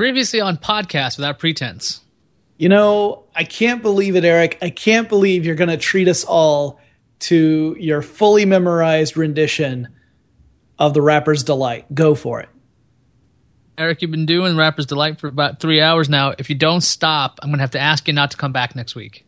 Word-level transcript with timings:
Previously 0.00 0.40
on 0.40 0.56
podcast 0.56 1.18
without 1.18 1.38
pretense. 1.38 2.00
You 2.56 2.70
know, 2.70 3.24
I 3.34 3.44
can't 3.44 3.82
believe 3.82 4.16
it, 4.16 4.24
Eric. 4.24 4.56
I 4.62 4.70
can't 4.70 5.10
believe 5.10 5.44
you're 5.44 5.54
going 5.54 5.68
to 5.68 5.76
treat 5.76 6.08
us 6.08 6.24
all 6.24 6.80
to 7.18 7.76
your 7.78 8.00
fully 8.00 8.46
memorized 8.46 9.18
rendition 9.18 9.88
of 10.78 10.94
the 10.94 11.02
Rapper's 11.02 11.42
Delight. 11.42 11.94
Go 11.94 12.14
for 12.14 12.40
it. 12.40 12.48
Eric, 13.76 14.00
you've 14.00 14.10
been 14.10 14.24
doing 14.24 14.56
Rapper's 14.56 14.86
Delight 14.86 15.20
for 15.20 15.26
about 15.26 15.60
three 15.60 15.82
hours 15.82 16.08
now. 16.08 16.32
If 16.38 16.48
you 16.48 16.56
don't 16.56 16.80
stop, 16.80 17.38
I'm 17.42 17.50
going 17.50 17.58
to 17.58 17.64
have 17.64 17.72
to 17.72 17.78
ask 17.78 18.08
you 18.08 18.14
not 18.14 18.30
to 18.30 18.38
come 18.38 18.52
back 18.52 18.74
next 18.74 18.94
week. 18.94 19.26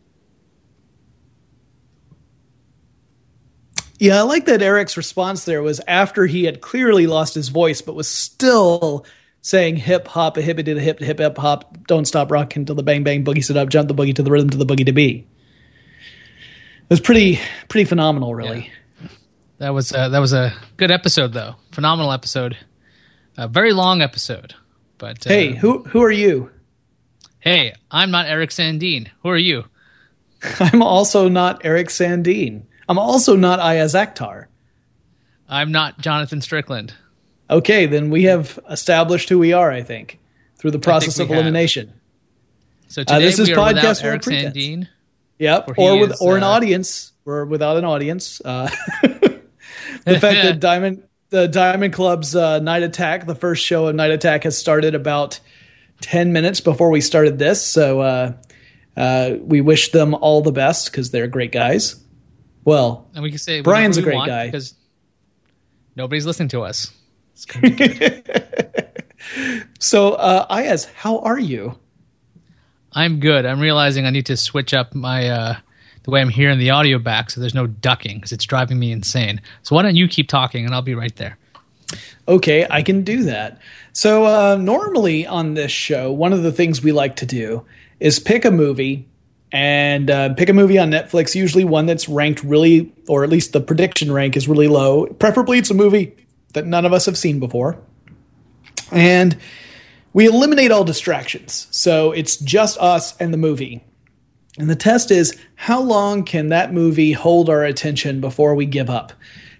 Yeah, 3.99 4.17
I 4.17 4.21
like 4.21 4.45
that 4.45 4.63
Eric's 4.63 4.97
response 4.97 5.45
there 5.45 5.61
was 5.61 5.79
after 5.87 6.25
he 6.25 6.45
had 6.45 6.61
clearly 6.61 7.05
lost 7.05 7.35
his 7.35 7.49
voice, 7.49 7.83
but 7.83 7.93
was 7.93 8.07
still 8.07 9.05
saying 9.43 9.75
hip 9.75 10.07
hop, 10.07 10.37
a 10.37 10.41
hippie 10.41 10.65
to 10.65 10.73
the 10.73 10.81
hip, 10.81 10.99
hip 10.99 11.19
hip 11.19 11.37
hop, 11.37 11.85
don't 11.85 12.05
stop 12.05 12.31
rocking 12.31 12.65
till 12.65 12.75
the 12.75 12.81
bang 12.81 13.03
bang 13.03 13.23
boogie 13.23 13.43
sit 13.43 13.57
up, 13.57 13.69
jump 13.69 13.87
the 13.87 13.93
boogie 13.93 14.15
to 14.15 14.23
the 14.23 14.31
rhythm 14.31 14.49
to 14.49 14.57
the 14.57 14.65
boogie 14.65 14.85
to 14.87 14.93
be. 14.93 15.27
It 16.83 16.89
was 16.89 16.99
pretty 16.99 17.39
pretty 17.67 17.85
phenomenal, 17.85 18.33
really. 18.33 18.71
Yeah. 19.01 19.07
That 19.59 19.69
was 19.73 19.93
uh, 19.93 20.09
that 20.09 20.19
was 20.19 20.33
a 20.33 20.53
good 20.77 20.91
episode, 20.91 21.33
though. 21.33 21.55
Phenomenal 21.71 22.11
episode. 22.11 22.57
A 23.37 23.47
very 23.47 23.73
long 23.73 24.01
episode. 24.01 24.55
But 24.97 25.27
uh, 25.27 25.29
hey, 25.29 25.53
who 25.53 25.83
who 25.83 26.01
are 26.01 26.11
you? 26.11 26.49
Hey, 27.39 27.73
I'm 27.91 28.11
not 28.11 28.27
Eric 28.27 28.51
Sandine. 28.51 29.09
Who 29.21 29.29
are 29.29 29.37
you? 29.37 29.65
I'm 30.59 30.81
also 30.81 31.27
not 31.27 31.65
Eric 31.65 31.89
Sandine. 31.89 32.63
I'm 32.87 32.99
also 32.99 33.35
not 33.35 33.59
Iyaz 33.59 33.93
Akhtar. 33.95 34.45
I'm 35.49 35.71
not 35.71 35.99
Jonathan 35.99 36.41
Strickland. 36.41 36.93
Okay, 37.53 37.85
then 37.85 38.09
we 38.09 38.23
have 38.23 38.59
established 38.67 39.29
who 39.29 39.37
we 39.37 39.53
are, 39.53 39.71
I 39.71 39.83
think, 39.83 40.19
through 40.57 40.71
the 40.71 40.79
process 40.79 41.19
of 41.19 41.29
elimination. 41.29 41.89
Have. 41.89 41.97
So 42.87 43.01
uh, 43.01 43.05
today 43.05 43.15
uh, 43.15 43.19
this 43.19 43.37
is 43.37 43.49
podcast 43.49 44.03
Eric 44.03 44.23
Sandine. 44.23 44.87
Yep, 45.37 45.77
or 45.77 45.99
with 45.99 46.11
is, 46.13 46.21
or 46.21 46.35
an 46.35 46.41
uh, 46.41 46.49
audience. 46.49 47.11
We're 47.25 47.45
without 47.45 47.77
an 47.77 47.85
audience. 47.85 48.41
Uh, 48.43 48.71
the 49.03 50.19
fact 50.19 50.41
that 50.41 50.59
Diamond 50.59 51.03
the 51.29 51.47
Diamond 51.47 51.93
Club's 51.93 52.35
uh, 52.35 52.59
Night 52.59 52.81
Attack, 52.81 53.27
the 53.27 53.35
first 53.35 53.63
show 53.63 53.87
of 53.87 53.95
Night 53.95 54.11
Attack, 54.11 54.45
has 54.45 54.57
started 54.57 54.95
about 54.95 55.39
ten 56.01 56.33
minutes 56.33 56.59
before 56.59 56.89
we 56.89 57.01
started 57.01 57.37
this. 57.37 57.63
So 57.63 58.01
uh, 58.01 58.33
uh, 58.97 59.35
we 59.41 59.61
wish 59.61 59.91
them 59.91 60.15
all 60.15 60.41
the 60.41 60.51
best 60.51 60.91
because 60.91 61.11
they're 61.11 61.27
great 61.27 61.51
guys. 61.51 62.03
Well, 62.65 63.11
and 63.13 63.21
we 63.21 63.29
can 63.29 63.37
say 63.37 63.61
Brian's 63.61 63.97
a 63.97 64.01
great 64.01 64.25
guy 64.25 64.47
because 64.47 64.73
nobody's 65.95 66.25
listening 66.25 66.49
to 66.49 66.63
us. 66.63 66.91
so, 69.79 70.13
uh, 70.13 70.55
Iyaz, 70.55 70.91
how 70.93 71.19
are 71.19 71.39
you? 71.39 71.77
I'm 72.93 73.19
good. 73.19 73.45
I'm 73.45 73.59
realizing 73.59 74.05
I 74.05 74.11
need 74.11 74.27
to 74.27 74.37
switch 74.37 74.73
up 74.73 74.93
my 74.93 75.27
uh, 75.27 75.55
the 76.03 76.11
way 76.11 76.21
I'm 76.21 76.29
hearing 76.29 76.59
the 76.59 76.69
audio 76.69 76.99
back, 76.99 77.31
so 77.31 77.41
there's 77.41 77.55
no 77.55 77.67
ducking 77.67 78.17
because 78.17 78.31
it's 78.31 78.45
driving 78.45 78.79
me 78.79 78.91
insane. 78.91 79.41
So 79.63 79.75
why 79.75 79.81
don't 79.81 79.95
you 79.95 80.07
keep 80.07 80.27
talking 80.27 80.65
and 80.65 80.73
I'll 80.73 80.81
be 80.81 80.95
right 80.95 81.15
there. 81.15 81.37
Okay, 82.27 82.65
I 82.69 82.81
can 82.81 83.03
do 83.03 83.23
that. 83.23 83.59
So 83.91 84.25
uh, 84.25 84.57
normally 84.57 85.27
on 85.27 85.53
this 85.53 85.71
show, 85.71 86.11
one 86.11 86.33
of 86.33 86.43
the 86.43 86.51
things 86.51 86.81
we 86.81 86.91
like 86.91 87.15
to 87.17 87.25
do 87.25 87.65
is 87.99 88.19
pick 88.19 88.45
a 88.45 88.51
movie 88.51 89.07
and 89.51 90.09
uh, 90.09 90.33
pick 90.33 90.49
a 90.49 90.53
movie 90.53 90.79
on 90.79 90.89
Netflix, 90.89 91.35
usually 91.35 91.63
one 91.63 91.85
that's 91.85 92.09
ranked 92.09 92.43
really, 92.43 92.91
or 93.07 93.23
at 93.23 93.29
least 93.29 93.53
the 93.53 93.61
prediction 93.61 94.11
rank 94.11 94.35
is 94.35 94.47
really 94.47 94.67
low. 94.67 95.05
Preferably, 95.05 95.59
it's 95.59 95.69
a 95.69 95.75
movie 95.75 96.15
that 96.53 96.65
none 96.65 96.85
of 96.85 96.93
us 96.93 97.05
have 97.05 97.17
seen 97.17 97.39
before. 97.39 97.77
And 98.91 99.37
we 100.13 100.27
eliminate 100.27 100.71
all 100.71 100.83
distractions. 100.83 101.67
So 101.71 102.11
it's 102.11 102.37
just 102.37 102.77
us 102.77 103.17
and 103.17 103.33
the 103.33 103.37
movie. 103.37 103.83
And 104.59 104.69
the 104.69 104.75
test 104.75 105.09
is 105.09 105.35
how 105.55 105.81
long 105.81 106.23
can 106.23 106.49
that 106.49 106.73
movie 106.73 107.11
hold 107.11 107.49
our 107.49 107.63
attention 107.63 108.21
before 108.21 108.53
we 108.53 108.67
give 108.67 108.89
up? 108.89 109.11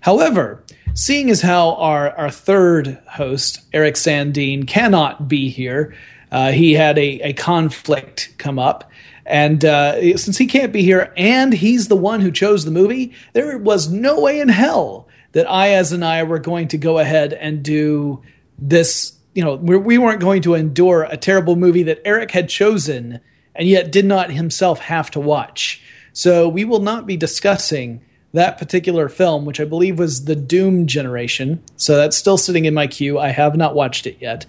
However, 0.02 0.64
seeing 0.94 1.32
as 1.32 1.42
how 1.42 1.74
our, 1.76 2.12
our 2.12 2.30
third 2.30 3.00
host, 3.08 3.62
Eric 3.74 3.96
Sandine, 3.96 4.68
cannot 4.68 5.28
be 5.28 5.50
here, 5.50 5.96
uh, 6.32 6.52
he 6.52 6.74
had 6.74 6.98
a, 7.00 7.22
a 7.22 7.34
conflict 7.34 8.36
come 8.38 8.60
up. 8.60 8.90
And 9.26 9.64
uh, 9.66 10.18
since 10.18 10.38
he 10.38 10.46
can't 10.46 10.74
be 10.74 10.84
here 10.84 11.12
and 11.16 11.54
he's 11.54 11.88
the 11.88 11.96
one 11.96 12.20
who 12.20 12.32
chose 12.32 12.66
the 12.66 12.72
movie, 12.72 13.14
there 13.32 13.58
was 13.58 13.90
no 13.90 14.20
way 14.20 14.40
in 14.40 14.50
hell 14.50 15.08
that 15.34 15.48
Iyaz 15.48 15.94
and 15.94 16.04
I 16.04 16.24
were 16.24 16.40
going 16.40 16.70
to 16.70 16.78
go 16.78 16.98
ahead 16.98 17.34
and 17.34 17.62
do 17.62 18.22
this. 18.58 19.14
You 19.36 19.44
know, 19.44 19.56
we 19.56 19.98
weren't 19.98 20.22
going 20.22 20.44
to 20.44 20.54
endure 20.54 21.04
a 21.04 21.18
terrible 21.18 21.56
movie 21.56 21.84
that 21.84 22.02
Eric 22.06 22.32
had 22.32 22.50
chosen 22.50 23.20
and 23.56 23.68
yet 23.68 23.92
did 23.92 24.06
not 24.06 24.32
himself 24.32 24.80
have 24.80 25.12
to 25.12 25.20
watch. 25.20 25.82
So 26.14 26.48
we 26.48 26.66
will 26.66 26.80
not 26.80 27.06
be 27.08 27.18
discussing 27.18 28.02
that 28.34 28.58
particular 28.58 29.10
film, 29.10 29.46
which 29.46 29.60
I 29.60 29.66
believe 29.66 30.00
was 30.00 30.26
the 30.26 30.36
Doom 30.36 30.88
Generation. 30.88 31.64
So 31.78 31.96
that's 31.96 32.18
still 32.18 32.38
sitting 32.38 32.66
in 32.66 32.74
my 32.74 32.88
queue. 32.88 33.20
I 33.20 33.30
have 33.30 33.56
not 33.56 33.76
watched 33.76 34.08
it 34.08 34.18
yet, 34.20 34.46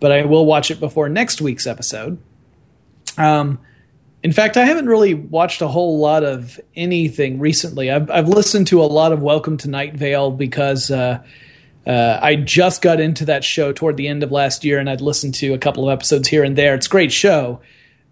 but 0.00 0.12
I 0.12 0.24
will 0.24 0.46
watch 0.46 0.70
it 0.70 0.80
before 0.80 1.08
next 1.08 1.40
week's 1.40 1.66
episode. 1.66 2.18
Um, 3.18 3.58
in 4.22 4.32
fact, 4.32 4.56
I 4.56 4.64
haven't 4.64 4.86
really 4.86 5.14
watched 5.14 5.62
a 5.62 5.68
whole 5.68 5.98
lot 5.98 6.24
of 6.24 6.60
anything 6.76 7.38
recently. 7.38 7.90
I've, 7.90 8.10
I've 8.10 8.28
listened 8.28 8.66
to 8.68 8.82
a 8.82 8.84
lot 8.84 9.12
of 9.12 9.22
Welcome 9.22 9.56
to 9.58 9.70
Night 9.70 9.94
Vale 9.94 10.30
because 10.30 10.90
uh, 10.90 11.22
uh, 11.86 12.18
I 12.20 12.36
just 12.36 12.82
got 12.82 13.00
into 13.00 13.24
that 13.24 13.44
show 13.44 13.72
toward 13.72 13.96
the 13.96 14.08
end 14.08 14.22
of 14.22 14.30
last 14.30 14.62
year, 14.62 14.78
and 14.78 14.90
I'd 14.90 15.00
listened 15.00 15.34
to 15.36 15.54
a 15.54 15.58
couple 15.58 15.88
of 15.88 15.92
episodes 15.92 16.28
here 16.28 16.44
and 16.44 16.56
there. 16.56 16.74
It's 16.74 16.86
a 16.86 16.90
great 16.90 17.12
show, 17.12 17.60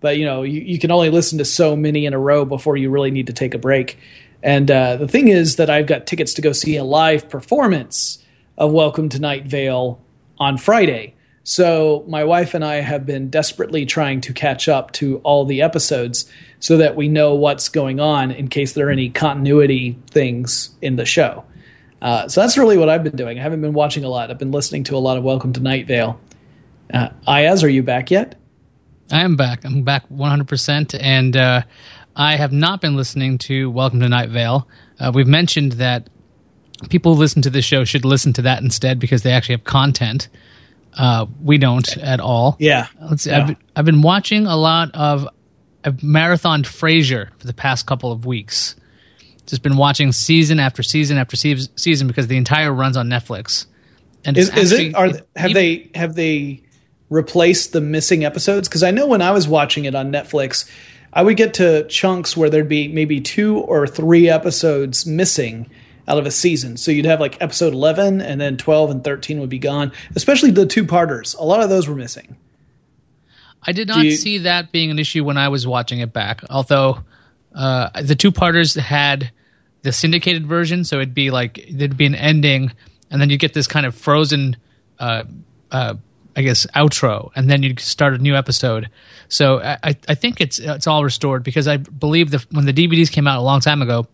but 0.00 0.16
you 0.16 0.24
know 0.24 0.42
you, 0.44 0.62
you 0.62 0.78
can 0.78 0.90
only 0.90 1.10
listen 1.10 1.36
to 1.38 1.44
so 1.44 1.76
many 1.76 2.06
in 2.06 2.14
a 2.14 2.18
row 2.18 2.46
before 2.46 2.78
you 2.78 2.88
really 2.88 3.10
need 3.10 3.26
to 3.26 3.34
take 3.34 3.52
a 3.52 3.58
break. 3.58 3.98
And 4.42 4.70
uh, 4.70 4.96
the 4.96 5.08
thing 5.08 5.28
is 5.28 5.56
that 5.56 5.68
I've 5.68 5.86
got 5.86 6.06
tickets 6.06 6.32
to 6.34 6.42
go 6.42 6.52
see 6.52 6.76
a 6.76 6.84
live 6.84 7.28
performance 7.28 8.24
of 8.56 8.72
Welcome 8.72 9.10
to 9.10 9.18
Night 9.18 9.44
Vale 9.44 10.00
on 10.38 10.56
Friday. 10.56 11.14
So 11.48 12.04
my 12.06 12.24
wife 12.24 12.52
and 12.52 12.62
I 12.62 12.82
have 12.82 13.06
been 13.06 13.30
desperately 13.30 13.86
trying 13.86 14.20
to 14.20 14.34
catch 14.34 14.68
up 14.68 14.92
to 14.92 15.16
all 15.24 15.46
the 15.46 15.62
episodes 15.62 16.30
so 16.60 16.76
that 16.76 16.94
we 16.94 17.08
know 17.08 17.36
what's 17.36 17.70
going 17.70 18.00
on 18.00 18.30
in 18.30 18.48
case 18.48 18.74
there 18.74 18.88
are 18.88 18.90
any 18.90 19.08
continuity 19.08 19.98
things 20.10 20.68
in 20.82 20.96
the 20.96 21.06
show. 21.06 21.44
Uh, 22.02 22.28
so 22.28 22.42
that's 22.42 22.58
really 22.58 22.76
what 22.76 22.90
I've 22.90 23.02
been 23.02 23.16
doing. 23.16 23.38
I 23.38 23.42
haven't 23.42 23.62
been 23.62 23.72
watching 23.72 24.04
a 24.04 24.10
lot. 24.10 24.30
I've 24.30 24.38
been 24.38 24.50
listening 24.50 24.84
to 24.84 24.96
a 24.96 24.98
lot 24.98 25.16
of 25.16 25.24
Welcome 25.24 25.54
to 25.54 25.60
Night 25.60 25.86
Vale. 25.86 26.20
Uh, 26.92 27.08
Iyaz, 27.26 27.64
are 27.64 27.68
you 27.68 27.82
back 27.82 28.10
yet? 28.10 28.34
I 29.10 29.22
am 29.22 29.34
back. 29.34 29.64
I'm 29.64 29.84
back 29.84 30.06
100%. 30.10 30.98
And 31.00 31.34
uh, 31.34 31.62
I 32.14 32.36
have 32.36 32.52
not 32.52 32.82
been 32.82 32.94
listening 32.94 33.38
to 33.38 33.70
Welcome 33.70 34.00
to 34.00 34.08
Night 34.10 34.28
Vale. 34.28 34.68
Uh, 35.00 35.12
we've 35.14 35.26
mentioned 35.26 35.72
that 35.72 36.10
people 36.90 37.14
who 37.14 37.18
listen 37.18 37.40
to 37.40 37.48
this 37.48 37.64
show 37.64 37.84
should 37.84 38.04
listen 38.04 38.34
to 38.34 38.42
that 38.42 38.62
instead 38.62 38.98
because 38.98 39.22
they 39.22 39.32
actually 39.32 39.54
have 39.54 39.64
content. 39.64 40.28
Uh, 40.96 41.26
we 41.42 41.58
don't 41.58 41.96
at 41.98 42.20
all. 42.20 42.56
Yeah. 42.58 42.88
Let's 43.00 43.22
see. 43.22 43.30
Yeah. 43.30 43.48
I've, 43.48 43.56
I've 43.76 43.84
been 43.84 44.02
watching 44.02 44.46
a 44.46 44.56
lot 44.56 44.90
of. 44.94 45.28
I've 45.84 45.98
marathoned 45.98 46.64
Frasier 46.64 47.30
for 47.38 47.46
the 47.46 47.54
past 47.54 47.86
couple 47.86 48.10
of 48.10 48.26
weeks. 48.26 48.74
Just 49.46 49.62
been 49.62 49.76
watching 49.76 50.12
season 50.12 50.58
after 50.58 50.82
season 50.82 51.16
after 51.16 51.36
season 51.36 52.08
because 52.08 52.26
the 52.26 52.36
entire 52.36 52.72
runs 52.72 52.96
on 52.96 53.08
Netflix. 53.08 53.66
And 54.24 54.36
is, 54.36 54.48
actually, 54.48 54.62
is 54.62 54.72
it? 54.72 54.94
Are 54.94 55.06
have 55.36 55.50
even, 55.50 55.54
they 55.54 55.90
have 55.94 56.14
they 56.16 56.62
replaced 57.08 57.72
the 57.72 57.80
missing 57.80 58.24
episodes? 58.24 58.68
Because 58.68 58.82
I 58.82 58.90
know 58.90 59.06
when 59.06 59.22
I 59.22 59.30
was 59.30 59.46
watching 59.48 59.84
it 59.84 59.94
on 59.94 60.12
Netflix, 60.12 60.68
I 61.12 61.22
would 61.22 61.36
get 61.36 61.54
to 61.54 61.86
chunks 61.88 62.36
where 62.36 62.50
there'd 62.50 62.68
be 62.68 62.88
maybe 62.88 63.20
two 63.20 63.58
or 63.58 63.86
three 63.86 64.28
episodes 64.28 65.06
missing 65.06 65.70
out 66.08 66.18
of 66.18 66.26
a 66.26 66.30
season. 66.30 66.76
So 66.76 66.90
you'd 66.90 67.04
have 67.04 67.20
like 67.20 67.40
episode 67.40 67.74
11 67.74 68.20
and 68.20 68.40
then 68.40 68.56
12 68.56 68.90
and 68.90 69.04
13 69.04 69.40
would 69.40 69.50
be 69.50 69.58
gone, 69.58 69.92
especially 70.16 70.50
the 70.50 70.66
two 70.66 70.84
parters. 70.84 71.34
A 71.34 71.44
lot 71.44 71.62
of 71.62 71.68
those 71.68 71.86
were 71.86 71.94
missing. 71.94 72.36
I 73.62 73.72
did 73.72 73.88
not 73.88 74.04
you, 74.04 74.12
see 74.12 74.38
that 74.38 74.72
being 74.72 74.90
an 74.90 74.98
issue 74.98 75.22
when 75.24 75.36
I 75.36 75.48
was 75.48 75.66
watching 75.66 76.00
it 76.00 76.12
back. 76.12 76.42
Although 76.48 77.00
uh, 77.54 78.02
the 78.02 78.14
two 78.14 78.32
parters 78.32 78.74
had 78.74 79.30
the 79.82 79.92
syndicated 79.92 80.46
version, 80.46 80.84
so 80.84 80.96
it'd 80.96 81.14
be 81.14 81.30
like 81.30 81.66
there'd 81.70 81.96
be 81.96 82.06
an 82.06 82.14
ending, 82.14 82.72
and 83.10 83.20
then 83.20 83.30
you 83.30 83.36
get 83.36 83.54
this 83.54 83.66
kind 83.66 83.84
of 83.84 83.94
frozen, 83.94 84.56
uh, 84.98 85.24
uh, 85.70 85.94
I 86.36 86.42
guess, 86.42 86.66
outro, 86.74 87.30
and 87.34 87.50
then 87.50 87.62
you'd 87.62 87.80
start 87.80 88.14
a 88.14 88.18
new 88.18 88.36
episode. 88.36 88.88
So 89.28 89.60
I, 89.60 89.96
I 90.08 90.14
think 90.14 90.40
it's 90.40 90.58
it's 90.58 90.86
all 90.86 91.04
restored 91.04 91.42
because 91.42 91.68
I 91.68 91.78
believe 91.78 92.30
that 92.30 92.46
when 92.52 92.64
the 92.64 92.72
DVDs 92.72 93.10
came 93.10 93.26
out 93.26 93.38
a 93.38 93.42
long 93.42 93.60
time 93.60 93.82
ago, 93.82 94.06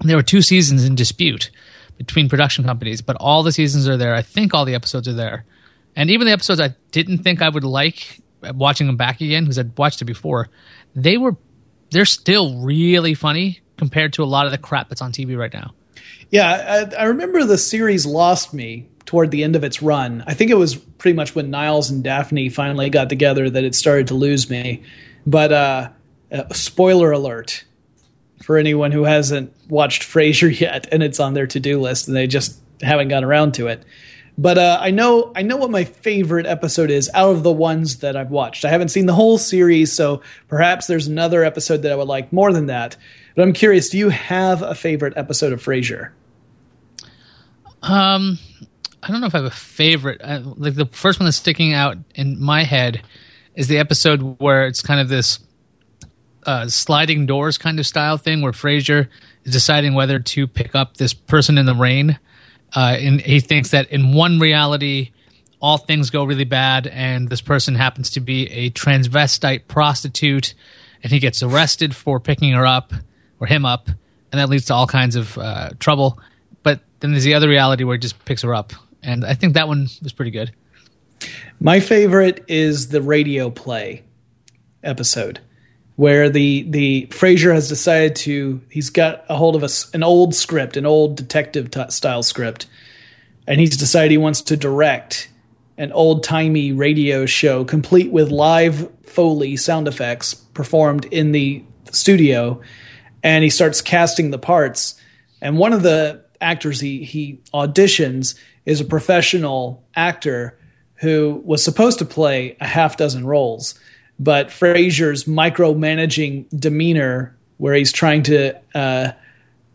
there 0.00 0.16
were 0.16 0.22
two 0.22 0.42
seasons 0.42 0.84
in 0.84 0.94
dispute 0.94 1.50
between 1.96 2.28
production 2.28 2.64
companies, 2.64 3.02
but 3.02 3.16
all 3.16 3.42
the 3.42 3.52
seasons 3.52 3.88
are 3.88 3.96
there. 3.96 4.14
I 4.14 4.22
think 4.22 4.54
all 4.54 4.64
the 4.64 4.74
episodes 4.74 5.08
are 5.08 5.14
there. 5.14 5.44
And 5.96 6.10
even 6.10 6.26
the 6.26 6.32
episodes 6.32 6.60
I 6.60 6.74
didn't 6.92 7.18
think 7.18 7.42
I 7.42 7.48
would 7.48 7.64
like 7.64 8.20
watching 8.54 8.86
them 8.86 8.96
back 8.96 9.20
again 9.20 9.44
because 9.44 9.58
I'd 9.58 9.76
watched 9.76 10.00
it 10.00 10.04
before, 10.04 10.48
they 10.94 11.16
were 11.16 11.36
they're 11.90 12.04
still 12.04 12.60
really 12.62 13.14
funny 13.14 13.60
compared 13.76 14.12
to 14.12 14.22
a 14.22 14.26
lot 14.26 14.46
of 14.46 14.52
the 14.52 14.58
crap 14.58 14.88
that's 14.88 15.00
on 15.00 15.12
TV 15.12 15.36
right 15.36 15.52
now. 15.52 15.72
Yeah, 16.30 16.90
I, 16.92 17.02
I 17.02 17.04
remember 17.04 17.44
the 17.44 17.58
series 17.58 18.04
lost 18.04 18.52
me 18.52 18.88
toward 19.06 19.30
the 19.30 19.42
end 19.42 19.56
of 19.56 19.64
its 19.64 19.80
run. 19.80 20.22
I 20.26 20.34
think 20.34 20.50
it 20.50 20.54
was 20.54 20.76
pretty 20.76 21.16
much 21.16 21.34
when 21.34 21.50
Niles 21.50 21.88
and 21.88 22.04
Daphne 22.04 22.50
finally 22.50 22.90
got 22.90 23.08
together 23.08 23.48
that 23.48 23.64
it 23.64 23.74
started 23.74 24.08
to 24.08 24.14
lose 24.14 24.50
me. 24.50 24.82
But 25.26 25.52
uh, 25.52 25.90
uh, 26.30 26.52
spoiler 26.52 27.10
alert 27.10 27.64
for 28.42 28.56
anyone 28.56 28.92
who 28.92 29.04
hasn't 29.04 29.52
watched 29.68 30.02
Frasier 30.02 30.58
yet, 30.60 30.86
and 30.92 31.02
it's 31.02 31.20
on 31.20 31.34
their 31.34 31.46
to 31.48 31.60
do 31.60 31.80
list, 31.80 32.08
and 32.08 32.16
they 32.16 32.26
just 32.26 32.60
haven't 32.82 33.08
gotten 33.08 33.24
around 33.24 33.54
to 33.54 33.68
it. 33.68 33.84
But 34.40 34.56
uh, 34.56 34.78
I 34.80 34.92
know 34.92 35.32
I 35.34 35.42
know 35.42 35.56
what 35.56 35.70
my 35.70 35.82
favorite 35.82 36.46
episode 36.46 36.90
is 36.92 37.10
out 37.12 37.30
of 37.30 37.42
the 37.42 37.52
ones 37.52 37.98
that 37.98 38.16
I've 38.16 38.30
watched. 38.30 38.64
I 38.64 38.68
haven't 38.68 38.90
seen 38.90 39.06
the 39.06 39.14
whole 39.14 39.36
series, 39.36 39.92
so 39.92 40.22
perhaps 40.46 40.86
there's 40.86 41.08
another 41.08 41.42
episode 41.42 41.82
that 41.82 41.90
I 41.90 41.96
would 41.96 42.06
like 42.06 42.32
more 42.32 42.52
than 42.52 42.66
that. 42.66 42.96
But 43.34 43.42
I'm 43.42 43.52
curious, 43.52 43.88
do 43.88 43.98
you 43.98 44.10
have 44.10 44.62
a 44.62 44.76
favorite 44.76 45.14
episode 45.16 45.52
of 45.52 45.62
Frasier? 45.62 46.12
Um, 47.82 48.38
I 49.02 49.08
don't 49.08 49.20
know 49.20 49.26
if 49.26 49.34
I 49.34 49.38
have 49.38 49.46
a 49.46 49.50
favorite. 49.50 50.20
I, 50.22 50.36
like 50.38 50.74
the 50.74 50.86
first 50.86 51.18
one 51.18 51.24
that's 51.24 51.36
sticking 51.36 51.72
out 51.72 51.96
in 52.14 52.40
my 52.40 52.62
head 52.62 53.02
is 53.56 53.66
the 53.66 53.78
episode 53.78 54.38
where 54.38 54.66
it's 54.66 54.82
kind 54.82 55.00
of 55.00 55.08
this 55.08 55.40
uh, 56.48 56.68
sliding 56.68 57.26
doors 57.26 57.58
kind 57.58 57.78
of 57.78 57.86
style 57.86 58.16
thing 58.16 58.40
where 58.40 58.52
Frasier 58.52 59.08
is 59.44 59.52
deciding 59.52 59.94
whether 59.94 60.18
to 60.18 60.46
pick 60.46 60.74
up 60.74 60.96
this 60.96 61.12
person 61.12 61.58
in 61.58 61.66
the 61.66 61.74
rain 61.74 62.18
uh, 62.74 62.96
and 62.98 63.20
he 63.20 63.40
thinks 63.40 63.70
that 63.70 63.90
in 63.90 64.12
one 64.12 64.38
reality, 64.38 65.10
all 65.60 65.78
things 65.78 66.10
go 66.10 66.24
really 66.24 66.44
bad, 66.44 66.86
and 66.86 67.28
this 67.28 67.40
person 67.40 67.74
happens 67.74 68.10
to 68.10 68.20
be 68.20 68.46
a 68.50 68.70
transvestite 68.70 69.66
prostitute, 69.68 70.54
and 71.02 71.10
he 71.10 71.18
gets 71.18 71.42
arrested 71.42 71.96
for 71.96 72.20
picking 72.20 72.52
her 72.52 72.66
up 72.66 72.92
or 73.40 73.46
him 73.46 73.64
up, 73.64 73.88
and 73.88 74.40
that 74.40 74.48
leads 74.48 74.66
to 74.66 74.74
all 74.74 74.86
kinds 74.86 75.16
of 75.16 75.36
uh, 75.38 75.70
trouble. 75.78 76.20
But 76.62 76.80
then 77.00 77.12
there's 77.12 77.24
the 77.24 77.34
other 77.34 77.48
reality 77.48 77.84
where 77.84 77.96
he 77.96 78.00
just 78.00 78.22
picks 78.24 78.42
her 78.42 78.54
up, 78.54 78.72
and 79.02 79.24
I 79.24 79.34
think 79.34 79.54
that 79.54 79.66
one 79.66 79.88
was 80.02 80.12
pretty 80.12 80.30
good. 80.30 80.52
My 81.60 81.80
favorite 81.80 82.44
is 82.46 82.88
the 82.88 83.02
radio 83.02 83.50
play 83.50 84.04
episode 84.84 85.40
where 85.98 86.30
the 86.30 86.62
the 86.70 87.08
Frasier 87.10 87.52
has 87.52 87.68
decided 87.68 88.14
to 88.14 88.60
he's 88.70 88.88
got 88.88 89.24
a 89.28 89.36
hold 89.36 89.56
of 89.56 89.64
a, 89.64 89.68
an 89.94 90.04
old 90.04 90.32
script, 90.32 90.76
an 90.76 90.86
old 90.86 91.16
detective 91.16 91.72
t- 91.72 91.90
style 91.90 92.22
script, 92.22 92.66
and 93.48 93.58
he's 93.58 93.76
decided 93.76 94.12
he 94.12 94.16
wants 94.16 94.40
to 94.42 94.56
direct 94.56 95.28
an 95.76 95.90
old 95.90 96.22
timey 96.22 96.70
radio 96.70 97.26
show 97.26 97.64
complete 97.64 98.12
with 98.12 98.30
live 98.30 98.88
foley 99.02 99.56
sound 99.56 99.88
effects 99.88 100.34
performed 100.34 101.04
in 101.06 101.32
the 101.32 101.64
studio, 101.90 102.60
and 103.24 103.42
he 103.42 103.50
starts 103.50 103.82
casting 103.82 104.30
the 104.30 104.38
parts. 104.38 104.94
And 105.42 105.58
one 105.58 105.72
of 105.72 105.82
the 105.82 106.24
actors 106.40 106.78
he 106.78 107.02
he 107.02 107.40
auditions 107.52 108.38
is 108.64 108.80
a 108.80 108.84
professional 108.84 109.82
actor 109.96 110.56
who 111.00 111.42
was 111.44 111.64
supposed 111.64 111.98
to 111.98 112.04
play 112.04 112.56
a 112.60 112.68
half 112.68 112.96
dozen 112.96 113.26
roles 113.26 113.76
but 114.18 114.48
Frasier's 114.48 115.24
micromanaging 115.24 116.46
demeanor, 116.58 117.36
where 117.56 117.74
he's 117.74 117.92
trying 117.92 118.22
to 118.24 118.58
uh, 118.74 119.12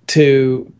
to 0.08 0.72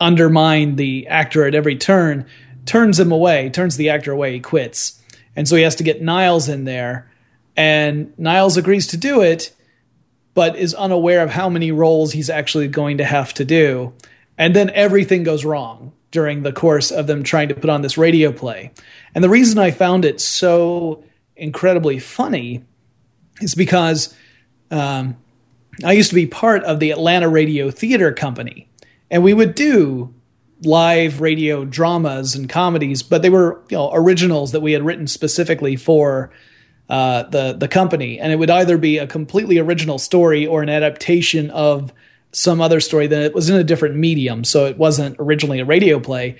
undermine 0.00 0.76
the 0.76 1.06
actor 1.08 1.46
at 1.46 1.54
every 1.54 1.76
turn, 1.76 2.26
turns 2.66 2.98
him 2.98 3.12
away, 3.12 3.50
turns 3.50 3.76
the 3.76 3.90
actor 3.90 4.12
away. 4.12 4.34
He 4.34 4.40
quits, 4.40 5.00
and 5.34 5.48
so 5.48 5.56
he 5.56 5.62
has 5.62 5.76
to 5.76 5.84
get 5.84 6.02
Niles 6.02 6.48
in 6.48 6.64
there, 6.64 7.10
and 7.56 8.16
Niles 8.18 8.56
agrees 8.56 8.88
to 8.88 8.96
do 8.96 9.22
it, 9.22 9.54
but 10.34 10.56
is 10.56 10.74
unaware 10.74 11.22
of 11.22 11.30
how 11.30 11.48
many 11.48 11.72
roles 11.72 12.12
he's 12.12 12.30
actually 12.30 12.68
going 12.68 12.98
to 12.98 13.04
have 13.04 13.32
to 13.34 13.44
do, 13.44 13.92
and 14.36 14.54
then 14.54 14.70
everything 14.70 15.22
goes 15.22 15.44
wrong 15.44 15.92
during 16.10 16.42
the 16.42 16.52
course 16.52 16.90
of 16.90 17.06
them 17.06 17.22
trying 17.22 17.48
to 17.48 17.54
put 17.54 17.70
on 17.70 17.82
this 17.82 17.96
radio 17.96 18.32
play. 18.32 18.72
And 19.14 19.22
the 19.22 19.28
reason 19.28 19.58
I 19.58 19.70
found 19.70 20.04
it 20.04 20.20
so 20.20 21.04
incredibly 21.36 21.98
funny 21.98 22.64
is 23.40 23.54
because 23.54 24.14
um, 24.70 25.16
I 25.84 25.92
used 25.92 26.10
to 26.10 26.14
be 26.14 26.26
part 26.26 26.62
of 26.64 26.80
the 26.80 26.90
Atlanta 26.90 27.28
Radio 27.28 27.70
Theater 27.70 28.12
Company, 28.12 28.68
and 29.10 29.22
we 29.22 29.34
would 29.34 29.54
do 29.54 30.14
live 30.62 31.20
radio 31.20 31.64
dramas 31.64 32.34
and 32.34 32.48
comedies, 32.48 33.02
but 33.02 33.22
they 33.22 33.30
were 33.30 33.60
you 33.70 33.76
know 33.76 33.90
originals 33.92 34.52
that 34.52 34.60
we 34.60 34.72
had 34.72 34.84
written 34.84 35.06
specifically 35.06 35.76
for 35.76 36.30
uh, 36.88 37.24
the 37.24 37.52
the 37.52 37.68
company, 37.68 38.18
and 38.18 38.32
it 38.32 38.36
would 38.36 38.50
either 38.50 38.76
be 38.76 38.98
a 38.98 39.06
completely 39.06 39.58
original 39.58 39.98
story 39.98 40.46
or 40.46 40.62
an 40.62 40.68
adaptation 40.68 41.50
of 41.50 41.92
some 42.32 42.60
other 42.60 42.80
story 42.80 43.06
that 43.08 43.34
was 43.34 43.50
in 43.50 43.56
a 43.56 43.64
different 43.64 43.96
medium, 43.96 44.44
so 44.44 44.66
it 44.66 44.78
wasn't 44.78 45.16
originally 45.18 45.60
a 45.60 45.64
radio 45.64 45.98
play. 45.98 46.36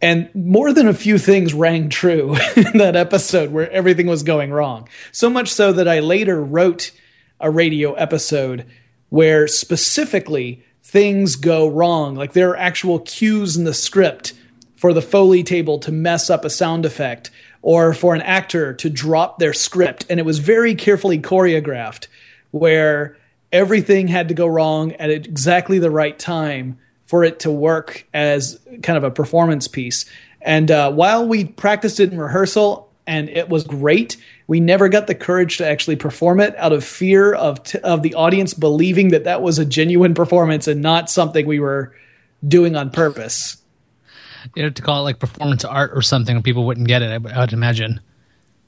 And 0.00 0.28
more 0.34 0.72
than 0.72 0.88
a 0.88 0.94
few 0.94 1.18
things 1.18 1.54
rang 1.54 1.88
true 1.88 2.36
in 2.56 2.78
that 2.78 2.96
episode 2.96 3.50
where 3.50 3.70
everything 3.70 4.06
was 4.06 4.22
going 4.22 4.52
wrong. 4.52 4.88
So 5.12 5.30
much 5.30 5.48
so 5.48 5.72
that 5.72 5.88
I 5.88 6.00
later 6.00 6.42
wrote 6.42 6.92
a 7.40 7.50
radio 7.50 7.94
episode 7.94 8.66
where 9.08 9.48
specifically 9.48 10.64
things 10.82 11.36
go 11.36 11.66
wrong. 11.66 12.14
Like 12.14 12.32
there 12.32 12.50
are 12.50 12.56
actual 12.56 13.00
cues 13.00 13.56
in 13.56 13.64
the 13.64 13.74
script 13.74 14.34
for 14.76 14.92
the 14.92 15.02
Foley 15.02 15.42
table 15.42 15.78
to 15.80 15.92
mess 15.92 16.28
up 16.28 16.44
a 16.44 16.50
sound 16.50 16.84
effect 16.84 17.30
or 17.62 17.94
for 17.94 18.14
an 18.14 18.22
actor 18.22 18.74
to 18.74 18.90
drop 18.90 19.38
their 19.38 19.52
script. 19.52 20.04
And 20.10 20.20
it 20.20 20.26
was 20.26 20.38
very 20.38 20.74
carefully 20.74 21.18
choreographed 21.18 22.06
where 22.50 23.16
everything 23.50 24.08
had 24.08 24.28
to 24.28 24.34
go 24.34 24.46
wrong 24.46 24.92
at 24.92 25.10
exactly 25.10 25.78
the 25.78 25.90
right 25.90 26.18
time 26.18 26.78
for 27.06 27.24
it 27.24 27.40
to 27.40 27.50
work 27.50 28.06
as 28.12 28.60
kind 28.82 28.96
of 28.96 29.04
a 29.04 29.10
performance 29.10 29.68
piece. 29.68 30.04
And 30.42 30.70
uh, 30.70 30.92
while 30.92 31.26
we 31.26 31.44
practiced 31.44 31.98
it 32.00 32.12
in 32.12 32.20
rehearsal 32.20 32.90
and 33.06 33.28
it 33.28 33.48
was 33.48 33.64
great, 33.64 34.16
we 34.48 34.60
never 34.60 34.88
got 34.88 35.06
the 35.06 35.14
courage 35.14 35.58
to 35.58 35.66
actually 35.66 35.96
perform 35.96 36.40
it 36.40 36.54
out 36.56 36.72
of 36.72 36.84
fear 36.84 37.32
of 37.32 37.62
t- 37.62 37.78
of 37.80 38.02
the 38.02 38.14
audience 38.14 38.54
believing 38.54 39.08
that 39.08 39.24
that 39.24 39.42
was 39.42 39.58
a 39.58 39.64
genuine 39.64 40.14
performance 40.14 40.68
and 40.68 40.82
not 40.82 41.10
something 41.10 41.46
we 41.46 41.60
were 41.60 41.94
doing 42.46 42.76
on 42.76 42.90
purpose. 42.90 43.56
You 44.54 44.64
know, 44.64 44.70
to 44.70 44.82
call 44.82 45.00
it 45.00 45.04
like 45.04 45.18
performance 45.18 45.64
art 45.64 45.90
or 45.94 46.02
something, 46.02 46.40
people 46.42 46.64
wouldn't 46.64 46.86
get 46.86 47.02
it. 47.02 47.10
I, 47.10 47.34
I 47.34 47.40
would 47.40 47.52
imagine. 47.52 48.00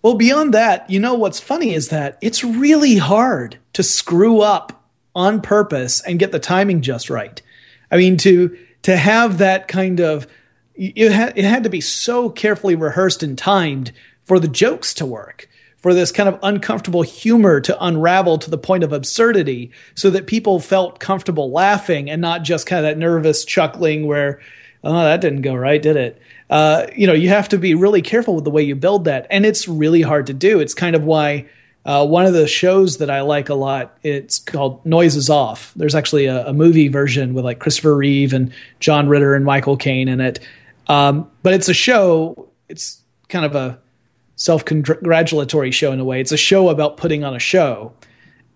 Well, 0.02 0.14
beyond 0.14 0.54
that, 0.54 0.88
you 0.88 1.00
know 1.00 1.14
what's 1.14 1.40
funny 1.40 1.74
is 1.74 1.88
that 1.88 2.18
it's 2.20 2.42
really 2.44 2.96
hard 2.96 3.58
to 3.72 3.82
screw 3.82 4.40
up 4.40 4.84
on 5.14 5.40
purpose 5.40 6.00
and 6.00 6.18
get 6.18 6.32
the 6.32 6.38
timing 6.38 6.82
just 6.82 7.10
right. 7.10 7.42
I 7.90 7.96
mean, 7.96 8.16
to 8.18 8.56
to 8.82 8.96
have 8.96 9.38
that 9.38 9.68
kind 9.68 10.00
of 10.00 10.26
it 10.74 11.10
had, 11.10 11.36
it 11.36 11.44
had 11.44 11.64
to 11.64 11.70
be 11.70 11.80
so 11.80 12.30
carefully 12.30 12.76
rehearsed 12.76 13.22
and 13.22 13.36
timed 13.36 13.92
for 14.24 14.38
the 14.38 14.46
jokes 14.48 14.94
to 14.94 15.06
work, 15.06 15.48
for 15.78 15.92
this 15.92 16.12
kind 16.12 16.28
of 16.28 16.38
uncomfortable 16.42 17.02
humor 17.02 17.60
to 17.60 17.84
unravel 17.84 18.38
to 18.38 18.50
the 18.50 18.58
point 18.58 18.84
of 18.84 18.92
absurdity, 18.92 19.72
so 19.94 20.10
that 20.10 20.26
people 20.26 20.60
felt 20.60 21.00
comfortable 21.00 21.50
laughing 21.50 22.08
and 22.08 22.22
not 22.22 22.44
just 22.44 22.66
kind 22.66 22.84
of 22.84 22.90
that 22.90 22.98
nervous 22.98 23.44
chuckling 23.44 24.06
where, 24.06 24.40
oh, 24.84 25.02
that 25.02 25.20
didn't 25.20 25.42
go 25.42 25.54
right, 25.54 25.82
did 25.82 25.96
it? 25.96 26.22
Uh, 26.48 26.86
you 26.94 27.06
know, 27.06 27.12
you 27.12 27.28
have 27.28 27.48
to 27.48 27.58
be 27.58 27.74
really 27.74 28.02
careful 28.02 28.34
with 28.36 28.44
the 28.44 28.50
way 28.50 28.62
you 28.62 28.76
build 28.76 29.04
that, 29.06 29.26
and 29.30 29.44
it's 29.44 29.66
really 29.66 30.02
hard 30.02 30.26
to 30.26 30.34
do. 30.34 30.60
It's 30.60 30.74
kind 30.74 30.94
of 30.94 31.04
why 31.04 31.46
uh, 31.88 32.04
one 32.04 32.26
of 32.26 32.34
the 32.34 32.46
shows 32.46 32.98
that 32.98 33.08
I 33.08 33.22
like 33.22 33.48
a 33.48 33.54
lot, 33.54 33.96
it's 34.02 34.40
called 34.40 34.84
Noises 34.84 35.30
Off. 35.30 35.72
There's 35.74 35.94
actually 35.94 36.26
a, 36.26 36.48
a, 36.48 36.52
movie 36.52 36.88
version 36.88 37.32
with 37.32 37.46
like 37.46 37.60
Christopher 37.60 37.96
Reeve 37.96 38.34
and 38.34 38.52
John 38.78 39.08
Ritter 39.08 39.34
and 39.34 39.42
Michael 39.42 39.78
Caine 39.78 40.06
in 40.06 40.20
it. 40.20 40.38
Um, 40.88 41.30
but 41.42 41.54
it's 41.54 41.70
a 41.70 41.72
show. 41.72 42.50
It's 42.68 43.00
kind 43.30 43.46
of 43.46 43.54
a 43.54 43.78
self-congratulatory 44.36 45.70
show 45.70 45.90
in 45.90 45.98
a 45.98 46.04
way. 46.04 46.20
It's 46.20 46.30
a 46.30 46.36
show 46.36 46.68
about 46.68 46.98
putting 46.98 47.24
on 47.24 47.34
a 47.34 47.38
show, 47.38 47.94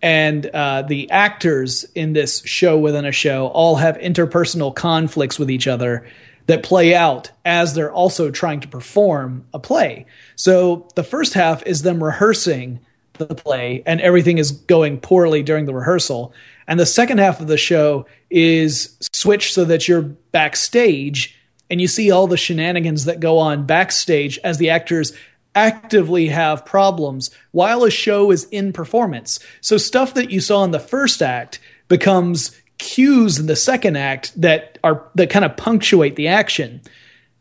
and 0.03 0.45
uh, 0.45 0.83
the 0.83 1.11
actors 1.11 1.85
in 1.95 2.13
this 2.13 2.43
show 2.45 2.77
within 2.77 3.07
a 3.07 3.13
show 3.13 3.47
all 3.47 3.77
have 3.77 3.97
interpersonal 3.97 4.75
conflicts 4.75 5.39
with 5.39 5.51
each 5.51 5.67
other 5.67 6.07
that 6.49 6.63
play 6.63 6.95
out 6.95 7.31
as 7.47 7.73
they're 7.73 7.93
also 7.93 8.31
trying 8.31 8.61
to 8.61 8.69
perform 8.69 9.47
a 9.55 9.59
play. 9.59 10.05
So 10.37 10.87
the 10.97 11.05
first 11.05 11.33
half 11.33 11.63
is 11.63 11.81
them 11.81 12.05
rehearsing 12.05 12.81
the 13.15 13.35
play 13.35 13.83
and 13.87 14.01
everything 14.01 14.39
is 14.39 14.53
going 14.53 14.99
poorly 14.99 15.43
during 15.43 15.67
the 15.67 15.75
rehearsal. 15.75 16.33
And 16.67 16.79
the 16.79 16.87
second 16.87 17.19
half 17.19 17.41
of 17.41 17.47
the 17.47 17.57
show 17.57 18.07
is 18.31 18.97
switched 19.13 19.55
so 19.55 19.65
that 19.65 19.89
you're 19.89 20.03
backstage 20.03 21.39
and 21.71 21.81
you 21.81 21.89
see 21.89 22.11
all 22.11 22.27
the 22.27 22.37
shenanigans 22.37 23.07
that 23.07 23.21
go 23.21 23.39
on 23.39 23.67
backstage 23.67 24.39
as 24.45 24.59
the 24.59 24.71
actors 24.71 25.13
actively 25.55 26.29
have 26.29 26.65
problems 26.65 27.31
while 27.51 27.85
a 27.85 27.91
show 27.91 28.31
is 28.31 28.45
in 28.45 28.73
performance. 28.73 29.39
So 29.61 29.77
stuff 29.77 30.15
that 30.15 30.31
you 30.31 30.41
saw 30.41 30.65
in 30.65 30.71
the 30.71 30.81
first 30.81 31.23
act 31.23 31.61
becomes 31.89 32.59
cues 32.79 33.39
in 33.39 33.47
the 33.47 33.57
second 33.57 33.97
act 33.97 34.39
that 34.41 34.79
are 34.83 35.07
that 35.15 35.31
kind 35.31 35.45
of 35.45 35.57
punctuate 35.57 36.17
the 36.17 36.29
action. 36.29 36.81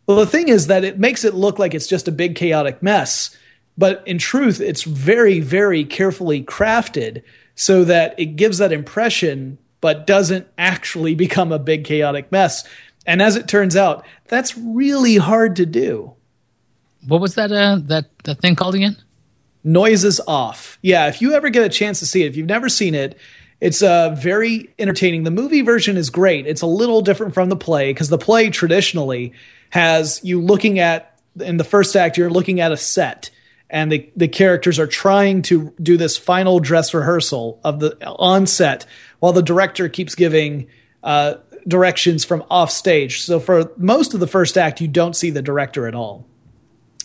Well, 0.07 0.17
the 0.17 0.25
thing 0.25 0.49
is 0.49 0.67
that 0.67 0.83
it 0.83 0.99
makes 0.99 1.23
it 1.23 1.33
look 1.33 1.57
like 1.57 1.73
it's 1.73 1.87
just 1.87 2.07
a 2.07 2.11
big 2.11 2.35
chaotic 2.35 2.83
mess 2.83 3.35
but 3.77 4.03
in 4.05 4.17
truth, 4.17 4.59
it's 4.61 4.83
very, 4.83 5.39
very 5.39 5.83
carefully 5.85 6.43
crafted 6.43 7.23
so 7.55 7.83
that 7.85 8.19
it 8.19 8.35
gives 8.35 8.57
that 8.59 8.71
impression, 8.71 9.57
but 9.79 10.07
doesn't 10.07 10.47
actually 10.57 11.15
become 11.25 11.51
a 11.51 11.59
big 11.59 11.85
chaotic 11.85 12.31
mess. 12.31 12.67
And 13.05 13.21
as 13.21 13.35
it 13.35 13.47
turns 13.47 13.75
out, 13.75 14.05
that's 14.27 14.57
really 14.57 15.17
hard 15.17 15.55
to 15.55 15.65
do. 15.65 16.13
What 17.07 17.19
was 17.19 17.33
that 17.35 17.51
uh, 17.51 17.79
that 17.85 18.05
that 18.25 18.39
thing 18.41 18.55
called 18.55 18.75
again? 18.75 18.95
Noises 19.63 20.21
Off. 20.27 20.77
Yeah, 20.81 21.07
if 21.07 21.21
you 21.21 21.33
ever 21.33 21.49
get 21.49 21.63
a 21.63 21.69
chance 21.69 21.99
to 21.99 22.05
see 22.05 22.23
it, 22.23 22.27
if 22.27 22.35
you've 22.35 22.47
never 22.47 22.69
seen 22.69 22.93
it, 22.93 23.17
it's 23.59 23.81
uh, 23.81 24.15
very 24.19 24.73
entertaining. 24.77 25.23
The 25.23 25.31
movie 25.31 25.61
version 25.61 25.97
is 25.97 26.09
great. 26.09 26.45
It's 26.45 26.61
a 26.61 26.67
little 26.67 27.01
different 27.01 27.33
from 27.33 27.49
the 27.49 27.55
play 27.55 27.91
because 27.91 28.09
the 28.09 28.17
play 28.17 28.49
traditionally 28.49 29.33
has 29.71 30.19
you 30.23 30.41
looking 30.41 30.79
at 30.79 31.19
in 31.39 31.57
the 31.57 31.63
first 31.63 31.95
act 31.95 32.17
you're 32.17 32.29
looking 32.29 32.59
at 32.59 32.71
a 32.71 32.77
set 32.77 33.29
and 33.71 33.91
the 33.91 34.11
the 34.15 34.27
characters 34.27 34.77
are 34.77 34.85
trying 34.85 35.41
to 35.43 35.73
do 35.81 35.97
this 35.97 36.17
final 36.17 36.59
dress 36.59 36.93
rehearsal 36.93 37.59
of 37.63 37.79
the 37.79 37.97
on 38.05 38.45
set 38.45 38.85
while 39.19 39.33
the 39.33 39.41
director 39.41 39.89
keeps 39.89 40.13
giving 40.13 40.67
uh, 41.03 41.35
directions 41.67 42.25
from 42.25 42.43
off 42.49 42.69
stage. 42.69 43.21
So 43.21 43.39
for 43.39 43.71
most 43.77 44.13
of 44.13 44.19
the 44.19 44.27
first 44.27 44.57
act, 44.57 44.81
you 44.81 44.87
don't 44.87 45.15
see 45.15 45.31
the 45.31 45.41
director 45.41 45.87
at 45.87 45.95
all. 45.95 46.27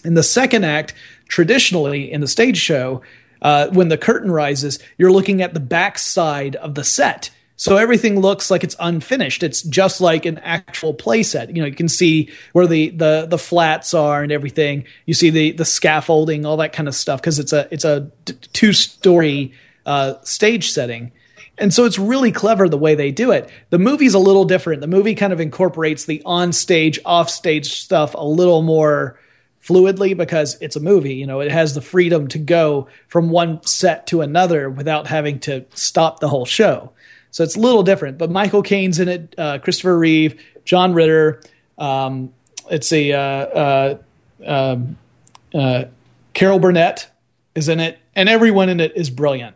In 0.05 0.15
the 0.15 0.23
second 0.23 0.65
act, 0.65 0.93
traditionally 1.29 2.11
in 2.11 2.21
the 2.21 2.29
stage 2.29 2.59
show, 2.59 3.03
uh, 3.43 3.69
when 3.69 3.89
the 3.89 3.99
curtain 3.99 4.31
rises, 4.31 4.79
you're 4.99 5.13
looking 5.13 5.43
at 5.43 5.55
the 5.55 5.61
back 5.61 5.99
side 5.99 6.57
of 6.57 6.75
the 6.75 6.85
set. 6.85 7.31
So 7.57 7.79
everything 7.79 8.21
looks 8.21 8.51
like 8.51 8.63
it's 8.63 8.77
unfinished. 8.79 9.43
It's 9.43 9.63
just 9.63 10.01
like 10.01 10.27
an 10.27 10.39
actual 10.39 10.93
play 10.93 11.23
set. 11.23 11.55
You 11.55 11.63
know, 11.63 11.69
you 11.69 11.75
can 11.75 11.89
see 11.89 12.31
where 12.53 12.67
the 12.67 12.91
the 12.91 13.27
the 13.29 13.39
flats 13.39 13.95
are 13.95 14.23
and 14.23 14.31
everything. 14.31 14.85
You 15.07 15.15
see 15.15 15.31
the 15.31 15.53
the 15.53 15.65
scaffolding, 15.65 16.45
all 16.45 16.59
that 16.59 16.75
kind 16.75 16.87
of 16.87 16.95
stuff, 16.95 17.21
because 17.21 17.39
it's 17.39 17.55
a 17.55 17.67
it's 17.71 17.85
a 17.85 18.11
two 18.53 18.73
story 18.75 19.53
uh, 19.87 20.15
stage 20.23 20.71
setting. 20.71 21.13
And 21.59 21.73
so 21.73 21.87
it's 21.87 21.99
really 21.99 22.33
clever 22.33 22.69
the 22.69 22.77
way 22.77 22.95
they 22.95 23.11
do 23.11 23.31
it. 23.31 23.49
The 23.71 23.79
movie's 23.79 24.13
a 24.13 24.19
little 24.19 24.45
different. 24.45 24.83
The 24.83 24.87
movie 24.87 25.15
kind 25.15 25.33
of 25.33 25.41
incorporates 25.41 26.05
the 26.05 26.21
on 26.27 26.53
stage, 26.53 26.99
off 27.07 27.31
stage 27.31 27.81
stuff 27.81 28.15
a 28.15 28.27
little 28.27 28.61
more 28.61 29.19
fluidly 29.63 30.15
because 30.15 30.59
it's 30.61 30.77
a 30.77 30.81
movie. 30.81 31.15
You 31.15 31.27
know, 31.27 31.41
it 31.41 31.51
has 31.51 31.75
the 31.75 31.81
freedom 31.81 32.29
to 32.29 32.39
go 32.39 32.89
from 33.09 33.31
one 33.31 33.65
set 33.65 34.07
to 34.09 34.21
another 34.21 34.69
without 34.69 35.07
having 35.07 35.41
to 35.41 35.65
stop 35.75 36.21
the 36.21 36.29
whole 36.29 36.45
show. 36.45 36.93
So 37.37 37.45
it's 37.45 37.55
a 37.55 37.61
little 37.61 37.83
different. 37.83 38.17
But 38.17 38.31
Michael 38.31 38.63
Caine's 38.63 38.99
in 38.99 39.09
it, 39.09 39.35
uh, 39.37 39.59
Christopher 39.59 39.99
Reeve, 39.99 40.43
John 40.65 40.95
Ritter. 40.95 41.43
Um, 41.77 42.33
it's 42.71 42.91
a 42.95 43.13
uh, 43.13 43.19
uh, 43.21 43.99
um, 44.47 44.97
uh, 45.55 45.85
Carol 46.33 46.59
Burnett 46.59 47.11
is 47.55 47.69
in 47.69 47.79
it, 47.79 47.99
and 48.15 48.31
everyone 48.31 48.71
in 48.71 48.81
it 48.81 48.97
is 48.97 49.11
brilliant. 49.11 49.55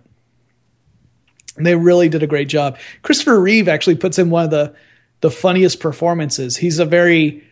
They 1.56 1.75
really 1.75 2.10
did 2.10 2.22
a 2.22 2.26
great 2.26 2.50
job. 2.50 2.76
Christopher 3.00 3.40
Reeve 3.40 3.66
actually 3.66 3.96
puts 3.96 4.18
in 4.18 4.28
one 4.28 4.44
of 4.44 4.50
the 4.50 4.75
the 5.22 5.30
funniest 5.30 5.80
performances. 5.80 6.58
He's 6.58 6.80
a 6.80 6.84
very 6.84 7.49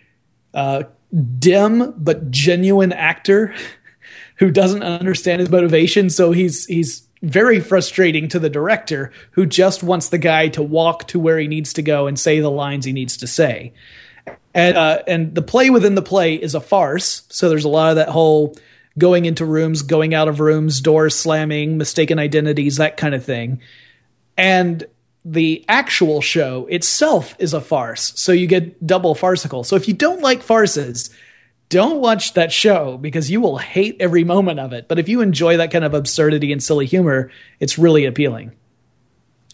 uh, 0.52 0.82
dim 1.38 1.94
but 1.97 2.30
genuine 2.30 2.92
actor 2.92 3.54
who 4.37 4.50
doesn't 4.50 4.82
understand 4.82 5.40
his 5.40 5.49
motivation. 5.49 6.11
So 6.11 6.32
he's 6.32 6.66
he's 6.66 7.08
very 7.23 7.61
frustrating 7.61 8.29
to 8.29 8.39
the 8.39 8.51
director 8.51 9.13
who 9.33 9.47
just 9.47 9.83
wants 9.83 10.09
the 10.09 10.19
guy 10.19 10.49
to 10.49 10.63
walk 10.63 11.09
to 11.09 11.19
where 11.19 11.39
he 11.39 11.49
needs 11.49 11.73
to 11.75 11.83
go 11.83 12.07
and 12.07 12.19
say 12.19 12.41
the 12.41 12.51
lines 12.51 12.85
he 12.85 12.93
needs 12.93 13.17
to 13.17 13.27
say. 13.27 13.73
And 14.55 14.77
uh, 14.77 15.03
and 15.07 15.35
the 15.35 15.43
play 15.43 15.71
within 15.71 15.95
the 15.95 16.03
play 16.03 16.35
is 16.35 16.55
a 16.55 16.61
farce. 16.61 17.23
So 17.29 17.49
there's 17.49 17.65
a 17.65 17.69
lot 17.69 17.91
of 17.91 17.97
that 17.97 18.09
whole 18.09 18.57
going 18.97 19.25
into 19.25 19.45
rooms, 19.45 19.83
going 19.83 20.15
out 20.15 20.29
of 20.29 20.41
rooms, 20.41 20.81
doors 20.81 21.15
slamming, 21.15 21.79
mistaken 21.79 22.19
identities, 22.19 22.77
that 22.77 22.97
kind 22.97 23.15
of 23.15 23.25
thing. 23.25 23.61
And 24.37 24.85
the 25.25 25.65
actual 25.69 26.21
show 26.21 26.67
itself 26.67 27.37
is 27.39 27.53
a 27.53 27.61
farce. 27.61 28.13
So 28.17 28.33
you 28.33 28.47
get 28.47 28.87
double 28.87 29.15
farcical. 29.15 29.65
So 29.65 29.77
if 29.77 29.87
you 29.87 29.95
don't 29.95 30.23
like 30.23 30.43
farces, 30.43 31.11
don't 31.69 32.01
watch 32.01 32.35
that 32.35 32.53
show 32.53 32.97
because 32.97 33.31
you 33.31 33.41
will 33.41 33.59
hate 33.59 33.97
every 34.01 34.25
moment 34.25 34.61
of 34.61 34.73
it. 34.73 34.89
But 34.89 34.99
if 34.99 35.09
you 35.09 35.21
enjoy 35.21 35.59
that 35.59 35.71
kind 35.71 35.85
of 35.85 35.95
absurdity 35.95 36.53
and 36.53 36.63
silly 36.63 36.87
humor, 36.87 37.31
it's 37.61 37.79
really 37.79 38.07
appealing. 38.07 38.53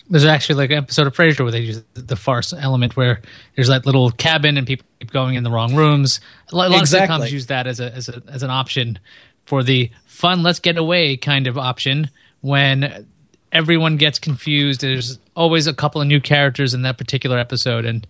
There's 0.08 0.24
actually 0.26 0.56
like 0.56 0.70
an 0.70 0.78
episode 0.78 1.06
of 1.06 1.16
Frasier 1.16 1.40
where 1.40 1.50
they 1.50 1.60
use 1.60 1.82
the 1.94 2.16
farce 2.16 2.52
element 2.52 2.94
where 2.96 3.22
there's 3.56 3.68
that 3.68 3.86
little 3.86 4.10
cabin 4.10 4.58
and 4.58 4.66
people 4.66 4.86
keep 5.00 5.10
going 5.10 5.34
in 5.34 5.44
the 5.44 5.50
wrong 5.50 5.74
rooms. 5.74 6.20
A 6.52 6.56
lot 6.56 6.78
exactly. 6.78 7.14
of 7.14 7.22
sitcoms 7.22 7.32
use 7.32 7.46
that 7.46 7.66
as 7.66 7.80
a, 7.80 7.92
as 7.92 8.08
a 8.10 8.22
as 8.28 8.42
an 8.42 8.50
option 8.50 8.98
for 9.46 9.62
the 9.62 9.90
fun 10.06 10.42
let's 10.42 10.60
get 10.60 10.76
away 10.76 11.16
kind 11.16 11.46
of 11.46 11.56
option 11.56 12.10
when 12.42 13.06
everyone 13.50 13.96
gets 13.96 14.18
confused. 14.18 14.82
There's 14.82 15.18
always 15.34 15.66
a 15.66 15.72
couple 15.72 16.02
of 16.02 16.06
new 16.06 16.20
characters 16.20 16.74
in 16.74 16.82
that 16.82 16.98
particular 16.98 17.38
episode, 17.38 17.86
and 17.86 18.06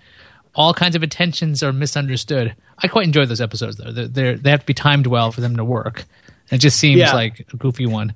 all 0.55 0.75
kinds 0.75 0.97
of 0.97 1.03
intentions 1.03 1.63
are 1.63 1.73
misunderstood. 1.73 2.55
I 2.79 2.89
quite 2.89 3.07
enjoy 3.07 3.27
those 3.27 3.41
episodes 3.41 3.77
though. 3.77 3.93
They're, 3.93 4.09
they're, 4.09 4.37
they 4.37 4.51
have 4.51 4.61
to 4.61 4.67
be 4.67 4.75
timed 4.75 5.07
well 5.07 5.33
for 5.33 5.41
them 5.41 5.57
to 5.57 5.65
work. 5.65 6.05
It 6.51 6.59
just 6.59 6.79
seems 6.79 7.01
yeah. 7.01 7.15
like 7.15 7.47
a 7.53 7.57
goofy 7.57 7.87
one. 7.87 8.15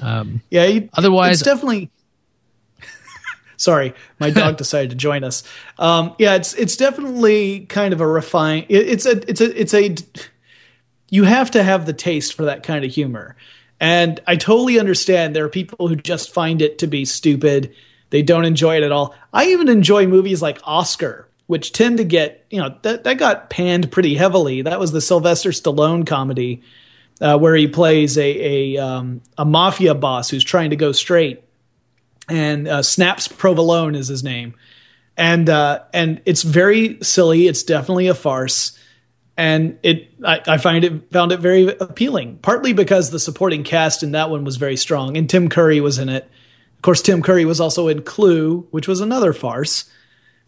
Um, 0.00 0.42
yeah. 0.50 0.64
You, 0.64 0.88
otherwise, 0.94 1.40
it's 1.40 1.42
definitely. 1.42 1.90
Sorry, 3.56 3.94
my 4.18 4.30
dog 4.30 4.56
decided 4.58 4.90
to 4.90 4.96
join 4.96 5.24
us. 5.24 5.44
Um, 5.78 6.14
yeah, 6.18 6.34
it's 6.34 6.54
it's 6.54 6.76
definitely 6.76 7.66
kind 7.66 7.92
of 7.92 8.00
a 8.00 8.06
refine. 8.06 8.66
It, 8.68 8.88
it's 8.88 9.06
a 9.06 9.30
it's 9.30 9.40
a 9.40 9.60
it's 9.60 9.74
a. 9.74 9.94
You 11.10 11.24
have 11.24 11.50
to 11.52 11.62
have 11.62 11.84
the 11.84 11.92
taste 11.92 12.34
for 12.34 12.46
that 12.46 12.62
kind 12.62 12.84
of 12.84 12.90
humor, 12.90 13.36
and 13.78 14.18
I 14.26 14.36
totally 14.36 14.80
understand 14.80 15.36
there 15.36 15.44
are 15.44 15.50
people 15.50 15.88
who 15.88 15.96
just 15.96 16.32
find 16.32 16.62
it 16.62 16.78
to 16.78 16.86
be 16.86 17.04
stupid. 17.04 17.74
They 18.10 18.22
don't 18.22 18.44
enjoy 18.44 18.76
it 18.76 18.82
at 18.82 18.92
all. 18.92 19.14
I 19.32 19.46
even 19.48 19.68
enjoy 19.68 20.06
movies 20.06 20.42
like 20.42 20.58
Oscar, 20.64 21.28
which 21.52 21.72
tend 21.72 21.98
to 21.98 22.04
get, 22.04 22.46
you 22.48 22.58
know, 22.58 22.74
that, 22.80 23.04
that 23.04 23.18
got 23.18 23.50
panned 23.50 23.92
pretty 23.92 24.14
heavily. 24.14 24.62
That 24.62 24.80
was 24.80 24.90
the 24.90 25.02
Sylvester 25.02 25.50
Stallone 25.50 26.06
comedy 26.06 26.62
uh, 27.20 27.38
where 27.38 27.54
he 27.54 27.68
plays 27.68 28.16
a, 28.16 28.22
a, 28.22 28.78
um, 28.78 29.20
a 29.36 29.44
mafia 29.44 29.94
boss 29.94 30.30
who's 30.30 30.44
trying 30.44 30.70
to 30.70 30.76
go 30.76 30.92
straight. 30.92 31.44
And 32.26 32.66
uh, 32.66 32.82
Snaps 32.82 33.28
Provolone 33.28 33.96
is 33.96 34.08
his 34.08 34.24
name. 34.24 34.54
And, 35.14 35.50
uh, 35.50 35.80
and 35.92 36.22
it's 36.24 36.40
very 36.40 36.96
silly. 37.02 37.46
It's 37.48 37.64
definitely 37.64 38.06
a 38.06 38.14
farce 38.14 38.78
and 39.36 39.78
it 39.82 40.10
I, 40.24 40.40
I, 40.46 40.56
find 40.56 40.84
it 40.84 41.12
found 41.12 41.32
it 41.32 41.40
very 41.40 41.68
appealing 41.68 42.38
partly 42.42 42.72
because 42.72 43.10
the 43.10 43.18
supporting 43.18 43.64
cast 43.64 44.02
in 44.02 44.12
that 44.12 44.28
one 44.28 44.44
was 44.44 44.56
very 44.56 44.76
strong 44.76 45.16
and 45.16 45.28
tim 45.28 45.48
curry 45.48 45.80
was 45.80 45.96
in 45.96 46.10
it 46.10 46.24
of 46.76 46.82
course 46.82 47.00
tim 47.00 47.22
curry 47.22 47.46
was 47.46 47.58
also 47.58 47.88
in 47.88 48.02
clue 48.02 48.68
which 48.72 48.86
was 48.86 49.00
another 49.00 49.32
farce 49.32 49.90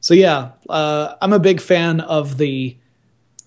so 0.04 0.14
yeah 0.14 0.50
uh, 0.68 1.14
i'm 1.22 1.32
a 1.32 1.38
big 1.38 1.60
fan 1.60 2.00
of 2.00 2.36
the 2.38 2.76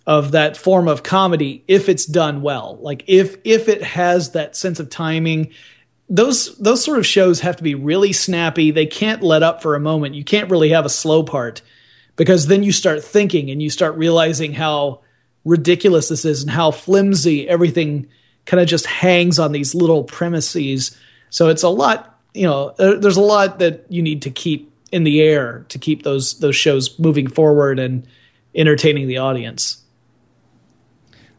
of 0.08 0.32
that 0.32 0.56
form 0.56 0.88
of 0.88 1.04
comedy 1.04 1.66
if 1.68 1.90
it's 1.90 2.06
done 2.06 2.42
well. 2.42 2.78
Like 2.82 3.04
if 3.08 3.36
if 3.44 3.68
it 3.68 3.84
has 3.84 4.32
that 4.32 4.56
sense 4.56 4.80
of 4.80 4.90
timing 4.90 5.50
those 6.10 6.58
those 6.58 6.84
sort 6.84 6.98
of 6.98 7.06
shows 7.06 7.42
have 7.42 7.58
to 7.58 7.64
be 7.64 7.76
really 7.76 8.14
snappy. 8.14 8.72
They 8.72 8.86
can't 8.86 9.22
let 9.22 9.44
up 9.44 9.62
for 9.62 9.76
a 9.76 9.80
moment. 9.80 10.16
You 10.16 10.24
can't 10.24 10.50
really 10.50 10.70
have 10.70 10.86
a 10.86 10.90
slow 10.90 11.24
part 11.24 11.62
because 12.16 12.48
then 12.48 12.64
you 12.64 12.72
start 12.72 13.04
thinking 13.04 13.52
and 13.52 13.62
you 13.62 13.70
start 13.70 13.96
realizing 13.96 14.54
how 14.54 15.02
ridiculous 15.44 16.08
this 16.08 16.24
is 16.24 16.44
and 16.44 16.52
how 16.52 16.72
flimsy 16.72 17.48
everything 17.48 18.08
kind 18.46 18.62
of 18.62 18.68
just 18.68 18.86
hangs 18.86 19.38
on 19.38 19.52
these 19.52 19.76
little 19.76 20.06
premises. 20.06 20.98
So 21.30 21.50
it's 21.50 21.64
a 21.64 21.70
lot, 21.70 22.18
you 22.34 22.44
know, 22.44 22.74
there's 22.78 23.18
a 23.18 23.22
lot 23.22 23.60
that 23.60 23.86
you 23.90 24.02
need 24.02 24.22
to 24.22 24.30
keep 24.30 24.67
in 24.92 25.04
the 25.04 25.22
air 25.22 25.66
to 25.70 25.80
keep 25.80 26.04
those 26.04 26.40
those 26.40 26.56
shows 26.56 26.98
moving 27.00 27.28
forward 27.28 27.80
and 27.80 28.08
entertaining 28.56 29.08
the 29.08 29.18
audience. 29.18 29.84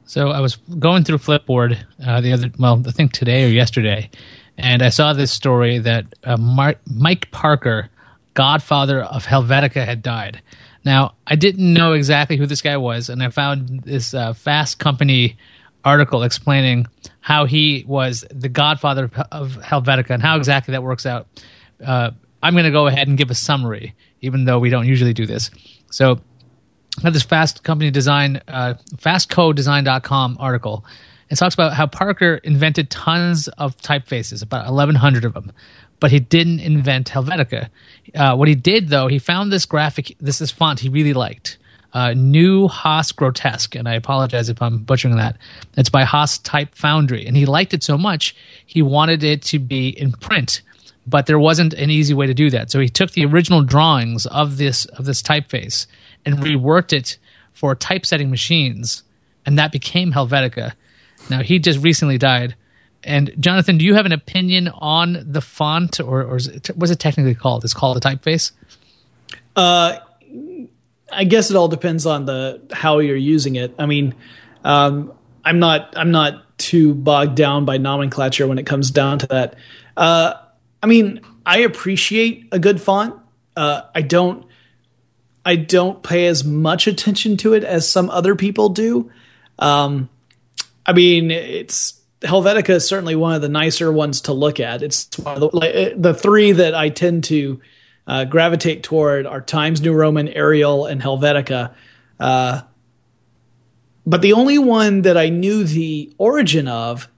So 0.08 0.30
I 0.30 0.40
was 0.40 0.56
going 0.56 1.04
through 1.04 1.18
Flipboard 1.18 1.78
uh, 2.04 2.22
the 2.22 2.32
other, 2.32 2.50
well, 2.58 2.82
I 2.86 2.92
think 2.92 3.12
today 3.12 3.44
or 3.44 3.48
yesterday, 3.48 4.10
and 4.56 4.82
I 4.82 4.88
saw 4.88 5.12
this 5.12 5.30
story 5.30 5.78
that 5.80 6.06
uh, 6.24 6.38
Mar- 6.38 6.76
Mike 6.86 7.30
Parker, 7.30 7.90
godfather 8.32 9.02
of 9.02 9.26
Helvetica, 9.26 9.84
had 9.84 10.02
died. 10.02 10.40
Now, 10.82 11.14
I 11.26 11.36
didn't 11.36 11.72
know 11.74 11.92
exactly 11.92 12.38
who 12.38 12.46
this 12.46 12.62
guy 12.62 12.78
was, 12.78 13.10
and 13.10 13.22
I 13.22 13.28
found 13.28 13.82
this 13.82 14.14
uh, 14.14 14.32
Fast 14.32 14.78
Company 14.78 15.36
article 15.84 16.22
explaining 16.22 16.86
how 17.20 17.44
he 17.44 17.84
was 17.86 18.24
the 18.30 18.48
godfather 18.48 19.10
of 19.30 19.52
Helvetica 19.56 20.10
and 20.10 20.22
how 20.22 20.38
exactly 20.38 20.72
that 20.72 20.82
works 20.82 21.04
out. 21.04 21.26
Uh, 21.84 22.12
I'm 22.42 22.54
going 22.54 22.64
to 22.64 22.71
go 22.71 22.87
ahead 22.87 23.09
and 23.09 23.18
give 23.18 23.30
a 23.30 23.35
summary, 23.35 23.95
even 24.21 24.45
though 24.45 24.59
we 24.59 24.71
don't 24.71 24.87
usually 24.87 25.12
do 25.12 25.26
this. 25.26 25.50
So, 25.90 26.21
I 26.99 27.02
have 27.02 27.12
this 27.12 27.23
Fast 27.23 27.62
Company 27.62 27.90
Design, 27.90 28.40
uh, 28.49 28.75
FastCodeDesign.com 28.97 30.37
article. 30.40 30.85
It 31.30 31.37
talks 31.37 31.54
about 31.54 31.75
how 31.75 31.87
Parker 31.87 32.37
invented 32.42 32.90
tons 32.90 33.47
of 33.49 33.76
typefaces, 33.76 34.42
about 34.42 34.66
1,100 34.66 35.25
of 35.25 35.35
them 35.35 35.52
but 36.00 36.11
he 36.11 36.21
didn't 36.21 36.61
invent 36.61 37.11
Helvetica. 37.11 37.68
Uh, 38.14 38.37
what 38.37 38.49
he 38.49 38.54
did, 38.54 38.88
though, 38.88 39.09
he 39.09 39.18
found 39.18 39.52
this 39.52 39.66
graphic, 39.66 40.16
this 40.21 40.40
is 40.40 40.50
font 40.50 40.80
he 40.80 40.88
really 40.88 41.14
liked. 41.14 41.59
Uh, 41.92 42.12
New 42.14 42.68
Haas 42.68 43.12
Grotesque, 43.12 43.75
and 43.75 43.88
I 43.88 43.95
apologize 43.95 44.49
if 44.49 44.61
I'm 44.61 44.78
butchering 44.78 45.16
that. 45.16 45.37
It's 45.76 45.88
by 45.88 46.04
Haas 46.04 46.38
Type 46.38 46.75
Foundry, 46.75 47.26
and 47.26 47.37
he 47.37 47.47
liked 47.47 47.73
it 47.73 47.83
so 47.83 47.97
much 47.97 48.37
he 48.66 48.83
wanted 48.83 49.25
it 49.25 49.42
to 49.42 49.59
be 49.59 49.88
in 49.88 50.12
print, 50.12 50.62
but 51.08 51.26
there 51.26 51.38
wasn't 51.38 51.74
an 51.74 51.90
easy 51.90 52.14
way 52.14 52.26
to 52.26 52.34
do 52.34 52.50
that. 52.50 52.70
So 52.70 52.80
he 52.80 52.88
took 52.88 53.12
the 53.12 53.24
original 53.24 53.62
drawings 53.62 54.26
of 54.26 54.56
this 54.56 54.84
of 54.86 55.04
this 55.04 55.22
typeface 55.22 55.86
and 56.24 56.38
reworked 56.38 56.92
it 56.92 57.18
for 57.52 57.74
typesetting 57.74 58.30
machines, 58.30 59.02
and 59.46 59.58
that 59.58 59.72
became 59.72 60.12
Helvetica. 60.12 60.72
Now 61.30 61.42
he 61.42 61.58
just 61.58 61.80
recently 61.82 62.18
died. 62.18 62.54
And 63.04 63.32
Jonathan, 63.38 63.78
do 63.78 63.84
you 63.84 63.94
have 63.94 64.06
an 64.06 64.12
opinion 64.12 64.68
on 64.68 65.24
the 65.24 65.40
font, 65.40 66.00
or, 66.00 66.22
or 66.22 66.36
it, 66.36 66.70
what's 66.74 66.92
it 66.92 66.98
technically 66.98 67.34
called? 67.34 67.64
It's 67.64 67.74
called 67.74 67.96
a 67.96 68.00
typeface. 68.00 68.52
Uh, 69.54 69.98
I 71.10 71.24
guess 71.24 71.50
it 71.50 71.56
all 71.56 71.68
depends 71.68 72.06
on 72.06 72.26
the 72.26 72.60
how 72.72 72.98
you're 72.98 73.16
using 73.16 73.56
it. 73.56 73.74
I 73.78 73.86
mean, 73.86 74.14
um, 74.64 75.12
I'm 75.44 75.58
not 75.58 75.94
I'm 75.96 76.10
not 76.10 76.58
too 76.58 76.94
bogged 76.94 77.36
down 77.36 77.64
by 77.64 77.78
nomenclature 77.78 78.46
when 78.46 78.58
it 78.58 78.66
comes 78.66 78.90
down 78.90 79.20
to 79.20 79.26
that. 79.28 79.54
Uh, 79.96 80.34
I 80.82 80.87
mean, 80.87 81.20
I 81.44 81.58
appreciate 81.58 82.49
a 82.52 82.58
good 82.58 82.80
font. 82.80 83.14
Uh, 83.56 83.82
I 83.94 84.02
don't 84.02 84.47
I 85.44 85.56
don't 85.56 86.02
pay 86.02 86.26
as 86.26 86.44
much 86.44 86.87
attention 86.87 87.37
to 87.38 87.54
it 87.54 87.64
as 87.64 87.88
some 87.90 88.11
other 88.11 88.37
people 88.37 88.68
do. 88.68 89.11
Um, 89.58 90.11
I 90.85 90.92
mean, 90.92 91.30
it's 91.30 92.00
Helvetica 92.20 92.70
is 92.70 92.87
certainly 92.87 93.16
one 93.16 93.35
of 93.35 93.42
the 93.42 93.49
nicer 93.49 93.90
ones 93.90 94.23
to 94.23 94.32
look 94.32 94.61
at. 94.61 94.82
It's 94.82 95.08
one 95.18 95.35
of 95.35 95.40
the, 95.40 95.50
like, 95.56 96.00
the 96.00 96.12
three 96.12 96.52
that 96.52 96.75
I 96.75 96.90
tend 96.90 97.25
to 97.25 97.61
uh, 98.06 98.25
gravitate 98.25 98.82
toward 98.82 99.26
are 99.26 99.40
Times 99.40 99.80
New 99.80 99.92
Roman, 99.92 100.28
Arial, 100.28 100.87
and 100.87 101.00
Helvetica. 101.00 101.75
Uh, 102.20 102.62
but 104.06 104.23
the 104.23 104.32
only 104.32 104.58
one 104.58 105.02
that 105.02 105.16
I 105.16 105.28
knew 105.28 105.64
the 105.64 106.12
origin 106.18 106.68
of 106.68 107.08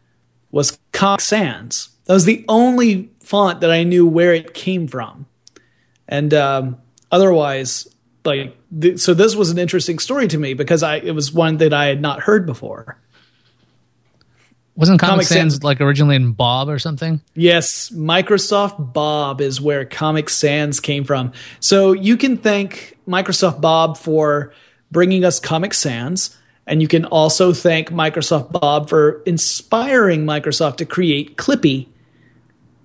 was 0.51 0.79
Comic 0.93 1.21
Sans. 1.21 1.89
That 2.05 2.15
was 2.15 2.25
the 2.25 2.45
only 2.49 3.10
font 3.31 3.61
that 3.61 3.71
I 3.71 3.85
knew 3.85 4.07
where 4.07 4.35
it 4.35 4.55
came 4.55 4.89
from. 4.89 5.27
And 6.09 6.35
um, 6.35 6.79
otherwise, 7.13 7.87
like, 8.25 8.57
th- 8.79 8.99
so 8.99 9.15
this 9.15 9.37
was 9.37 9.51
an 9.51 9.59
interesting 9.59 10.01
story 10.01 10.27
to 10.29 10.37
me 10.37 10.55
because 10.55 10.83
I 10.83 10.97
it 10.97 11.13
was 11.13 11.33
one 11.33 11.59
that 11.59 11.73
I 11.73 11.87
had 11.87 12.01
not 12.01 12.21
heard 12.21 12.45
before. 12.45 12.99
Wasn't 14.75 14.99
Comic, 14.99 15.13
Comic 15.13 15.27
Sans, 15.27 15.53
Sans 15.55 15.63
like 15.63 15.81
originally 15.81 16.17
in 16.17 16.33
Bob 16.33 16.69
or 16.69 16.79
something? 16.79 17.21
Yes, 17.35 17.91
Microsoft 17.91 18.93
Bob 18.93 19.41
is 19.41 19.61
where 19.61 19.85
Comic 19.85 20.29
Sans 20.29 20.81
came 20.81 21.05
from. 21.05 21.33
So 21.61 21.93
you 21.93 22.17
can 22.17 22.37
thank 22.37 22.97
Microsoft 23.07 23.61
Bob 23.61 23.97
for 23.97 24.53
bringing 24.91 25.25
us 25.25 25.39
Comic 25.39 25.75
Sans. 25.75 26.37
And 26.67 26.81
you 26.81 26.89
can 26.89 27.05
also 27.05 27.53
thank 27.53 27.91
Microsoft 27.91 28.53
Bob 28.53 28.89
for 28.89 29.23
inspiring 29.25 30.25
Microsoft 30.25 30.77
to 30.77 30.87
create 30.87 31.37
Clippy. 31.37 31.89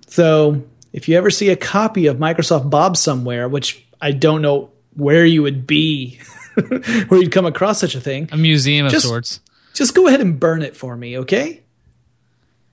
So 0.06 0.62
if 0.92 1.08
you 1.08 1.16
ever 1.16 1.30
see 1.30 1.50
a 1.50 1.56
copy 1.56 2.06
of 2.06 2.16
Microsoft 2.16 2.70
Bob 2.70 2.96
somewhere, 2.96 3.48
which 3.48 3.84
I 4.00 4.12
don't 4.12 4.42
know 4.42 4.70
where 4.94 5.26
you 5.26 5.42
would 5.42 5.66
be, 5.66 6.18
where 7.08 7.20
you'd 7.20 7.32
come 7.32 7.46
across 7.46 7.80
such 7.80 7.94
a 7.94 8.00
thing, 8.00 8.28
a 8.32 8.36
museum 8.36 8.86
of 8.86 8.92
just, 8.92 9.06
sorts. 9.06 9.40
Just 9.74 9.94
go 9.94 10.06
ahead 10.06 10.20
and 10.20 10.40
burn 10.40 10.62
it 10.62 10.76
for 10.76 10.96
me, 10.96 11.18
okay? 11.18 11.62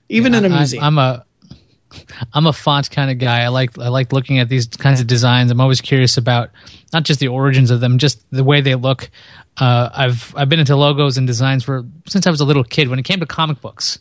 Even 0.08 0.32
yeah, 0.32 0.38
in 0.38 0.44
a 0.46 0.48
museum. 0.48 0.82
I, 0.82 0.86
I'm 0.86 0.98
a 0.98 1.26
I'm 2.32 2.46
a 2.46 2.52
font 2.52 2.90
kind 2.90 3.10
of 3.10 3.18
guy. 3.18 3.42
I 3.42 3.48
like 3.48 3.78
I 3.78 3.88
like 3.88 4.12
looking 4.12 4.38
at 4.38 4.48
these 4.48 4.66
kinds 4.66 5.00
of 5.00 5.06
designs. 5.06 5.50
I'm 5.50 5.60
always 5.60 5.80
curious 5.80 6.16
about 6.16 6.50
not 6.92 7.02
just 7.02 7.20
the 7.20 7.28
origins 7.28 7.70
of 7.70 7.80
them, 7.80 7.98
just 7.98 8.22
the 8.30 8.44
way 8.44 8.60
they 8.60 8.74
look. 8.74 9.10
Uh, 9.56 9.90
I've 9.92 10.34
I've 10.36 10.48
been 10.48 10.60
into 10.60 10.76
logos 10.76 11.18
and 11.18 11.26
designs 11.26 11.62
for 11.64 11.84
since 12.06 12.26
I 12.26 12.30
was 12.30 12.40
a 12.40 12.44
little 12.44 12.64
kid. 12.64 12.88
When 12.88 12.98
it 12.98 13.04
came 13.04 13.20
to 13.20 13.26
comic 13.26 13.60
books, 13.60 13.98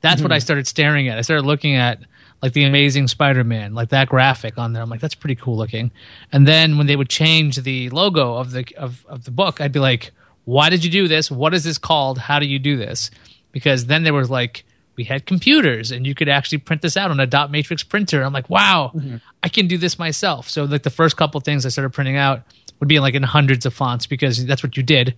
that's 0.00 0.16
mm-hmm. 0.16 0.24
what 0.24 0.32
I 0.32 0.38
started 0.38 0.66
staring 0.66 1.08
at. 1.08 1.18
I 1.18 1.22
started 1.22 1.46
looking 1.46 1.74
at 1.76 2.00
like 2.44 2.52
the 2.52 2.64
Amazing 2.64 3.08
Spider-Man, 3.08 3.72
like 3.72 3.88
that 3.88 4.10
graphic 4.10 4.58
on 4.58 4.74
there. 4.74 4.82
I'm 4.82 4.90
like, 4.90 5.00
that's 5.00 5.14
pretty 5.14 5.34
cool 5.34 5.56
looking. 5.56 5.90
And 6.30 6.46
then 6.46 6.76
when 6.76 6.86
they 6.86 6.94
would 6.94 7.08
change 7.08 7.56
the 7.56 7.88
logo 7.88 8.34
of 8.34 8.50
the 8.50 8.66
of, 8.76 9.06
of 9.08 9.24
the 9.24 9.30
book, 9.30 9.62
I'd 9.62 9.72
be 9.72 9.80
like, 9.80 10.10
why 10.44 10.68
did 10.68 10.84
you 10.84 10.90
do 10.90 11.08
this? 11.08 11.30
What 11.30 11.54
is 11.54 11.64
this 11.64 11.78
called? 11.78 12.18
How 12.18 12.38
do 12.38 12.44
you 12.44 12.58
do 12.58 12.76
this? 12.76 13.10
Because 13.50 13.86
then 13.86 14.02
there 14.02 14.12
was 14.12 14.28
like 14.28 14.66
we 14.94 15.04
had 15.04 15.24
computers 15.24 15.90
and 15.90 16.06
you 16.06 16.14
could 16.14 16.28
actually 16.28 16.58
print 16.58 16.82
this 16.82 16.98
out 16.98 17.10
on 17.10 17.18
a 17.18 17.26
dot 17.26 17.50
matrix 17.50 17.82
printer. 17.82 18.22
I'm 18.22 18.34
like, 18.34 18.50
wow, 18.50 18.92
mm-hmm. 18.94 19.16
I 19.42 19.48
can 19.48 19.66
do 19.66 19.78
this 19.78 19.98
myself. 19.98 20.50
So 20.50 20.64
like 20.64 20.82
the 20.82 20.90
first 20.90 21.16
couple 21.16 21.40
things 21.40 21.64
I 21.64 21.70
started 21.70 21.94
printing 21.94 22.18
out 22.18 22.42
would 22.78 22.90
be 22.90 23.00
like 23.00 23.14
in 23.14 23.22
hundreds 23.22 23.64
of 23.64 23.72
fonts 23.72 24.06
because 24.06 24.44
that's 24.44 24.62
what 24.62 24.76
you 24.76 24.82
did 24.82 25.14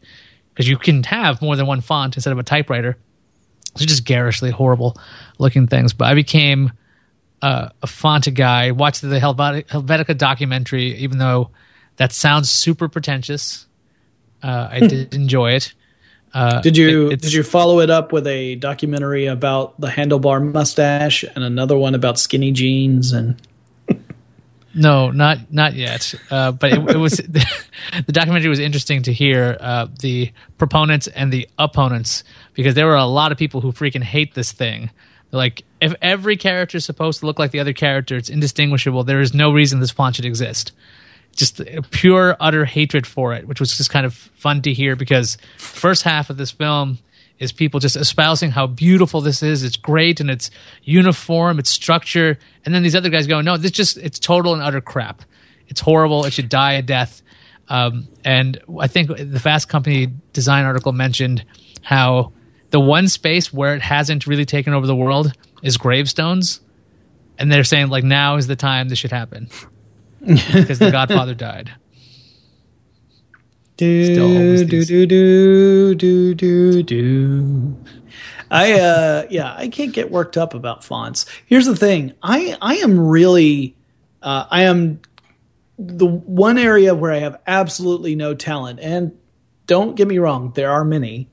because 0.54 0.68
you 0.68 0.78
can 0.78 1.02
have 1.02 1.42
more 1.42 1.56
than 1.56 1.66
one 1.66 1.80
font 1.80 2.16
instead 2.16 2.32
of 2.32 2.38
a 2.38 2.44
typewriter. 2.44 2.96
So 3.74 3.84
just 3.84 4.04
garishly 4.04 4.52
horrible 4.52 4.96
looking 5.40 5.66
things. 5.66 5.92
But 5.92 6.06
I 6.06 6.14
became 6.14 6.70
uh, 7.42 7.68
a 7.83 7.87
font 7.87 8.33
guy. 8.35 8.70
Watched 8.70 9.03
the 9.03 9.18
Helvetica 9.18 10.16
documentary, 10.16 10.96
even 10.96 11.18
though 11.18 11.51
that 11.96 12.12
sounds 12.12 12.51
super 12.51 12.88
pretentious. 12.88 13.66
Uh, 14.42 14.68
I 14.70 14.81
did 14.81 15.14
enjoy 15.14 15.53
it. 15.53 15.75
Uh, 16.35 16.61
did 16.61 16.77
you 16.77 17.11
it, 17.11 17.22
did 17.22 17.33
you 17.33 17.42
follow 17.42 17.81
it 17.81 17.88
up 17.88 18.12
with 18.12 18.27
a 18.27 18.57
documentary 18.57 19.27
about 19.27 19.81
the 19.81 19.88
handlebar 19.88 20.53
mustache 20.53 21.25
and 21.25 21.42
another 21.42 21.79
one 21.79 21.94
about 21.94 22.18
skinny 22.18 22.53
jeans 22.53 23.12
and? 23.12 23.40
no, 24.75 25.11
not 25.11 25.51
not 25.51 25.75
yet. 25.75 26.14
Uh, 26.31 26.53
but 26.53 26.72
it, 26.72 26.90
it 26.90 26.99
was 26.99 27.12
the 27.16 28.12
documentary 28.12 28.51
was 28.51 28.59
interesting 28.59 29.03
to 29.05 29.12
hear 29.12 29.57
uh, 29.61 29.87
the 30.01 30.31
proponents 30.59 31.07
and 31.07 31.33
the 31.33 31.49
opponents 31.59 32.22
because 32.53 32.75
there 32.75 32.87
were 32.87 32.96
a 32.96 33.07
lot 33.07 33.33
of 33.33 33.38
people 33.38 33.62
who 33.62 33.72
freaking 33.72 34.03
hate 34.03 34.35
this 34.35 34.53
thing. 34.53 34.90
They're 35.31 35.38
like, 35.38 35.64
if 35.87 35.94
every 36.03 36.37
character 36.37 36.77
is 36.77 36.85
supposed 36.85 37.20
to 37.20 37.27
look 37.27 37.38
like 37.38 37.51
the 37.51 37.61
other 37.61 37.72
character, 37.72 38.16
it's 38.16 38.29
indistinguishable. 38.29 39.05
There 39.05 39.20
is 39.20 39.33
no 39.33 39.53
reason 39.53 39.81
this 39.81 39.90
font 39.90 40.16
should 40.16 40.25
exist 40.25 40.72
just 41.37 41.61
pure 41.90 42.37
utter 42.40 42.64
hatred 42.64 43.07
for 43.07 43.35
it, 43.35 43.46
which 43.46 43.61
was 43.61 43.77
just 43.77 43.90
kind 43.90 44.07
of 44.07 44.14
fun 44.14 44.62
to 44.62 44.72
hear 44.72 44.96
because 44.96 45.37
first 45.59 46.03
half 46.03 46.31
of 46.31 46.37
this 46.37 46.51
film 46.51 46.99
is 47.38 47.53
people 47.53 47.79
just 47.79 47.96
espousing 47.96 48.51
how 48.51 48.66
beautiful 48.66 49.20
this 49.20 49.42
is. 49.42 49.62
It's 49.62 49.77
great 49.77 50.20
and 50.20 50.31
it's 50.31 50.51
uniform, 50.83 51.59
it's 51.59 51.68
structure, 51.68 52.38
and 52.64 52.75
then 52.75 52.83
these 52.83 52.96
other 52.96 53.11
guys 53.11 53.27
go, 53.27 53.42
no, 53.42 53.59
this 53.59 53.70
just 53.70 53.99
it's 53.99 54.18
total 54.18 54.55
and 54.55 54.62
utter 54.62 54.81
crap. 54.81 55.22
It's 55.68 55.81
horrible. 55.81 56.25
It 56.25 56.33
should 56.33 56.49
die 56.49 56.72
a 56.75 56.83
death. 56.83 57.22
Um, 57.68 58.09
and 58.25 58.61
I 58.81 58.87
think 58.87 59.09
the 59.09 59.40
Fast 59.40 59.68
Company 59.68 60.09
design 60.33 60.64
article 60.64 60.92
mentioned 60.92 61.44
how 61.83 62.33
the 62.70 62.81
one 62.81 63.09
space 63.09 63.53
where 63.53 63.75
it 63.75 63.83
hasn't 63.83 64.27
really 64.27 64.44
taken 64.44 64.72
over 64.72 64.87
the 64.87 64.96
world 64.96 65.33
is 65.62 65.76
gravestones, 65.76 66.60
and 67.38 67.50
they're 67.50 67.64
saying 67.64 67.88
like 67.88 68.04
now 68.04 68.36
is 68.36 68.46
the 68.46 68.56
time 68.56 68.88
this 68.88 68.98
should 68.98 69.12
happen 69.12 69.48
because 70.20 70.78
the 70.78 70.90
Godfather 70.90 71.34
died. 71.34 71.72
Do 73.76 74.64
do 74.64 74.84
do 74.84 75.06
do 75.06 75.94
do 75.94 76.34
do 76.34 76.82
do. 76.82 77.76
I 78.50 78.72
uh 78.80 79.26
yeah, 79.28 79.54
I 79.54 79.68
can't 79.68 79.92
get 79.92 80.10
worked 80.10 80.36
up 80.36 80.54
about 80.54 80.84
fonts. 80.84 81.26
Here's 81.46 81.66
the 81.66 81.76
thing. 81.76 82.14
I 82.22 82.56
I 82.62 82.76
am 82.76 82.98
really 82.98 83.76
uh 84.22 84.46
I 84.50 84.62
am 84.62 85.00
the 85.78 86.06
one 86.06 86.56
area 86.56 86.94
where 86.94 87.12
I 87.12 87.18
have 87.18 87.38
absolutely 87.46 88.14
no 88.14 88.34
talent 88.34 88.80
and 88.80 89.12
don't 89.66 89.96
get 89.96 90.08
me 90.08 90.18
wrong, 90.18 90.52
there 90.54 90.70
are 90.70 90.84
many, 90.84 91.28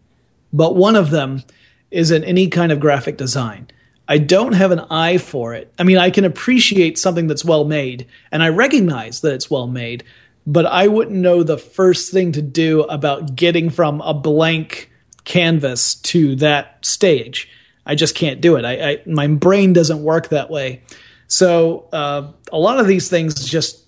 but 0.52 0.76
one 0.76 0.96
of 0.96 1.12
them 1.12 1.44
is 1.92 2.12
in 2.12 2.24
any 2.24 2.48
kind 2.48 2.72
of 2.72 2.80
graphic 2.80 3.16
design. 3.16 3.68
I 4.08 4.18
don't 4.18 4.54
have 4.54 4.72
an 4.72 4.82
eye 4.90 5.18
for 5.18 5.54
it. 5.54 5.74
I 5.80 5.84
mean, 5.84 5.98
I 5.98 6.10
can 6.10 6.26
appreciate 6.26 6.98
something 6.98 7.28
that's 7.28 7.46
well 7.46 7.64
made, 7.64 8.08
and 8.32 8.44
I 8.44 8.50
recognize 8.50 9.22
that 9.22 9.34
it's 9.34 9.50
well 9.50 9.68
made, 9.68 10.04
but 10.46 10.66
I 10.66 10.88
wouldn't 10.88 11.16
know 11.16 11.44
the 11.44 11.58
first 11.58 12.12
thing 12.12 12.34
to 12.34 12.42
do 12.42 12.82
about 12.84 13.36
getting 13.36 13.70
from 13.70 14.02
a 14.02 14.14
blank 14.14 14.92
canvas 15.24 15.96
to 15.96 16.36
that 16.38 16.86
stage. 16.86 17.50
I 17.86 17.96
just 17.96 18.16
can't 18.16 18.42
do 18.42 18.56
it. 18.58 18.66
I, 18.66 18.92
I 18.92 19.02
my 19.06 19.28
brain 19.28 19.74
doesn't 19.74 20.04
work 20.04 20.30
that 20.30 20.50
way. 20.50 20.84
So 21.28 21.88
uh, 21.94 22.32
a 22.52 22.58
lot 22.58 22.80
of 22.80 22.88
these 22.88 23.10
things 23.10 23.46
just, 23.46 23.84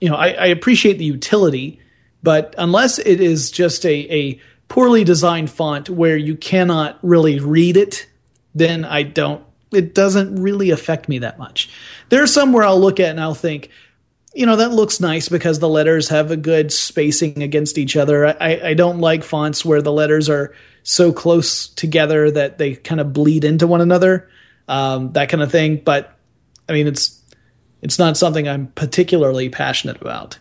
you 0.00 0.08
know, 0.08 0.16
I, 0.16 0.28
I, 0.28 0.46
appreciate 0.46 0.98
the 0.98 1.04
utility, 1.04 1.80
but 2.22 2.54
unless 2.58 2.98
it 2.98 3.20
is 3.20 3.50
just 3.50 3.84
a, 3.84 4.12
a 4.12 4.40
poorly 4.68 5.02
designed 5.02 5.50
font 5.50 5.90
where 5.90 6.16
you 6.16 6.36
cannot 6.36 6.98
really 7.02 7.40
read 7.40 7.76
it 7.76 8.06
then 8.54 8.84
I 8.84 9.02
don't, 9.02 9.44
it 9.72 9.94
doesn't 9.94 10.42
really 10.42 10.70
affect 10.70 11.08
me 11.08 11.18
that 11.20 11.38
much. 11.38 11.70
There 12.08 12.22
are 12.22 12.26
some 12.26 12.52
where 12.52 12.64
I'll 12.64 12.80
look 12.80 13.00
at 13.00 13.10
and 13.10 13.20
I'll 13.20 13.34
think, 13.34 13.70
you 14.34 14.46
know, 14.46 14.56
that 14.56 14.72
looks 14.72 15.00
nice 15.00 15.28
because 15.28 15.58
the 15.58 15.68
letters 15.68 16.08
have 16.08 16.30
a 16.30 16.36
good 16.36 16.72
spacing 16.72 17.42
against 17.42 17.78
each 17.78 17.96
other. 17.96 18.26
I, 18.26 18.60
I 18.62 18.74
don't 18.74 19.00
like 19.00 19.24
fonts 19.24 19.64
where 19.64 19.82
the 19.82 19.92
letters 19.92 20.28
are 20.28 20.54
so 20.82 21.12
close 21.12 21.68
together 21.68 22.30
that 22.30 22.58
they 22.58 22.74
kind 22.74 23.00
of 23.00 23.12
bleed 23.12 23.44
into 23.44 23.66
one 23.66 23.80
another, 23.80 24.28
um, 24.68 25.12
that 25.12 25.28
kind 25.28 25.42
of 25.42 25.50
thing. 25.50 25.76
But 25.84 26.16
I 26.68 26.72
mean, 26.72 26.86
it's 26.86 27.20
it's 27.82 27.98
not 27.98 28.16
something 28.16 28.48
I'm 28.48 28.68
particularly 28.68 29.48
passionate 29.48 30.00
about. 30.00 30.38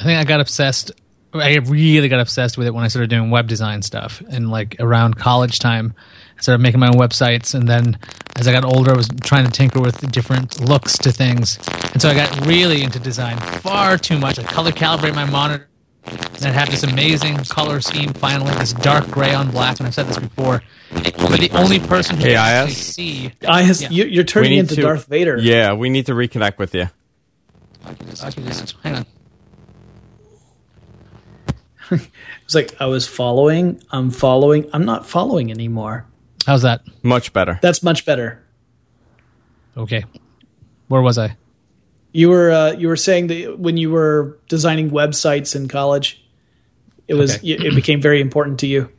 I 0.00 0.04
think 0.04 0.18
I 0.18 0.24
got 0.24 0.40
obsessed. 0.40 0.92
I 1.34 1.56
really 1.56 2.08
got 2.08 2.20
obsessed 2.20 2.56
with 2.56 2.66
it 2.66 2.74
when 2.74 2.84
I 2.84 2.88
started 2.88 3.10
doing 3.10 3.30
web 3.30 3.48
design 3.48 3.82
stuff 3.82 4.22
and 4.30 4.50
like 4.50 4.76
around 4.80 5.16
college 5.16 5.58
time. 5.58 5.94
I 6.38 6.40
started 6.40 6.62
making 6.62 6.80
my 6.80 6.88
own 6.88 6.94
websites, 6.94 7.54
and 7.54 7.68
then 7.68 7.98
as 8.36 8.46
I 8.46 8.52
got 8.52 8.64
older, 8.64 8.92
I 8.92 8.96
was 8.96 9.08
trying 9.22 9.44
to 9.44 9.50
tinker 9.50 9.80
with 9.80 10.10
different 10.12 10.60
looks 10.60 10.96
to 10.98 11.12
things, 11.12 11.58
and 11.92 12.00
so 12.00 12.08
I 12.08 12.14
got 12.14 12.46
really 12.46 12.82
into 12.82 12.98
design 12.98 13.38
far 13.60 13.98
too 13.98 14.18
much. 14.18 14.38
I 14.38 14.44
color 14.44 14.70
calibrate 14.70 15.14
my 15.14 15.24
monitor 15.24 15.68
and 16.10 16.46
it 16.46 16.54
had 16.54 16.68
this 16.68 16.82
amazing 16.82 17.36
color 17.44 17.80
scheme. 17.80 18.12
Finally, 18.12 18.52
this 18.56 18.72
dark 18.72 19.10
gray 19.10 19.34
on 19.34 19.50
black. 19.50 19.78
And 19.78 19.86
I've 19.86 19.94
said 19.94 20.06
this 20.06 20.18
before, 20.18 20.62
but 20.92 21.40
the 21.40 21.50
only 21.52 21.78
person 21.80 22.16
who 22.16 22.22
can 22.22 22.36
actually 22.36 22.74
see, 22.74 23.32
IS, 23.42 23.82
yeah. 23.82 23.88
you're 23.90 24.24
turning 24.24 24.58
into 24.58 24.76
to, 24.76 24.82
Darth 24.82 25.06
Vader. 25.06 25.38
Yeah, 25.38 25.74
we 25.74 25.90
need 25.90 26.06
to 26.06 26.12
reconnect 26.12 26.58
with 26.58 26.74
you. 26.74 26.88
I 27.84 27.94
can 27.94 28.08
just, 28.08 28.24
I 28.24 28.30
can 28.30 28.44
just 28.44 28.76
hang 28.82 28.94
on. 28.96 29.06
it's 32.44 32.54
like 32.54 32.80
I 32.80 32.86
was 32.86 33.06
following. 33.06 33.82
I'm 33.90 34.10
following. 34.10 34.68
I'm 34.72 34.84
not 34.84 35.06
following 35.06 35.50
anymore. 35.50 36.06
How's 36.48 36.62
that? 36.62 36.80
Much 37.02 37.34
better. 37.34 37.58
That's 37.60 37.82
much 37.82 38.06
better. 38.06 38.42
Okay, 39.76 40.06
where 40.88 41.02
was 41.02 41.18
I? 41.18 41.36
You 42.12 42.30
were 42.30 42.50
uh, 42.50 42.72
you 42.72 42.88
were 42.88 42.96
saying 42.96 43.26
that 43.26 43.58
when 43.58 43.76
you 43.76 43.90
were 43.90 44.38
designing 44.48 44.90
websites 44.90 45.54
in 45.54 45.68
college, 45.68 46.26
it 47.06 47.12
was 47.12 47.36
okay. 47.36 47.48
it 47.50 47.74
became 47.74 48.00
very 48.00 48.22
important 48.22 48.60
to 48.60 48.66
you. 48.66 48.90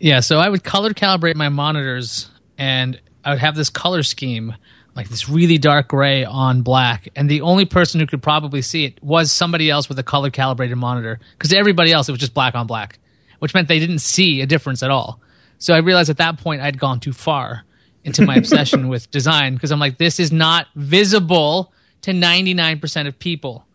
Yeah, 0.00 0.18
so 0.18 0.38
I 0.38 0.48
would 0.48 0.64
color 0.64 0.90
calibrate 0.90 1.36
my 1.36 1.48
monitors, 1.48 2.28
and 2.58 3.00
I 3.24 3.30
would 3.30 3.38
have 3.38 3.54
this 3.54 3.70
color 3.70 4.02
scheme, 4.02 4.52
like 4.96 5.08
this 5.08 5.28
really 5.28 5.58
dark 5.58 5.86
gray 5.86 6.24
on 6.24 6.62
black, 6.62 7.08
and 7.14 7.30
the 7.30 7.42
only 7.42 7.66
person 7.66 8.00
who 8.00 8.06
could 8.06 8.20
probably 8.20 8.62
see 8.62 8.84
it 8.84 9.00
was 9.00 9.30
somebody 9.30 9.70
else 9.70 9.88
with 9.88 10.00
a 10.00 10.02
color 10.02 10.30
calibrated 10.30 10.76
monitor, 10.76 11.20
because 11.38 11.52
everybody 11.52 11.92
else 11.92 12.08
it 12.08 12.12
was 12.12 12.20
just 12.20 12.34
black 12.34 12.56
on 12.56 12.66
black, 12.66 12.98
which 13.38 13.54
meant 13.54 13.68
they 13.68 13.78
didn't 13.78 14.00
see 14.00 14.40
a 14.40 14.46
difference 14.46 14.82
at 14.82 14.90
all. 14.90 15.20
So 15.58 15.74
I 15.74 15.78
realized 15.78 16.10
at 16.10 16.18
that 16.18 16.38
point 16.38 16.62
I'd 16.62 16.78
gone 16.78 17.00
too 17.00 17.12
far 17.12 17.64
into 18.04 18.22
my 18.22 18.36
obsession 18.36 18.88
with 18.88 19.10
design 19.10 19.54
because 19.54 19.72
I'm 19.72 19.80
like, 19.80 19.98
this 19.98 20.20
is 20.20 20.32
not 20.32 20.68
visible 20.74 21.72
to 22.02 22.12
99% 22.12 23.06
of 23.06 23.18
people. 23.18 23.66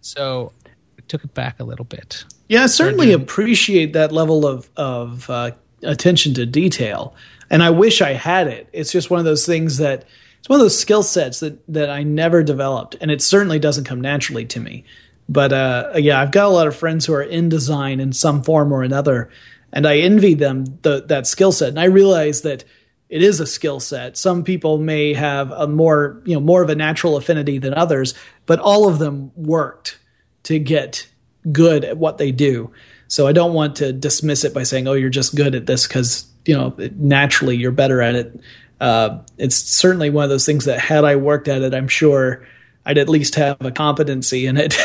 So 0.00 0.52
I 0.66 1.02
took 1.08 1.24
it 1.24 1.34
back 1.34 1.60
a 1.60 1.64
little 1.64 1.84
bit. 1.84 2.24
Yeah, 2.48 2.64
I 2.64 2.66
certainly 2.66 3.12
appreciate 3.12 3.92
that 3.92 4.10
level 4.10 4.46
of, 4.46 4.68
of 4.76 5.30
uh, 5.30 5.52
attention 5.82 6.34
to 6.34 6.46
detail. 6.46 7.14
And 7.48 7.62
I 7.62 7.70
wish 7.70 8.00
I 8.00 8.12
had 8.12 8.48
it. 8.48 8.68
It's 8.72 8.92
just 8.92 9.10
one 9.10 9.18
of 9.18 9.24
those 9.24 9.46
things 9.46 9.78
that 9.78 10.04
it's 10.38 10.48
one 10.48 10.58
of 10.58 10.64
those 10.64 10.78
skill 10.78 11.02
sets 11.02 11.40
that, 11.40 11.60
that 11.72 11.90
I 11.90 12.02
never 12.02 12.42
developed. 12.42 12.96
And 13.00 13.10
it 13.10 13.20
certainly 13.20 13.58
doesn't 13.58 13.84
come 13.84 14.00
naturally 14.00 14.46
to 14.46 14.60
me. 14.60 14.84
But 15.28 15.52
uh, 15.52 15.92
yeah, 15.96 16.20
I've 16.20 16.32
got 16.32 16.46
a 16.46 16.48
lot 16.48 16.66
of 16.66 16.74
friends 16.74 17.06
who 17.06 17.12
are 17.12 17.22
in 17.22 17.48
design 17.48 18.00
in 18.00 18.12
some 18.12 18.42
form 18.42 18.72
or 18.72 18.82
another. 18.82 19.30
And 19.72 19.86
I 19.86 19.98
envy 19.98 20.34
them 20.34 20.64
the, 20.82 21.04
that 21.08 21.26
skill 21.26 21.52
set. 21.52 21.68
And 21.70 21.80
I 21.80 21.84
realize 21.84 22.42
that– 22.42 22.64
it 23.10 23.24
is 23.24 23.40
a 23.40 23.46
skill 23.46 23.80
set. 23.80 24.16
Some 24.16 24.44
people 24.44 24.78
may 24.78 25.12
have 25.14 25.50
a 25.50 25.66
more, 25.66 26.22
you 26.24 26.34
know, 26.34 26.40
more 26.40 26.62
of 26.62 26.70
a 26.70 26.76
natural 26.76 27.16
affinity 27.16 27.58
than 27.58 27.74
others, 27.74 28.14
but 28.46 28.60
all 28.60 28.88
of 28.88 29.00
them 29.00 29.32
worked 29.34 29.98
to 30.44 30.60
get 30.60 31.08
good 31.50 31.84
at 31.84 31.98
what 31.98 32.18
they 32.18 32.30
do. 32.30 32.70
So 33.08 33.26
I 33.26 33.32
don't 33.32 33.52
want 33.52 33.76
to 33.76 33.92
dismiss 33.92 34.44
it 34.44 34.54
by 34.54 34.62
saying, 34.62 34.86
"Oh, 34.86 34.92
you're 34.92 35.10
just 35.10 35.34
good 35.34 35.56
at 35.56 35.66
this 35.66 35.88
because 35.88 36.24
you 36.46 36.56
know 36.56 36.72
naturally 36.94 37.56
you're 37.56 37.72
better 37.72 38.00
at 38.00 38.14
it." 38.14 38.40
Uh, 38.80 39.18
it's 39.36 39.56
certainly 39.56 40.08
one 40.08 40.22
of 40.22 40.30
those 40.30 40.46
things 40.46 40.66
that 40.66 40.78
had 40.78 41.04
I 41.04 41.16
worked 41.16 41.48
at 41.48 41.62
it, 41.62 41.74
I'm 41.74 41.88
sure 41.88 42.46
I'd 42.86 42.96
at 42.96 43.08
least 43.08 43.34
have 43.34 43.60
a 43.60 43.72
competency 43.72 44.46
in 44.46 44.56
it. 44.56 44.78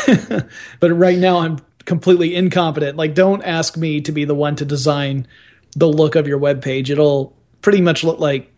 but 0.80 0.90
right 0.90 1.16
now, 1.16 1.38
I'm 1.38 1.60
completely 1.86 2.36
incompetent. 2.36 2.98
Like, 2.98 3.14
don't 3.14 3.42
ask 3.42 3.76
me 3.76 4.00
to 4.02 4.12
be 4.12 4.26
the 4.26 4.34
one 4.34 4.56
to 4.56 4.66
design 4.66 5.26
the 5.74 5.88
look 5.88 6.16
of 6.16 6.28
your 6.28 6.38
web 6.38 6.62
page. 6.62 6.90
It'll 6.90 7.34
pretty 7.62 7.80
much 7.80 8.04
look 8.04 8.18
like 8.18 8.52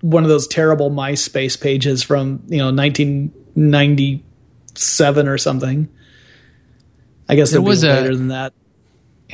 one 0.00 0.22
of 0.22 0.30
those 0.30 0.46
terrible 0.46 0.90
MySpace 0.90 1.60
pages 1.60 2.02
from 2.02 2.42
you 2.48 2.56
know 2.58 2.72
1997 2.72 5.28
or 5.28 5.38
something. 5.38 5.88
I 7.28 7.34
guess 7.36 7.52
it 7.52 7.62
was 7.62 7.84
later 7.84 8.10
a, 8.10 8.16
than 8.16 8.28
that. 8.28 8.54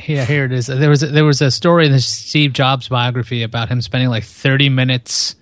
Yeah, 0.05 0.25
here 0.25 0.43
it 0.45 0.51
is. 0.51 0.67
There 0.67 0.89
was 0.89 1.01
a, 1.01 1.07
there 1.07 1.25
was 1.25 1.41
a 1.41 1.49
story 1.49 1.87
in 1.87 1.91
the 1.91 1.99
Steve 1.99 2.53
Jobs 2.53 2.89
biography 2.89 3.41
about 3.43 3.69
him 3.69 3.81
spending 3.81 4.09
like 4.09 4.23
30 4.23 4.69
minutes 4.69 5.35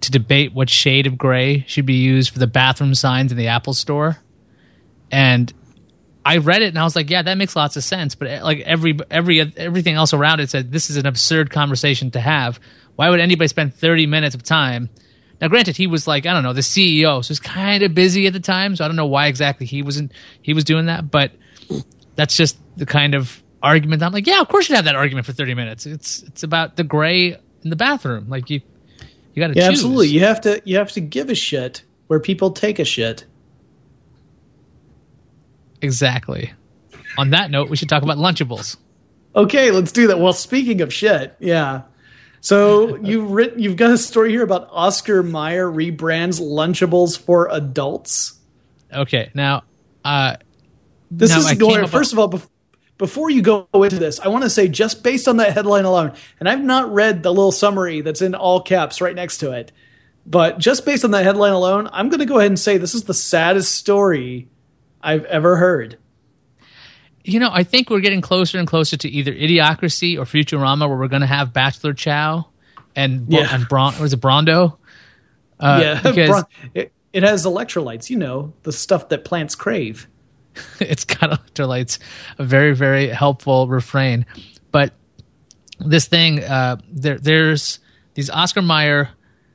to 0.00 0.10
debate 0.10 0.54
what 0.54 0.70
shade 0.70 1.06
of 1.06 1.18
gray 1.18 1.64
should 1.68 1.86
be 1.86 1.94
used 1.94 2.30
for 2.30 2.38
the 2.38 2.46
bathroom 2.46 2.94
signs 2.94 3.32
in 3.32 3.38
the 3.38 3.48
Apple 3.48 3.74
Store, 3.74 4.18
and 5.10 5.52
I 6.24 6.38
read 6.38 6.62
it 6.62 6.68
and 6.68 6.78
I 6.78 6.84
was 6.84 6.94
like, 6.94 7.10
yeah, 7.10 7.22
that 7.22 7.36
makes 7.36 7.56
lots 7.56 7.76
of 7.76 7.84
sense. 7.84 8.14
But 8.14 8.28
eh, 8.28 8.42
like 8.42 8.60
every 8.60 8.98
every 9.10 9.40
everything 9.40 9.94
else 9.94 10.14
around 10.14 10.40
it 10.40 10.50
said 10.50 10.70
this 10.70 10.90
is 10.90 10.96
an 10.96 11.06
absurd 11.06 11.50
conversation 11.50 12.10
to 12.12 12.20
have. 12.20 12.60
Why 12.96 13.10
would 13.10 13.20
anybody 13.20 13.48
spend 13.48 13.74
30 13.74 14.06
minutes 14.06 14.34
of 14.34 14.42
time? 14.42 14.90
Now, 15.40 15.48
granted, 15.48 15.76
he 15.76 15.86
was 15.86 16.06
like 16.06 16.26
I 16.26 16.32
don't 16.32 16.42
know 16.44 16.52
the 16.52 16.60
CEO, 16.60 17.24
so 17.24 17.28
he's 17.28 17.40
kind 17.40 17.82
of 17.82 17.94
busy 17.94 18.26
at 18.26 18.32
the 18.32 18.40
time. 18.40 18.76
So 18.76 18.84
I 18.84 18.88
don't 18.88 18.96
know 18.96 19.06
why 19.06 19.26
exactly 19.26 19.66
he 19.66 19.82
wasn't 19.82 20.12
he 20.42 20.54
was 20.54 20.64
doing 20.64 20.86
that, 20.86 21.10
but 21.10 21.32
that's 22.14 22.36
just 22.36 22.58
the 22.76 22.86
kind 22.86 23.14
of 23.14 23.42
argument. 23.62 24.02
I'm 24.02 24.12
like, 24.12 24.26
yeah, 24.26 24.40
of 24.40 24.48
course 24.48 24.68
you'd 24.68 24.76
have 24.76 24.84
that 24.84 24.96
argument 24.96 25.26
for 25.26 25.32
30 25.32 25.54
minutes. 25.54 25.86
It's 25.86 26.22
it's 26.22 26.42
about 26.42 26.76
the 26.76 26.84
gray 26.84 27.36
in 27.64 27.70
the 27.70 27.76
bathroom. 27.76 28.28
Like 28.28 28.50
you 28.50 28.60
you 29.34 29.40
got 29.40 29.48
to 29.48 29.54
yeah, 29.54 29.68
choose. 29.68 29.78
absolutely. 29.78 30.08
You 30.08 30.20
have 30.20 30.40
to 30.42 30.62
you 30.64 30.76
have 30.76 30.92
to 30.92 31.00
give 31.00 31.30
a 31.30 31.34
shit 31.34 31.82
where 32.06 32.20
people 32.20 32.50
take 32.52 32.78
a 32.78 32.84
shit. 32.84 33.24
Exactly. 35.82 36.52
On 37.18 37.30
that 37.30 37.50
note, 37.50 37.68
we 37.68 37.76
should 37.76 37.88
talk 37.88 38.02
about 38.02 38.16
Lunchables. 38.16 38.76
Okay, 39.34 39.70
let's 39.70 39.92
do 39.92 40.06
that. 40.06 40.18
Well, 40.18 40.32
speaking 40.32 40.80
of 40.80 40.92
shit, 40.92 41.34
yeah. 41.40 41.82
So 42.40 42.96
you've 43.02 43.30
written, 43.30 43.60
you've 43.60 43.76
got 43.76 43.90
a 43.90 43.98
story 43.98 44.30
here 44.30 44.42
about 44.42 44.68
Oscar 44.70 45.22
Mayer 45.22 45.70
rebrands 45.70 46.40
Lunchables 46.40 47.18
for 47.18 47.48
adults. 47.50 48.38
Okay, 48.92 49.30
now 49.34 49.64
uh, 50.04 50.36
this 51.10 51.30
now 51.30 51.38
is 51.38 51.58
going. 51.58 51.86
First 51.86 52.12
of 52.12 52.18
all, 52.18 52.30
bef- 52.30 52.48
before 52.98 53.30
you 53.30 53.42
go 53.42 53.66
into 53.74 53.98
this, 53.98 54.20
I 54.20 54.28
want 54.28 54.44
to 54.44 54.50
say 54.50 54.68
just 54.68 55.02
based 55.02 55.26
on 55.26 55.38
that 55.38 55.54
headline 55.54 55.84
alone, 55.84 56.12
and 56.38 56.48
I've 56.48 56.62
not 56.62 56.92
read 56.92 57.22
the 57.22 57.32
little 57.32 57.52
summary 57.52 58.02
that's 58.02 58.22
in 58.22 58.34
all 58.34 58.60
caps 58.60 59.00
right 59.00 59.14
next 59.14 59.38
to 59.38 59.52
it, 59.52 59.72
but 60.26 60.58
just 60.58 60.84
based 60.84 61.04
on 61.04 61.10
that 61.12 61.24
headline 61.24 61.52
alone, 61.52 61.88
I'm 61.92 62.10
going 62.10 62.20
to 62.20 62.26
go 62.26 62.38
ahead 62.38 62.50
and 62.50 62.58
say 62.58 62.76
this 62.76 62.94
is 62.94 63.04
the 63.04 63.14
saddest 63.14 63.74
story 63.74 64.48
I've 65.02 65.24
ever 65.24 65.56
heard. 65.56 65.98
You 67.24 67.38
know, 67.38 67.50
I 67.52 67.62
think 67.62 67.90
we're 67.90 68.00
getting 68.00 68.20
closer 68.20 68.58
and 68.58 68.66
closer 68.66 68.96
to 68.96 69.08
either 69.08 69.32
Idiocracy 69.32 70.18
or 70.18 70.24
Futurama, 70.24 70.88
where 70.88 70.98
we're 70.98 71.08
going 71.08 71.20
to 71.20 71.26
have 71.26 71.52
Bachelor 71.52 71.94
Chow 71.94 72.46
and 72.96 73.26
yeah. 73.32 73.54
and 73.54 73.68
Bron- 73.68 73.98
was 74.00 74.12
it 74.12 74.20
Brawndo? 74.20 74.76
Uh, 75.58 75.80
yeah, 75.82 76.02
because 76.10 76.44
it, 76.74 76.92
it 77.12 77.22
has 77.22 77.44
electrolytes. 77.44 78.10
You 78.10 78.18
know, 78.18 78.52
the 78.62 78.72
stuff 78.72 79.08
that 79.10 79.24
plants 79.24 79.54
crave. 79.54 80.08
it's 80.80 81.04
got 81.04 81.30
electrolytes. 81.30 81.98
A 82.38 82.44
very 82.44 82.74
very 82.74 83.08
helpful 83.08 83.68
refrain, 83.68 84.26
but 84.70 84.92
this 85.78 86.06
thing 86.06 86.42
uh, 86.42 86.76
there 86.90 87.18
there's 87.18 87.78
these 88.14 88.30
Oscar 88.30 88.62
Mayer 88.62 89.10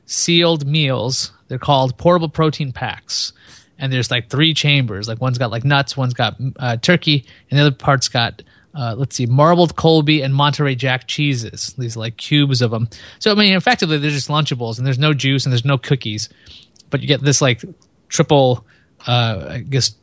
sealed 0.05 0.65
meals. 0.65 1.31
They're 1.47 1.59
called 1.59 1.97
portable 1.97 2.29
protein 2.29 2.71
packs 2.73 3.33
and 3.79 3.91
there's 3.91 4.11
like 4.11 4.29
three 4.29 4.53
chambers. 4.53 5.07
Like 5.07 5.21
one's 5.21 5.37
got 5.37 5.51
like 5.51 5.63
nuts, 5.63 5.95
one's 5.95 6.13
got 6.13 6.35
uh, 6.57 6.77
turkey, 6.77 7.25
and 7.49 7.59
the 7.59 7.65
other 7.65 7.75
part's 7.75 8.09
got 8.09 8.41
uh, 8.77 8.93
let's 8.95 9.15
see, 9.15 9.25
marbled 9.25 9.75
Colby 9.75 10.21
and 10.21 10.35
Monterey 10.35 10.75
Jack 10.75 11.07
cheeses. 11.07 11.73
These 11.77 11.97
like 11.97 12.17
cubes 12.17 12.61
of 12.61 12.69
them. 12.71 12.89
So 13.19 13.31
I 13.31 13.35
mean, 13.35 13.55
effectively, 13.55 13.97
they're 13.97 14.11
just 14.11 14.29
Lunchables, 14.29 14.77
and 14.77 14.85
there's 14.85 14.99
no 14.99 15.13
juice 15.13 15.45
and 15.45 15.51
there's 15.51 15.65
no 15.65 15.77
cookies, 15.77 16.29
but 16.89 17.01
you 17.01 17.07
get 17.07 17.21
this 17.21 17.41
like 17.41 17.63
triple, 18.07 18.65
uh, 19.07 19.47
I 19.49 19.59
guess 19.59 19.95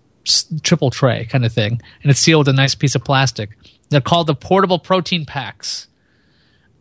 triple 0.63 0.91
tray 0.91 1.27
kind 1.27 1.45
of 1.45 1.53
thing, 1.53 1.81
and 2.03 2.11
it's 2.11 2.21
sealed 2.21 2.47
with 2.47 2.49
a 2.49 2.57
nice 2.57 2.75
piece 2.75 2.95
of 2.95 3.05
plastic. 3.05 3.51
They're 3.91 4.01
called 4.01 4.27
the 4.27 4.35
portable 4.35 4.79
protein 4.79 5.25
packs. 5.25 5.87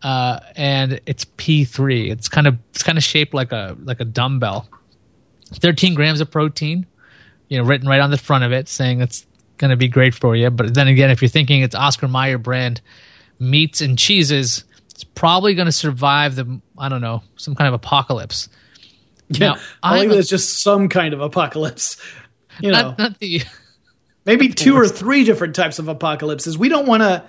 Uh, 0.01 0.39
and 0.57 0.99
it's 1.05 1.23
P3. 1.23 2.11
It's 2.11 2.27
kind 2.27 2.45
of 2.45 2.57
it's 2.71 2.83
kind 2.83 2.97
of 2.97 3.05
shaped 3.05 3.33
like 3.33 3.53
a 3.53 3.77
like 3.83 4.01
a 4.01 4.05
dumbbell 4.05 4.67
13 5.53 5.93
grams 5.93 6.21
of 6.21 6.29
protein, 6.29 6.85
you 7.49 7.57
know, 7.57 7.63
written 7.63 7.87
right 7.87 8.01
on 8.01 8.11
the 8.11 8.17
front 8.17 8.43
of 8.43 8.51
it, 8.51 8.67
saying 8.67 9.01
it's 9.01 9.25
going 9.57 9.71
to 9.71 9.77
be 9.77 9.87
great 9.87 10.13
for 10.13 10.35
you. 10.35 10.49
But 10.49 10.73
then 10.73 10.87
again, 10.87 11.09
if 11.09 11.21
you're 11.21 11.29
thinking 11.29 11.61
it's 11.61 11.75
Oscar 11.75 12.07
Mayer 12.07 12.37
brand 12.37 12.81
meats 13.39 13.81
and 13.81 13.97
cheeses, 13.97 14.63
it's 14.89 15.03
probably 15.03 15.55
going 15.55 15.67
to 15.67 15.71
survive 15.71 16.35
the 16.35 16.61
I 16.77 16.89
don't 16.89 17.01
know 17.01 17.23
some 17.35 17.55
kind 17.55 17.67
of 17.67 17.73
apocalypse. 17.73 18.49
Yeah, 19.29 19.53
now, 19.53 19.61
I 19.81 19.99
think 19.99 20.11
it's 20.13 20.29
just 20.29 20.61
some 20.61 20.89
kind 20.89 21.13
of 21.13 21.21
apocalypse. 21.21 21.97
You 22.59 22.71
know, 22.71 22.81
not, 22.81 22.99
not 22.99 23.19
the 23.19 23.41
maybe 24.25 24.49
two 24.53 24.75
or 24.75 24.87
three 24.87 25.23
different 25.23 25.55
types 25.55 25.79
of 25.79 25.87
apocalypses. 25.87 26.57
We 26.57 26.69
don't 26.69 26.87
want 26.87 27.01
to 27.01 27.23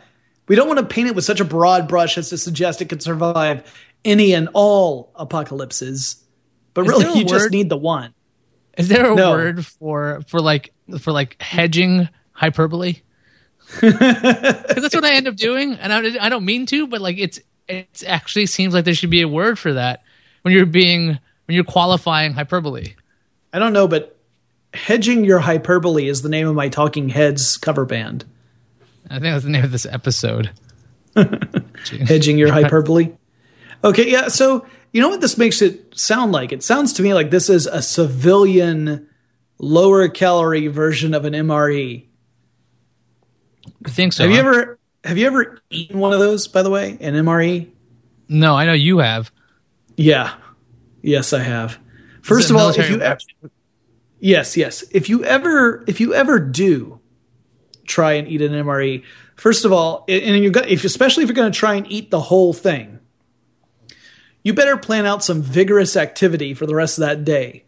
we 0.46 0.56
don't 0.56 0.68
want 0.68 0.80
to 0.80 0.86
paint 0.86 1.08
it 1.08 1.14
with 1.14 1.24
such 1.24 1.40
a 1.40 1.44
broad 1.44 1.88
brush 1.88 2.18
as 2.18 2.30
to 2.30 2.38
suggest 2.38 2.82
it 2.82 2.88
could 2.88 3.02
survive 3.02 3.72
any 4.04 4.34
and 4.34 4.48
all 4.52 5.12
apocalypses. 5.14 6.22
But 6.74 6.82
Is 6.82 6.88
really, 6.88 7.04
you 7.18 7.24
word? 7.24 7.28
just 7.28 7.50
need 7.50 7.68
the 7.68 7.76
one. 7.76 8.13
Is 8.76 8.88
there 8.88 9.12
a 9.12 9.14
no. 9.14 9.30
word 9.30 9.64
for 9.64 10.22
for 10.26 10.40
like 10.40 10.72
for 11.00 11.12
like 11.12 11.40
hedging 11.40 12.08
hyperbole? 12.32 12.96
Because 13.80 14.82
that's 14.82 14.94
what 14.94 15.04
I 15.04 15.14
end 15.14 15.26
up 15.26 15.36
doing, 15.36 15.74
and 15.74 15.92
I, 15.92 16.26
I 16.26 16.28
don't 16.28 16.44
mean 16.44 16.66
to, 16.66 16.86
but 16.86 17.00
like 17.00 17.16
it's 17.18 17.40
it 17.66 18.04
actually 18.06 18.46
seems 18.46 18.74
like 18.74 18.84
there 18.84 18.94
should 18.94 19.10
be 19.10 19.22
a 19.22 19.28
word 19.28 19.58
for 19.58 19.72
that 19.72 20.02
when 20.42 20.52
you're 20.52 20.66
being 20.66 21.06
when 21.06 21.54
you're 21.54 21.64
qualifying 21.64 22.32
hyperbole. 22.34 22.94
I 23.52 23.58
don't 23.58 23.72
know, 23.72 23.88
but 23.88 24.16
hedging 24.74 25.24
your 25.24 25.38
hyperbole 25.38 26.08
is 26.08 26.22
the 26.22 26.28
name 26.28 26.46
of 26.46 26.54
my 26.54 26.68
Talking 26.68 27.08
Heads 27.08 27.56
cover 27.56 27.84
band. 27.84 28.24
I 29.08 29.14
think 29.14 29.34
that's 29.34 29.44
the 29.44 29.50
name 29.50 29.64
of 29.64 29.72
this 29.72 29.86
episode. 29.86 30.50
Hedging 32.06 32.38
your 32.38 32.52
hyperbole. 32.52 33.12
Okay, 33.82 34.10
yeah. 34.10 34.28
So 34.28 34.66
you 34.94 35.00
know 35.00 35.08
what 35.08 35.20
this 35.20 35.36
makes 35.36 35.60
it 35.60 35.98
sound 35.98 36.30
like? 36.30 36.52
It 36.52 36.62
sounds 36.62 36.92
to 36.94 37.02
me 37.02 37.14
like 37.14 37.30
this 37.30 37.50
is 37.50 37.66
a 37.66 37.82
civilian, 37.82 39.08
lower 39.58 40.08
calorie 40.08 40.68
version 40.68 41.14
of 41.14 41.24
an 41.24 41.32
MRE. 41.32 42.06
I 43.84 43.90
think 43.90 44.12
so. 44.12 44.22
Have 44.22 44.32
you 44.32 44.38
ever 44.38 44.78
have 45.02 45.18
you 45.18 45.26
ever 45.26 45.58
eaten 45.68 45.98
one 45.98 46.12
of 46.12 46.20
those? 46.20 46.46
By 46.46 46.62
the 46.62 46.70
way, 46.70 46.96
an 47.00 47.14
MRE. 47.14 47.68
No, 48.28 48.54
I 48.54 48.66
know 48.66 48.72
you 48.72 48.98
have. 48.98 49.32
Yeah. 49.96 50.32
Yes, 51.02 51.32
I 51.32 51.40
have. 51.40 51.76
First 52.22 52.50
of 52.50 52.56
all, 52.56 52.70
if 52.70 52.88
you 52.88 53.00
ever, 53.00 53.18
yes, 54.20 54.56
yes, 54.56 54.84
if 54.92 55.08
you 55.08 55.24
ever 55.24 55.82
if 55.88 56.00
you 56.00 56.14
ever 56.14 56.38
do 56.38 57.00
try 57.84 58.12
and 58.12 58.28
eat 58.28 58.42
an 58.42 58.52
MRE, 58.52 59.02
first 59.34 59.64
of 59.64 59.72
all, 59.72 60.04
and 60.08 60.42
you 60.42 60.52
got 60.52 60.68
if 60.68 60.84
especially 60.84 61.24
if 61.24 61.28
you're 61.28 61.34
going 61.34 61.50
to 61.50 61.58
try 61.58 61.74
and 61.74 61.90
eat 61.90 62.12
the 62.12 62.20
whole 62.20 62.52
thing, 62.52 62.93
you 64.44 64.54
better 64.54 64.76
plan 64.76 65.06
out 65.06 65.24
some 65.24 65.42
vigorous 65.42 65.96
activity 65.96 66.54
for 66.54 66.66
the 66.66 66.74
rest 66.74 66.98
of 66.98 67.02
that 67.02 67.24
day 67.24 67.64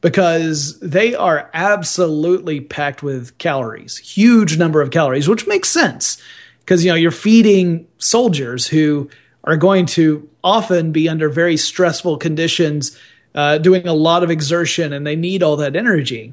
because 0.00 0.78
they 0.80 1.14
are 1.14 1.50
absolutely 1.52 2.60
packed 2.60 3.02
with 3.02 3.36
calories, 3.36 3.98
huge 3.98 4.56
number 4.56 4.80
of 4.80 4.90
calories, 4.90 5.28
which 5.28 5.46
makes 5.46 5.68
sense 5.68 6.22
because 6.60 6.84
you 6.84 6.90
know 6.90 6.96
you're 6.96 7.10
feeding 7.10 7.86
soldiers 7.98 8.66
who 8.66 9.10
are 9.44 9.56
going 9.56 9.86
to 9.86 10.28
often 10.44 10.92
be 10.92 11.08
under 11.08 11.28
very 11.28 11.56
stressful 11.56 12.16
conditions, 12.16 12.96
uh, 13.34 13.58
doing 13.58 13.86
a 13.86 13.92
lot 13.92 14.22
of 14.22 14.30
exertion, 14.30 14.92
and 14.92 15.06
they 15.06 15.16
need 15.16 15.42
all 15.42 15.56
that 15.56 15.76
energy. 15.76 16.32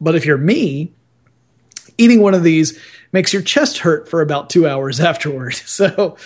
But 0.00 0.14
if 0.14 0.24
you're 0.26 0.38
me, 0.38 0.92
eating 1.96 2.22
one 2.22 2.34
of 2.34 2.42
these 2.42 2.78
makes 3.12 3.32
your 3.32 3.42
chest 3.42 3.78
hurt 3.78 4.08
for 4.08 4.20
about 4.20 4.50
two 4.50 4.66
hours 4.66 5.00
afterward. 5.00 5.54
So 5.54 6.16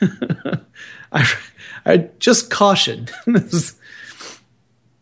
I, 1.12 1.30
I 1.84 2.08
just 2.18 2.50
caution. 2.50 3.08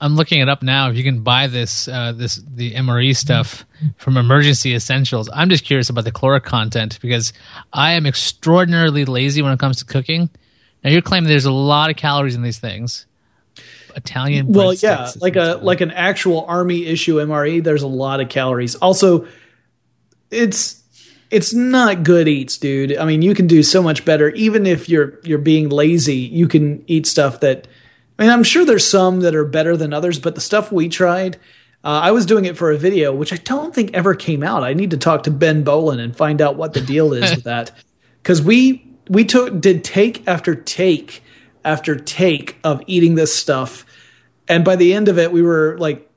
I'm 0.02 0.16
looking 0.16 0.40
it 0.40 0.48
up 0.48 0.62
now. 0.62 0.88
If 0.88 0.96
you 0.96 1.04
can 1.04 1.22
buy 1.22 1.46
this, 1.46 1.86
uh, 1.86 2.12
this 2.12 2.36
the 2.36 2.72
MRE 2.72 3.14
stuff 3.14 3.66
from 3.98 4.16
Emergency 4.16 4.74
Essentials. 4.74 5.28
I'm 5.32 5.50
just 5.50 5.64
curious 5.64 5.90
about 5.90 6.04
the 6.04 6.12
caloric 6.12 6.44
content 6.44 6.98
because 7.02 7.34
I 7.72 7.92
am 7.92 8.06
extraordinarily 8.06 9.04
lazy 9.04 9.42
when 9.42 9.52
it 9.52 9.58
comes 9.58 9.78
to 9.78 9.84
cooking. 9.84 10.30
Now 10.82 10.90
you're 10.90 11.02
claiming 11.02 11.28
there's 11.28 11.44
a 11.44 11.52
lot 11.52 11.90
of 11.90 11.96
calories 11.96 12.34
in 12.34 12.42
these 12.42 12.58
things. 12.58 13.06
Italian. 13.96 14.52
well, 14.52 14.72
yeah, 14.72 15.10
like 15.20 15.36
a 15.36 15.58
like 15.62 15.80
an 15.80 15.90
actual 15.90 16.44
army 16.46 16.86
issue 16.86 17.16
MRE. 17.16 17.62
There's 17.62 17.82
a 17.82 17.88
lot 17.88 18.20
of 18.20 18.28
calories. 18.28 18.76
Also, 18.76 19.26
it's 20.30 20.79
it's 21.30 21.54
not 21.54 22.02
good 22.02 22.26
eats, 22.26 22.58
dude. 22.58 22.96
I 22.96 23.04
mean, 23.04 23.22
you 23.22 23.34
can 23.34 23.46
do 23.46 23.62
so 23.62 23.82
much 23.82 24.04
better. 24.04 24.30
Even 24.30 24.66
if 24.66 24.88
you're 24.88 25.18
you're 25.22 25.38
being 25.38 25.68
lazy, 25.68 26.16
you 26.16 26.48
can 26.48 26.84
eat 26.86 27.06
stuff 27.06 27.40
that. 27.40 27.68
I 28.18 28.24
mean, 28.24 28.32
I'm 28.32 28.42
sure 28.42 28.66
there's 28.66 28.86
some 28.86 29.20
that 29.20 29.34
are 29.34 29.46
better 29.46 29.76
than 29.76 29.94
others, 29.94 30.18
but 30.18 30.34
the 30.34 30.42
stuff 30.42 30.70
we 30.70 30.90
tried, 30.90 31.36
uh, 31.82 32.00
I 32.02 32.10
was 32.10 32.26
doing 32.26 32.44
it 32.44 32.58
for 32.58 32.70
a 32.70 32.76
video, 32.76 33.14
which 33.14 33.32
I 33.32 33.36
don't 33.36 33.74
think 33.74 33.94
ever 33.94 34.14
came 34.14 34.42
out. 34.42 34.62
I 34.62 34.74
need 34.74 34.90
to 34.90 34.98
talk 34.98 35.22
to 35.22 35.30
Ben 35.30 35.64
Bowlin 35.64 36.00
and 36.00 36.14
find 36.14 36.42
out 36.42 36.56
what 36.56 36.74
the 36.74 36.82
deal 36.82 37.14
is 37.14 37.30
with 37.34 37.44
that, 37.44 37.70
because 38.22 38.42
we 38.42 38.86
we 39.08 39.24
took 39.24 39.60
did 39.60 39.84
take 39.84 40.26
after 40.28 40.54
take 40.54 41.22
after 41.64 41.96
take 41.96 42.58
of 42.64 42.82
eating 42.86 43.14
this 43.14 43.34
stuff, 43.34 43.86
and 44.48 44.64
by 44.64 44.76
the 44.76 44.92
end 44.92 45.08
of 45.08 45.18
it, 45.18 45.32
we 45.32 45.42
were 45.42 45.78
like, 45.78 46.10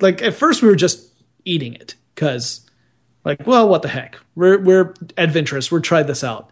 like 0.00 0.22
at 0.22 0.34
first 0.34 0.62
we 0.62 0.68
were 0.68 0.76
just 0.76 1.08
eating 1.44 1.72
it 1.74 1.94
because 2.14 2.67
like, 3.28 3.46
well, 3.46 3.68
what 3.68 3.82
the 3.82 3.88
heck? 3.88 4.16
We're 4.34 4.58
we're 4.58 4.94
adventurous. 5.16 5.70
We're 5.70 5.80
try 5.80 6.02
this 6.02 6.24
out. 6.24 6.50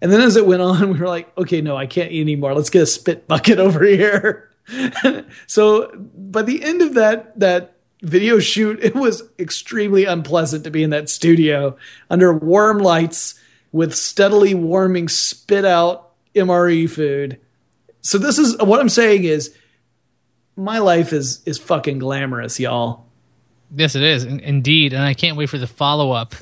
And 0.00 0.10
then 0.10 0.20
as 0.20 0.36
it 0.36 0.46
went 0.46 0.62
on, 0.62 0.90
we 0.92 0.98
were 0.98 1.08
like, 1.08 1.36
okay, 1.36 1.60
no, 1.60 1.76
I 1.76 1.86
can't 1.86 2.12
eat 2.12 2.22
anymore. 2.22 2.54
Let's 2.54 2.70
get 2.70 2.82
a 2.82 2.86
spit 2.86 3.28
bucket 3.28 3.58
over 3.58 3.84
here. 3.84 4.48
so 5.46 5.90
by 6.16 6.42
the 6.42 6.62
end 6.62 6.80
of 6.80 6.94
that 6.94 7.38
that 7.38 7.74
video 8.02 8.38
shoot, 8.38 8.82
it 8.82 8.94
was 8.94 9.22
extremely 9.38 10.04
unpleasant 10.04 10.64
to 10.64 10.70
be 10.70 10.82
in 10.82 10.90
that 10.90 11.08
studio 11.08 11.76
under 12.08 12.32
warm 12.32 12.78
lights 12.78 13.38
with 13.72 13.94
steadily 13.94 14.54
warming 14.54 15.08
spit 15.08 15.64
out 15.64 16.10
MRE 16.34 16.88
food. 16.88 17.40
So 18.00 18.18
this 18.18 18.38
is 18.38 18.56
what 18.58 18.80
I'm 18.80 18.88
saying 18.88 19.24
is 19.24 19.56
my 20.56 20.78
life 20.78 21.12
is 21.12 21.42
is 21.46 21.58
fucking 21.58 21.98
glamorous, 21.98 22.60
y'all. 22.60 23.06
Yes, 23.74 23.94
it 23.94 24.02
is 24.02 24.24
indeed, 24.24 24.92
and 24.92 25.02
I 25.02 25.14
can't 25.14 25.36
wait 25.36 25.48
for 25.48 25.58
the 25.58 25.66
follow 25.66 26.12
up 26.12 26.34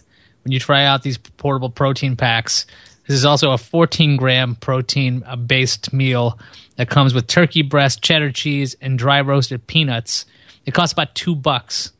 when 0.44 0.52
you 0.52 0.58
try 0.58 0.84
out 0.84 1.02
these 1.02 1.18
portable 1.18 1.70
protein 1.70 2.16
packs. 2.16 2.66
This 3.06 3.16
is 3.16 3.24
also 3.24 3.52
a 3.52 3.58
14 3.58 4.16
gram 4.16 4.54
protein 4.56 5.22
uh, 5.26 5.36
based 5.36 5.92
meal 5.92 6.38
that 6.76 6.88
comes 6.88 7.14
with 7.14 7.26
turkey 7.26 7.62
breast, 7.62 8.02
cheddar 8.02 8.32
cheese, 8.32 8.76
and 8.80 8.98
dry 8.98 9.20
roasted 9.20 9.66
peanuts. 9.66 10.26
It 10.66 10.74
costs 10.74 10.92
about 10.92 11.14
two 11.14 11.34
bucks. 11.34 11.92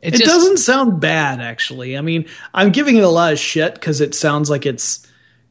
It 0.00 0.16
doesn't 0.16 0.58
sound 0.58 1.00
bad, 1.00 1.40
actually. 1.40 1.96
I 1.96 2.02
mean, 2.02 2.26
I'm 2.52 2.70
giving 2.70 2.96
it 2.96 3.04
a 3.04 3.08
lot 3.08 3.32
of 3.32 3.38
shit 3.38 3.74
because 3.74 4.02
it 4.02 4.14
sounds 4.14 4.50
like 4.50 4.66
it's, 4.66 5.06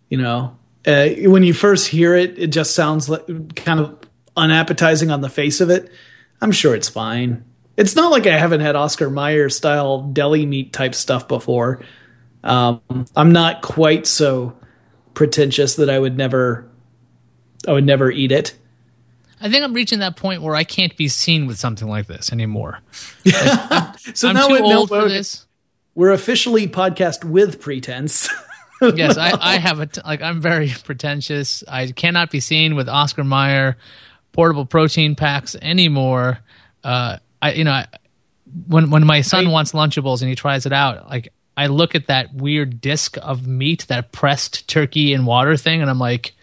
you 0.10 0.18
know, 0.18 0.56
uh, 0.86 1.08
when 1.24 1.44
you 1.44 1.54
first 1.54 1.88
hear 1.88 2.16
it, 2.16 2.38
it 2.38 2.48
just 2.48 2.76
sounds 2.76 3.10
like 3.10 3.56
kind 3.56 3.80
of 3.80 3.98
unappetizing 4.38 5.10
on 5.10 5.22
the 5.22 5.30
face 5.30 5.60
of 5.60 5.72
it. 5.72 5.92
I'm 6.40 6.52
sure 6.52 6.76
it's 6.76 6.90
fine. 6.90 7.44
It's 7.76 7.96
not 7.96 8.12
like 8.12 8.28
I 8.28 8.38
haven't 8.38 8.62
had 8.62 8.76
Oscar 8.76 9.10
Mayer 9.10 9.50
style 9.50 10.02
deli 10.02 10.46
meat 10.46 10.74
type 10.74 10.94
stuff 10.94 11.28
before. 11.28 11.82
Um, 12.44 12.82
I'm 13.16 13.32
not 13.32 13.62
quite 13.62 14.06
so 14.06 14.56
pretentious 15.14 15.76
that 15.76 15.90
I 15.90 15.98
would 15.98 16.18
never, 16.18 16.70
I 17.68 17.72
would 17.72 17.86
never 17.86 18.12
eat 18.12 18.32
it. 18.32 18.56
I 19.42 19.50
think 19.50 19.64
I'm 19.64 19.74
reaching 19.74 20.00
that 20.00 20.16
point 20.16 20.42
where 20.42 20.56
I 20.56 20.64
can't 20.64 20.96
be 20.96 21.08
seen 21.08 21.48
with 21.48 21.58
something 21.58 21.88
like 21.88 22.08
this 22.08 22.32
anymore. 22.32 22.80
So 23.24 23.32
I'm 24.30 24.36
now 24.36 24.48
too 24.48 24.64
old 24.64 24.90
for 24.90 25.00
we're- 25.00 25.10
this. 25.10 25.46
We're 25.96 26.12
officially 26.12 26.68
podcast 26.68 27.24
with 27.24 27.62
pretense. 27.62 28.28
yes, 28.82 29.16
I, 29.16 29.38
I 29.40 29.58
have 29.60 29.80
a 29.80 29.86
t- 29.86 30.02
like. 30.04 30.24
I'm 30.24 30.42
very 30.42 30.74
pretentious. 30.84 31.64
I 31.68 31.92
cannot 31.92 32.32
be 32.32 32.40
seen 32.40 32.74
with 32.76 32.90
Oscar 32.90 33.24
Mayer 33.24 33.78
portable 34.32 34.66
protein 34.66 35.14
packs 35.14 35.56
anymore. 35.62 36.40
Uh, 36.84 37.18
I 37.44 37.52
you 37.54 37.64
know 37.66 37.72
I, 37.72 37.88
when 38.68 38.90
when 38.90 39.06
my 39.06 39.22
son 39.22 39.52
wants 39.52 39.74
Lunchables 39.74 40.22
and 40.22 40.30
he 40.30 40.36
tries 40.36 40.66
it 40.66 40.74
out, 40.74 41.10
like 41.10 41.34
I 41.58 41.68
look 41.68 41.94
at 41.94 42.08
that 42.08 42.34
weird 42.34 42.80
disc 42.80 43.18
of 43.22 43.46
meat, 43.46 43.86
that 43.90 44.12
pressed 44.12 44.68
turkey 44.68 45.14
and 45.14 45.28
water 45.28 45.58
thing, 45.58 45.82
and 45.82 45.90
I'm 45.90 46.00
like, 46.00 46.34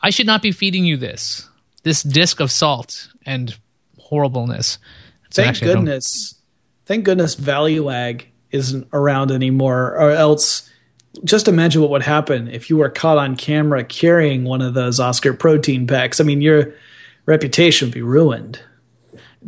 I 0.00 0.10
should 0.10 0.26
not 0.26 0.42
be 0.42 0.52
feeding 0.52 0.84
you 0.84 0.96
this. 0.96 1.48
This 1.84 2.02
disc 2.02 2.40
of 2.40 2.50
salt 2.50 3.08
and 3.24 3.56
horribleness. 3.98 4.78
So 5.30 5.42
Thank 5.42 5.48
actually, 5.48 5.74
goodness. 5.74 6.34
Thank 6.86 7.04
goodness 7.04 7.36
Valleywag 7.36 8.24
isn't 8.50 8.88
around 8.92 9.30
anymore, 9.30 9.92
or 9.92 10.10
else 10.10 10.68
just 11.24 11.48
imagine 11.48 11.80
what 11.80 11.90
would 11.90 12.02
happen 12.02 12.48
if 12.48 12.68
you 12.68 12.76
were 12.76 12.90
caught 12.90 13.18
on 13.18 13.36
camera 13.36 13.84
carrying 13.84 14.44
one 14.44 14.60
of 14.60 14.74
those 14.74 14.98
Oscar 14.98 15.32
protein 15.32 15.86
packs. 15.86 16.20
I 16.20 16.24
mean, 16.24 16.40
your 16.40 16.74
reputation 17.26 17.88
would 17.88 17.94
be 17.94 18.02
ruined. 18.02 18.60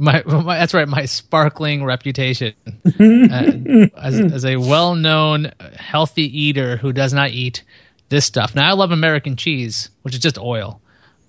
My, 0.01 0.23
my 0.27 0.59
that's 0.59 0.73
right 0.73 0.89
my 0.89 1.05
sparkling 1.05 1.85
reputation 1.85 2.55
uh, 2.99 3.91
as, 3.97 4.19
as 4.21 4.45
a 4.47 4.57
well-known 4.57 5.51
healthy 5.77 6.23
eater 6.41 6.77
who 6.79 6.93
does 6.93 7.13
not 7.13 7.31
eat 7.31 7.63
this 8.09 8.25
stuff 8.25 8.55
now 8.55 8.67
i 8.69 8.73
love 8.73 8.91
american 8.93 9.37
cheese 9.37 9.91
which 10.03 10.15
is 10.15 10.21
just 10.21 10.39
oil 10.39 10.81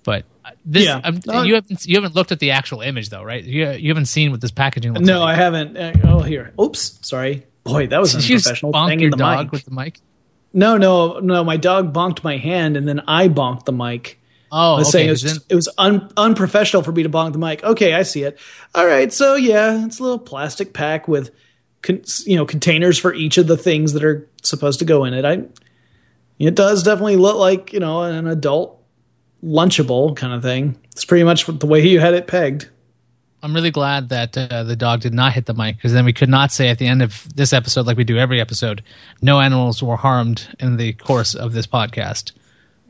but 0.04 0.24
this 0.64 0.84
Yeah. 0.86 1.00
I'm- 1.04 1.20
Uh, 1.28 1.42
you 1.42 1.54
haven't 1.56 1.84
you 1.86 1.96
haven't 1.96 2.14
looked 2.14 2.32
at 2.32 2.38
the 2.38 2.52
actual 2.52 2.80
image 2.80 3.10
though 3.10 3.22
right 3.22 3.44
you, 3.44 3.68
you 3.72 3.88
haven't 3.90 4.06
seen 4.06 4.30
what 4.30 4.40
this 4.40 4.50
packaging 4.50 4.94
looks 4.94 5.06
No, 5.06 5.20
like 5.20 5.34
I 5.38 5.42
haven't. 5.42 5.76
Uh, 5.76 5.92
oh, 6.04 6.20
here. 6.22 6.52
Oops. 6.60 6.98
Sorry. 7.02 7.44
Boy, 7.64 7.86
that 7.88 8.00
was 8.00 8.12
Did 8.14 8.26
you 8.28 8.36
unprofessional. 8.36 8.72
bonk 8.72 8.86
Banging 8.88 9.00
your 9.00 9.10
the 9.10 9.16
dog 9.18 9.38
mic. 9.46 9.52
with 9.52 9.64
the 9.66 9.70
mic 9.72 9.98
No, 10.54 10.76
no, 10.78 11.18
no. 11.20 11.44
My 11.44 11.56
dog 11.58 11.92
bonked 11.92 12.24
my 12.24 12.36
hand, 12.38 12.76
and 12.76 12.88
then 12.88 13.00
I 13.06 13.28
bonked 13.28 13.66
the 13.66 13.72
mic. 13.72 14.18
Oh 14.52 14.74
I 14.74 14.78
was 14.78 14.88
okay, 14.88 14.92
saying 14.92 15.08
it 15.08 15.12
was, 15.12 15.22
then- 15.22 15.36
it 15.48 15.54
was 15.54 15.68
un, 15.78 16.10
unprofessional 16.16 16.82
for 16.82 16.92
me 16.92 17.02
to 17.02 17.08
bonk 17.08 17.32
the 17.32 17.38
mic. 17.38 17.62
Okay, 17.62 17.94
I 17.94 18.02
see 18.02 18.22
it. 18.22 18.38
All 18.74 18.86
right, 18.86 19.12
so 19.12 19.34
yeah, 19.34 19.84
it's 19.84 19.98
a 19.98 20.02
little 20.02 20.18
plastic 20.18 20.72
pack 20.72 21.08
with, 21.08 21.30
con, 21.82 22.02
you 22.26 22.36
know, 22.36 22.44
containers 22.46 22.98
for 22.98 23.14
each 23.14 23.38
of 23.38 23.46
the 23.46 23.56
things 23.56 23.92
that 23.92 24.04
are 24.04 24.28
supposed 24.42 24.78
to 24.80 24.84
go 24.84 25.04
in 25.04 25.14
it. 25.14 25.24
I, 25.24 25.44
it 26.38 26.54
does 26.54 26.82
definitely 26.82 27.16
look 27.16 27.36
like 27.36 27.72
you 27.72 27.80
know 27.80 28.02
an 28.02 28.26
adult 28.26 28.82
lunchable 29.44 30.16
kind 30.16 30.32
of 30.32 30.42
thing. 30.42 30.76
It's 30.92 31.04
pretty 31.04 31.24
much 31.24 31.46
the 31.46 31.66
way 31.66 31.86
you 31.86 32.00
had 32.00 32.14
it 32.14 32.26
pegged. 32.26 32.68
I'm 33.42 33.54
really 33.54 33.70
glad 33.70 34.10
that 34.10 34.36
uh, 34.36 34.64
the 34.64 34.76
dog 34.76 35.00
did 35.00 35.14
not 35.14 35.32
hit 35.32 35.46
the 35.46 35.54
mic 35.54 35.76
because 35.76 35.94
then 35.94 36.04
we 36.04 36.12
could 36.12 36.28
not 36.28 36.52
say 36.52 36.68
at 36.68 36.78
the 36.78 36.86
end 36.86 37.00
of 37.00 37.26
this 37.34 37.54
episode, 37.54 37.86
like 37.86 37.96
we 37.96 38.04
do 38.04 38.18
every 38.18 38.38
episode, 38.38 38.82
no 39.22 39.40
animals 39.40 39.82
were 39.82 39.96
harmed 39.96 40.46
in 40.58 40.76
the 40.76 40.92
course 40.92 41.34
of 41.34 41.54
this 41.54 41.66
podcast. 41.66 42.32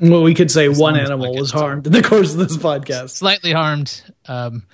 Well, 0.00 0.22
we 0.22 0.34
could 0.34 0.50
say 0.50 0.68
one 0.68 0.96
animal 0.96 1.34
was 1.34 1.50
harmed 1.50 1.86
in 1.86 1.92
the 1.92 2.02
course 2.02 2.32
of 2.32 2.38
this 2.38 2.56
podcast. 2.56 3.10
Slightly 3.10 3.52
harmed. 3.52 4.02
Um, 4.26 4.64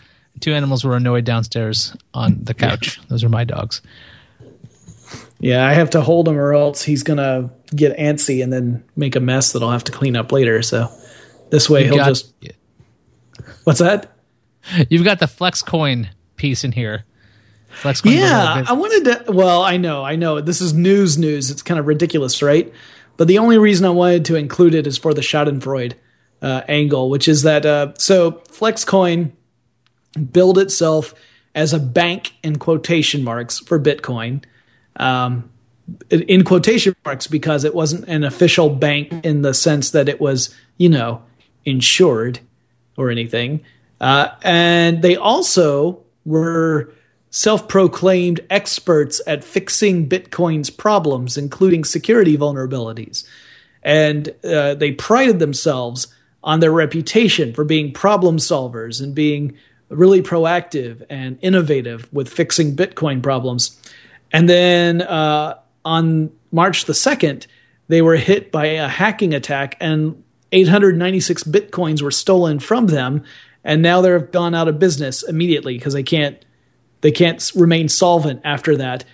two 0.40 0.52
animals 0.52 0.84
were 0.84 0.96
annoyed 0.96 1.24
downstairs 1.24 1.96
on 2.14 2.44
the 2.44 2.54
couch. 2.54 3.00
Those 3.08 3.24
are 3.24 3.28
my 3.28 3.44
dogs. 3.44 3.82
Yeah, 5.38 5.66
I 5.66 5.74
have 5.74 5.90
to 5.90 6.00
hold 6.00 6.28
him, 6.28 6.38
or 6.38 6.54
else 6.54 6.82
he's 6.82 7.02
gonna 7.02 7.50
get 7.74 7.96
antsy 7.98 8.42
and 8.42 8.52
then 8.52 8.84
make 8.96 9.16
a 9.16 9.20
mess 9.20 9.52
that 9.52 9.62
I'll 9.62 9.70
have 9.70 9.84
to 9.84 9.92
clean 9.92 10.16
up 10.16 10.32
later. 10.32 10.62
So 10.62 10.90
this 11.50 11.68
way, 11.68 11.82
you 11.82 11.88
he'll 11.88 11.96
got, 11.98 12.08
just. 12.08 12.32
What's 13.64 13.80
that? 13.80 14.16
You've 14.88 15.04
got 15.04 15.18
the 15.18 15.26
Flexcoin 15.26 16.08
piece 16.36 16.64
in 16.64 16.72
here. 16.72 17.04
Flexcoin. 17.82 18.14
Yeah, 18.14 18.64
I 18.66 18.72
wanted 18.72 19.26
to. 19.26 19.32
Well, 19.32 19.62
I 19.62 19.76
know, 19.76 20.04
I 20.04 20.16
know. 20.16 20.40
This 20.40 20.60
is 20.60 20.72
news. 20.72 21.18
News. 21.18 21.50
It's 21.50 21.62
kind 21.62 21.78
of 21.78 21.86
ridiculous, 21.86 22.42
right? 22.42 22.72
But 23.16 23.28
the 23.28 23.38
only 23.38 23.58
reason 23.58 23.86
I 23.86 23.90
wanted 23.90 24.24
to 24.26 24.36
include 24.36 24.74
it 24.74 24.86
is 24.86 24.98
for 24.98 25.14
the 25.14 25.20
Schadenfreude 25.20 25.94
uh, 26.42 26.62
angle, 26.68 27.08
which 27.10 27.28
is 27.28 27.42
that 27.42 27.64
uh, 27.64 27.94
so 27.98 28.42
Flexcoin 28.48 29.32
billed 30.32 30.58
itself 30.58 31.14
as 31.54 31.72
a 31.72 31.78
bank 31.78 32.34
in 32.42 32.56
quotation 32.56 33.24
marks 33.24 33.58
for 33.58 33.80
Bitcoin. 33.80 34.44
Um, 34.96 35.50
in 36.10 36.44
quotation 36.44 36.96
marks 37.04 37.26
because 37.26 37.64
it 37.64 37.74
wasn't 37.74 38.08
an 38.08 38.24
official 38.24 38.70
bank 38.70 39.24
in 39.24 39.42
the 39.42 39.54
sense 39.54 39.90
that 39.90 40.08
it 40.08 40.20
was, 40.20 40.54
you 40.78 40.88
know, 40.88 41.22
insured 41.64 42.40
or 42.96 43.10
anything. 43.10 43.64
Uh, 44.00 44.28
and 44.42 45.02
they 45.02 45.16
also 45.16 46.02
were 46.24 46.92
self 47.30 47.68
proclaimed 47.68 48.40
experts 48.50 49.20
at 49.26 49.44
fixing 49.44 50.08
Bitcoin's 50.08 50.70
problems, 50.70 51.36
including 51.36 51.84
security 51.84 52.36
vulnerabilities. 52.36 53.26
And 53.82 54.34
uh, 54.44 54.74
they 54.74 54.92
prided 54.92 55.38
themselves 55.38 56.08
on 56.42 56.60
their 56.60 56.72
reputation 56.72 57.52
for 57.52 57.64
being 57.64 57.92
problem 57.92 58.38
solvers 58.38 59.02
and 59.02 59.14
being 59.14 59.56
really 59.88 60.22
proactive 60.22 61.04
and 61.08 61.38
innovative 61.42 62.12
with 62.12 62.28
fixing 62.28 62.74
Bitcoin 62.74 63.22
problems. 63.22 63.80
And 64.32 64.48
then 64.48 65.02
uh, 65.02 65.58
on 65.84 66.30
March 66.50 66.84
the 66.86 66.92
2nd, 66.92 67.46
they 67.88 68.02
were 68.02 68.16
hit 68.16 68.50
by 68.50 68.66
a 68.66 68.88
hacking 68.88 69.34
attack 69.34 69.76
and 69.80 70.22
896 70.52 71.44
Bitcoins 71.44 72.02
were 72.02 72.10
stolen 72.10 72.58
from 72.58 72.86
them. 72.86 73.24
And 73.62 73.82
now 73.82 74.00
they're 74.00 74.20
gone 74.20 74.54
out 74.54 74.68
of 74.68 74.78
business 74.78 75.22
immediately 75.22 75.76
because 75.76 75.92
they 75.92 76.02
can't 76.02 76.44
they 77.00 77.12
can't 77.12 77.52
remain 77.54 77.88
solvent 77.88 78.40
after 78.44 78.76
that. 78.76 79.04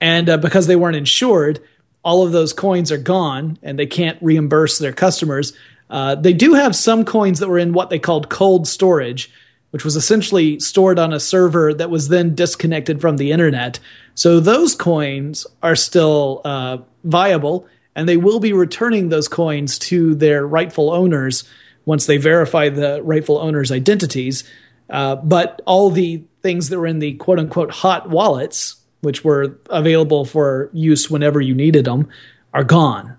And 0.00 0.28
uh, 0.28 0.36
because 0.36 0.66
they 0.66 0.76
weren't 0.76 0.96
insured, 0.96 1.60
all 2.04 2.24
of 2.24 2.32
those 2.32 2.52
coins 2.52 2.90
are 2.90 2.98
gone 2.98 3.58
and 3.62 3.78
they 3.78 3.86
can't 3.86 4.18
reimburse 4.20 4.78
their 4.78 4.92
customers. 4.92 5.52
Uh, 5.88 6.14
they 6.14 6.32
do 6.32 6.54
have 6.54 6.74
some 6.74 7.04
coins 7.04 7.38
that 7.38 7.48
were 7.48 7.58
in 7.58 7.72
what 7.72 7.90
they 7.90 7.98
called 7.98 8.28
cold 8.28 8.66
storage, 8.66 9.30
which 9.70 9.84
was 9.84 9.96
essentially 9.96 10.58
stored 10.58 10.98
on 10.98 11.12
a 11.12 11.20
server 11.20 11.72
that 11.74 11.90
was 11.90 12.08
then 12.08 12.34
disconnected 12.34 13.00
from 13.00 13.16
the 13.16 13.32
internet. 13.32 13.78
So 14.14 14.40
those 14.40 14.74
coins 14.74 15.46
are 15.62 15.76
still 15.76 16.40
uh, 16.44 16.78
viable, 17.04 17.66
and 17.94 18.08
they 18.08 18.16
will 18.16 18.40
be 18.40 18.52
returning 18.52 19.08
those 19.08 19.28
coins 19.28 19.78
to 19.80 20.14
their 20.14 20.46
rightful 20.46 20.90
owners 20.90 21.44
once 21.84 22.06
they 22.06 22.16
verify 22.16 22.68
the 22.68 23.02
rightful 23.02 23.38
owners' 23.38 23.72
identities. 23.72 24.44
Uh, 24.88 25.16
but 25.16 25.60
all 25.66 25.90
the 25.90 26.22
things 26.42 26.68
that 26.68 26.78
were 26.78 26.86
in 26.86 26.98
the 26.98 27.14
quote 27.14 27.38
unquote 27.38 27.70
hot 27.70 28.10
wallets, 28.10 28.76
which 29.00 29.24
were 29.24 29.58
available 29.70 30.24
for 30.24 30.70
use 30.72 31.10
whenever 31.10 31.40
you 31.40 31.54
needed 31.54 31.84
them, 31.84 32.08
are 32.52 32.64
gone. 32.64 33.16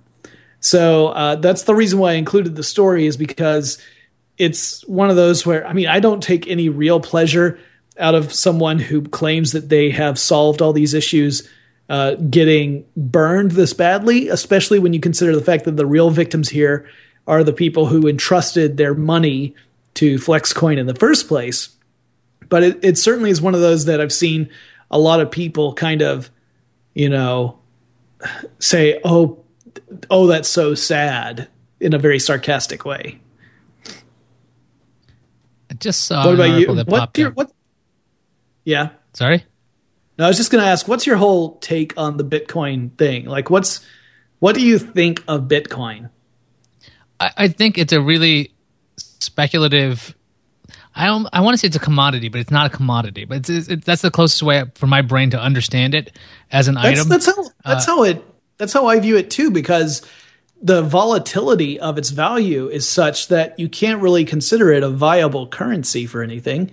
So 0.59 1.07
uh, 1.07 1.35
that's 1.35 1.63
the 1.63 1.75
reason 1.75 1.99
why 1.99 2.11
I 2.11 2.15
included 2.15 2.55
the 2.55 2.63
story 2.63 3.05
is 3.05 3.17
because 3.17 3.81
it's 4.37 4.85
one 4.87 5.09
of 5.09 5.15
those 5.15 5.45
where 5.45 5.65
I 5.67 5.73
mean 5.73 5.87
I 5.87 5.99
don't 5.99 6.23
take 6.23 6.47
any 6.47 6.69
real 6.69 6.99
pleasure 6.99 7.59
out 7.99 8.15
of 8.15 8.33
someone 8.33 8.79
who 8.79 9.01
claims 9.01 9.51
that 9.51 9.69
they 9.69 9.89
have 9.91 10.17
solved 10.17 10.61
all 10.61 10.73
these 10.73 10.93
issues 10.93 11.47
uh, 11.89 12.15
getting 12.15 12.85
burned 12.95 13.51
this 13.51 13.73
badly, 13.73 14.29
especially 14.29 14.79
when 14.79 14.93
you 14.93 14.99
consider 14.99 15.35
the 15.35 15.43
fact 15.43 15.65
that 15.65 15.77
the 15.77 15.85
real 15.85 16.09
victims 16.09 16.49
here 16.49 16.89
are 17.27 17.43
the 17.43 17.53
people 17.53 17.85
who 17.85 18.07
entrusted 18.07 18.77
their 18.77 18.93
money 18.93 19.53
to 19.95 20.15
Flexcoin 20.15 20.77
in 20.77 20.87
the 20.87 20.95
first 20.95 21.27
place. 21.27 21.69
But 22.49 22.63
it, 22.63 22.79
it 22.83 22.97
certainly 22.97 23.29
is 23.29 23.41
one 23.41 23.55
of 23.55 23.61
those 23.61 23.85
that 23.85 24.01
I've 24.01 24.13
seen 24.13 24.49
a 24.91 24.99
lot 24.99 25.19
of 25.19 25.31
people 25.31 25.73
kind 25.73 26.01
of, 26.01 26.29
you 26.93 27.09
know, 27.09 27.59
say, 28.59 28.99
"Oh, 29.03 29.43
oh, 30.09 30.27
that's 30.27 30.49
so 30.49 30.75
sad 30.75 31.47
in 31.79 31.93
a 31.93 31.97
very 31.97 32.19
sarcastic 32.19 32.85
way. 32.85 33.19
I 35.69 35.73
just 35.75 36.05
saw. 36.05 36.25
What 36.25 36.35
about 36.35 36.59
you? 36.59 36.73
What, 36.85 37.17
your, 37.17 37.31
what? 37.31 37.51
Yeah. 38.63 38.89
Sorry. 39.13 39.45
No, 40.17 40.25
I 40.25 40.27
was 40.27 40.37
just 40.37 40.51
going 40.51 40.63
to 40.63 40.69
ask, 40.69 40.87
what's 40.87 41.07
your 41.07 41.17
whole 41.17 41.57
take 41.57 41.93
on 41.97 42.17
the 42.17 42.23
Bitcoin 42.23 42.95
thing? 42.97 43.25
Like, 43.25 43.49
what's 43.49 43.85
what 44.39 44.55
do 44.55 44.61
you 44.61 44.77
think 44.77 45.23
of 45.27 45.43
Bitcoin? 45.43 46.09
I, 47.19 47.31
I 47.37 47.47
think 47.47 47.77
it's 47.77 47.93
a 47.93 48.01
really 48.01 48.53
speculative. 48.97 50.15
I 50.95 51.07
don't. 51.07 51.27
I 51.33 51.41
want 51.41 51.55
to 51.55 51.57
say 51.57 51.67
it's 51.67 51.75
a 51.75 51.79
commodity, 51.79 52.29
but 52.29 52.41
it's 52.41 52.51
not 52.51 52.67
a 52.71 52.75
commodity. 52.75 53.25
But 53.25 53.49
it's, 53.49 53.69
it's, 53.69 53.85
that's 53.85 54.01
the 54.01 54.11
closest 54.11 54.43
way 54.43 54.63
for 54.75 54.87
my 54.87 55.01
brain 55.01 55.31
to 55.31 55.39
understand 55.39 55.95
it 55.95 56.11
as 56.51 56.67
an 56.67 56.75
that's, 56.75 56.99
item. 56.99 57.09
That's 57.09 57.25
how. 57.25 57.43
That's 57.65 57.87
uh, 57.87 57.95
how 57.95 58.03
it 58.03 58.23
that's 58.57 58.73
how 58.73 58.87
I 58.87 58.99
view 58.99 59.17
it 59.17 59.31
too, 59.31 59.51
because 59.51 60.01
the 60.61 60.81
volatility 60.81 61.79
of 61.79 61.97
its 61.97 62.11
value 62.11 62.69
is 62.69 62.87
such 62.87 63.27
that 63.27 63.59
you 63.59 63.67
can't 63.67 64.01
really 64.01 64.23
consider 64.23 64.71
it 64.71 64.83
a 64.83 64.89
viable 64.89 65.47
currency 65.47 66.05
for 66.05 66.21
anything. 66.21 66.71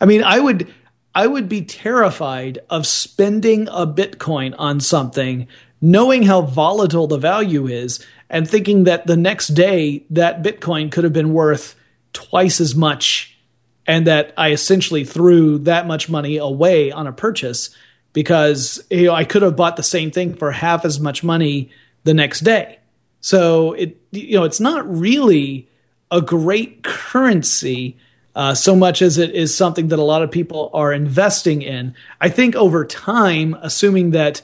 I 0.00 0.06
mean, 0.06 0.22
I 0.22 0.40
would 0.40 0.72
I 1.14 1.26
would 1.26 1.48
be 1.48 1.62
terrified 1.62 2.58
of 2.68 2.86
spending 2.86 3.68
a 3.68 3.86
Bitcoin 3.86 4.54
on 4.58 4.80
something 4.80 5.48
knowing 5.80 6.24
how 6.24 6.42
volatile 6.42 7.06
the 7.06 7.18
value 7.18 7.66
is 7.66 8.04
and 8.28 8.48
thinking 8.48 8.84
that 8.84 9.06
the 9.06 9.16
next 9.16 9.48
day 9.48 10.04
that 10.10 10.42
Bitcoin 10.42 10.92
could 10.92 11.04
have 11.04 11.12
been 11.12 11.32
worth 11.32 11.74
twice 12.12 12.60
as 12.60 12.74
much 12.74 13.38
and 13.90 14.06
that 14.06 14.32
I 14.36 14.52
essentially 14.52 15.04
threw 15.04 15.58
that 15.58 15.84
much 15.84 16.08
money 16.08 16.36
away 16.36 16.92
on 16.92 17.08
a 17.08 17.12
purchase 17.12 17.70
because 18.12 18.80
you 18.88 19.06
know 19.06 19.14
I 19.14 19.24
could 19.24 19.42
have 19.42 19.56
bought 19.56 19.74
the 19.74 19.82
same 19.82 20.12
thing 20.12 20.34
for 20.34 20.52
half 20.52 20.84
as 20.84 21.00
much 21.00 21.24
money 21.24 21.70
the 22.04 22.14
next 22.14 22.40
day. 22.40 22.78
So 23.20 23.72
it 23.72 24.00
you 24.12 24.36
know 24.36 24.44
it's 24.44 24.60
not 24.60 24.88
really 24.88 25.68
a 26.08 26.22
great 26.22 26.84
currency 26.84 27.96
uh, 28.36 28.54
so 28.54 28.76
much 28.76 29.02
as 29.02 29.18
it 29.18 29.32
is 29.32 29.56
something 29.56 29.88
that 29.88 29.98
a 29.98 30.04
lot 30.04 30.22
of 30.22 30.30
people 30.30 30.70
are 30.72 30.92
investing 30.92 31.60
in. 31.60 31.96
I 32.20 32.28
think 32.28 32.54
over 32.54 32.84
time, 32.84 33.56
assuming 33.60 34.12
that 34.12 34.40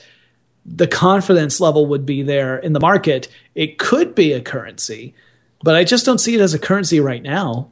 the 0.65 0.89
confidence 0.89 1.61
level 1.61 1.87
would 1.87 2.05
be 2.05 2.23
there 2.23 2.59
in 2.59 2.73
the 2.73 2.81
market, 2.81 3.29
it 3.55 3.79
could 3.79 4.17
be 4.17 4.33
a 4.33 4.41
currency, 4.41 5.15
but 5.63 5.77
I 5.77 5.85
just 5.85 6.05
don't 6.05 6.19
see 6.19 6.35
it 6.35 6.41
as 6.41 6.53
a 6.53 6.59
currency 6.59 6.99
right 6.99 7.23
now 7.23 7.71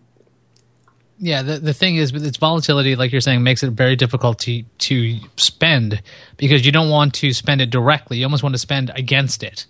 yeah 1.19 1.43
the, 1.43 1.59
the 1.59 1.75
thing 1.75 1.97
is 1.97 2.13
its 2.13 2.37
volatility 2.37 2.97
like 2.97 3.13
you're 3.13 3.21
saying 3.21 3.43
makes 3.43 3.63
it 3.63 3.71
very 3.71 3.97
difficult 3.97 4.39
to 4.41 4.63
to 4.79 5.19
spend 5.37 6.03
because 6.37 6.65
you 6.65 6.73
don't 6.73 6.91
want 6.91 7.15
to 7.15 7.33
spend 7.33 7.61
it 7.61 7.71
directly. 7.71 8.19
You 8.19 8.25
almost 8.25 8.43
want 8.43 8.55
to 8.55 8.59
spend 8.59 8.91
against 8.95 9.43
it. 9.43 9.67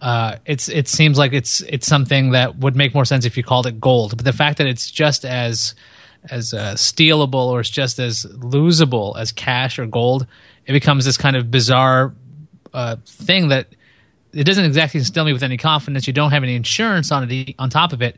Uh, 0.00 0.36
it's 0.46 0.68
it 0.68 0.88
seems 0.88 1.18
like 1.18 1.32
it's 1.32 1.60
it's 1.62 1.86
something 1.86 2.30
that 2.30 2.56
would 2.56 2.74
make 2.74 2.94
more 2.94 3.04
sense 3.04 3.24
if 3.24 3.36
you 3.36 3.42
called 3.42 3.66
it 3.66 3.80
gold. 3.80 4.16
But 4.16 4.24
the 4.24 4.32
fact 4.32 4.58
that 4.58 4.66
it's 4.66 4.90
just 4.90 5.24
as 5.24 5.74
as 6.30 6.52
uh, 6.52 6.74
stealable 6.74 7.48
or 7.48 7.60
it's 7.60 7.70
just 7.70 7.98
as 7.98 8.24
losable 8.24 9.18
as 9.18 9.32
cash 9.32 9.78
or 9.78 9.86
gold 9.86 10.26
it 10.66 10.72
becomes 10.72 11.04
this 11.04 11.16
kind 11.16 11.36
of 11.36 11.50
bizarre 11.50 12.14
uh, 12.72 12.96
thing 13.04 13.48
that 13.48 13.66
it 14.32 14.44
doesn't 14.44 14.64
exactly 14.64 14.98
instill 14.98 15.24
me 15.24 15.32
with 15.32 15.42
any 15.42 15.56
confidence. 15.56 16.06
You 16.06 16.12
don't 16.12 16.30
have 16.30 16.42
any 16.42 16.54
insurance 16.54 17.10
on 17.10 17.28
it 17.28 17.54
on 17.58 17.70
top 17.70 17.92
of 17.92 18.02
it. 18.02 18.16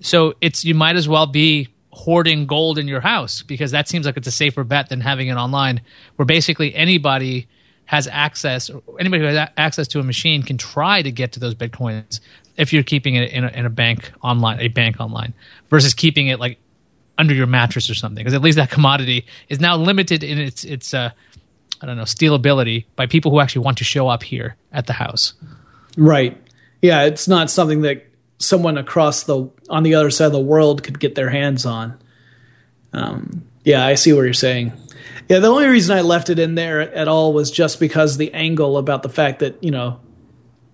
So 0.00 0.34
it's 0.40 0.64
you 0.64 0.74
might 0.74 0.96
as 0.96 1.08
well 1.08 1.26
be 1.26 1.68
hoarding 1.98 2.46
gold 2.46 2.78
in 2.78 2.86
your 2.86 3.00
house 3.00 3.42
because 3.42 3.72
that 3.72 3.88
seems 3.88 4.06
like 4.06 4.16
it's 4.16 4.28
a 4.28 4.30
safer 4.30 4.62
bet 4.62 4.88
than 4.88 5.00
having 5.00 5.26
it 5.26 5.34
online 5.34 5.80
where 6.14 6.24
basically 6.24 6.72
anybody 6.72 7.48
has 7.86 8.06
access 8.06 8.70
anybody 9.00 9.20
who 9.20 9.28
has 9.28 9.48
access 9.56 9.88
to 9.88 9.98
a 9.98 10.04
machine 10.04 10.44
can 10.44 10.56
try 10.56 11.02
to 11.02 11.10
get 11.10 11.32
to 11.32 11.40
those 11.40 11.56
bitcoins 11.56 12.20
if 12.56 12.72
you're 12.72 12.84
keeping 12.84 13.16
it 13.16 13.32
in 13.32 13.42
a, 13.42 13.48
in 13.48 13.66
a 13.66 13.70
bank 13.70 14.12
online 14.22 14.60
a 14.60 14.68
bank 14.68 15.00
online 15.00 15.34
versus 15.70 15.92
keeping 15.92 16.28
it 16.28 16.38
like 16.38 16.56
under 17.18 17.34
your 17.34 17.48
mattress 17.48 17.90
or 17.90 17.94
something 17.94 18.22
because 18.22 18.32
at 18.32 18.42
least 18.42 18.54
that 18.54 18.70
commodity 18.70 19.26
is 19.48 19.58
now 19.58 19.76
limited 19.76 20.22
in 20.22 20.38
its 20.38 20.62
its 20.62 20.94
uh, 20.94 21.10
I 21.82 21.86
don't 21.86 21.96
know 21.96 22.04
stealability 22.04 22.84
by 22.94 23.06
people 23.06 23.32
who 23.32 23.40
actually 23.40 23.64
want 23.64 23.78
to 23.78 23.84
show 23.84 24.06
up 24.06 24.22
here 24.22 24.54
at 24.72 24.86
the 24.86 24.92
house. 24.92 25.34
Right. 25.96 26.40
Yeah, 26.80 27.06
it's 27.06 27.26
not 27.26 27.50
something 27.50 27.82
that 27.82 28.07
someone 28.38 28.78
across 28.78 29.24
the 29.24 29.50
on 29.68 29.82
the 29.82 29.94
other 29.94 30.10
side 30.10 30.26
of 30.26 30.32
the 30.32 30.40
world 30.40 30.82
could 30.82 30.98
get 30.98 31.14
their 31.14 31.30
hands 31.30 31.66
on. 31.66 31.98
Um, 32.92 33.44
yeah, 33.64 33.84
I 33.84 33.96
see 33.96 34.12
what 34.12 34.22
you're 34.22 34.32
saying. 34.32 34.72
Yeah, 35.28 35.40
the 35.40 35.48
only 35.48 35.66
reason 35.66 35.96
I 35.96 36.00
left 36.00 36.30
it 36.30 36.38
in 36.38 36.54
there 36.54 36.80
at 36.80 37.08
all 37.08 37.32
was 37.32 37.50
just 37.50 37.78
because 37.80 38.16
the 38.16 38.32
angle 38.32 38.78
about 38.78 39.02
the 39.02 39.08
fact 39.08 39.40
that 39.40 39.62
you 39.62 39.70
know 39.70 40.00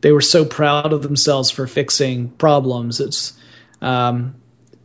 they 0.00 0.12
were 0.12 0.20
so 0.20 0.44
proud 0.44 0.92
of 0.92 1.02
themselves 1.02 1.50
for 1.50 1.66
fixing 1.66 2.28
problems. 2.30 3.00
It's 3.00 3.32
um, 3.80 4.34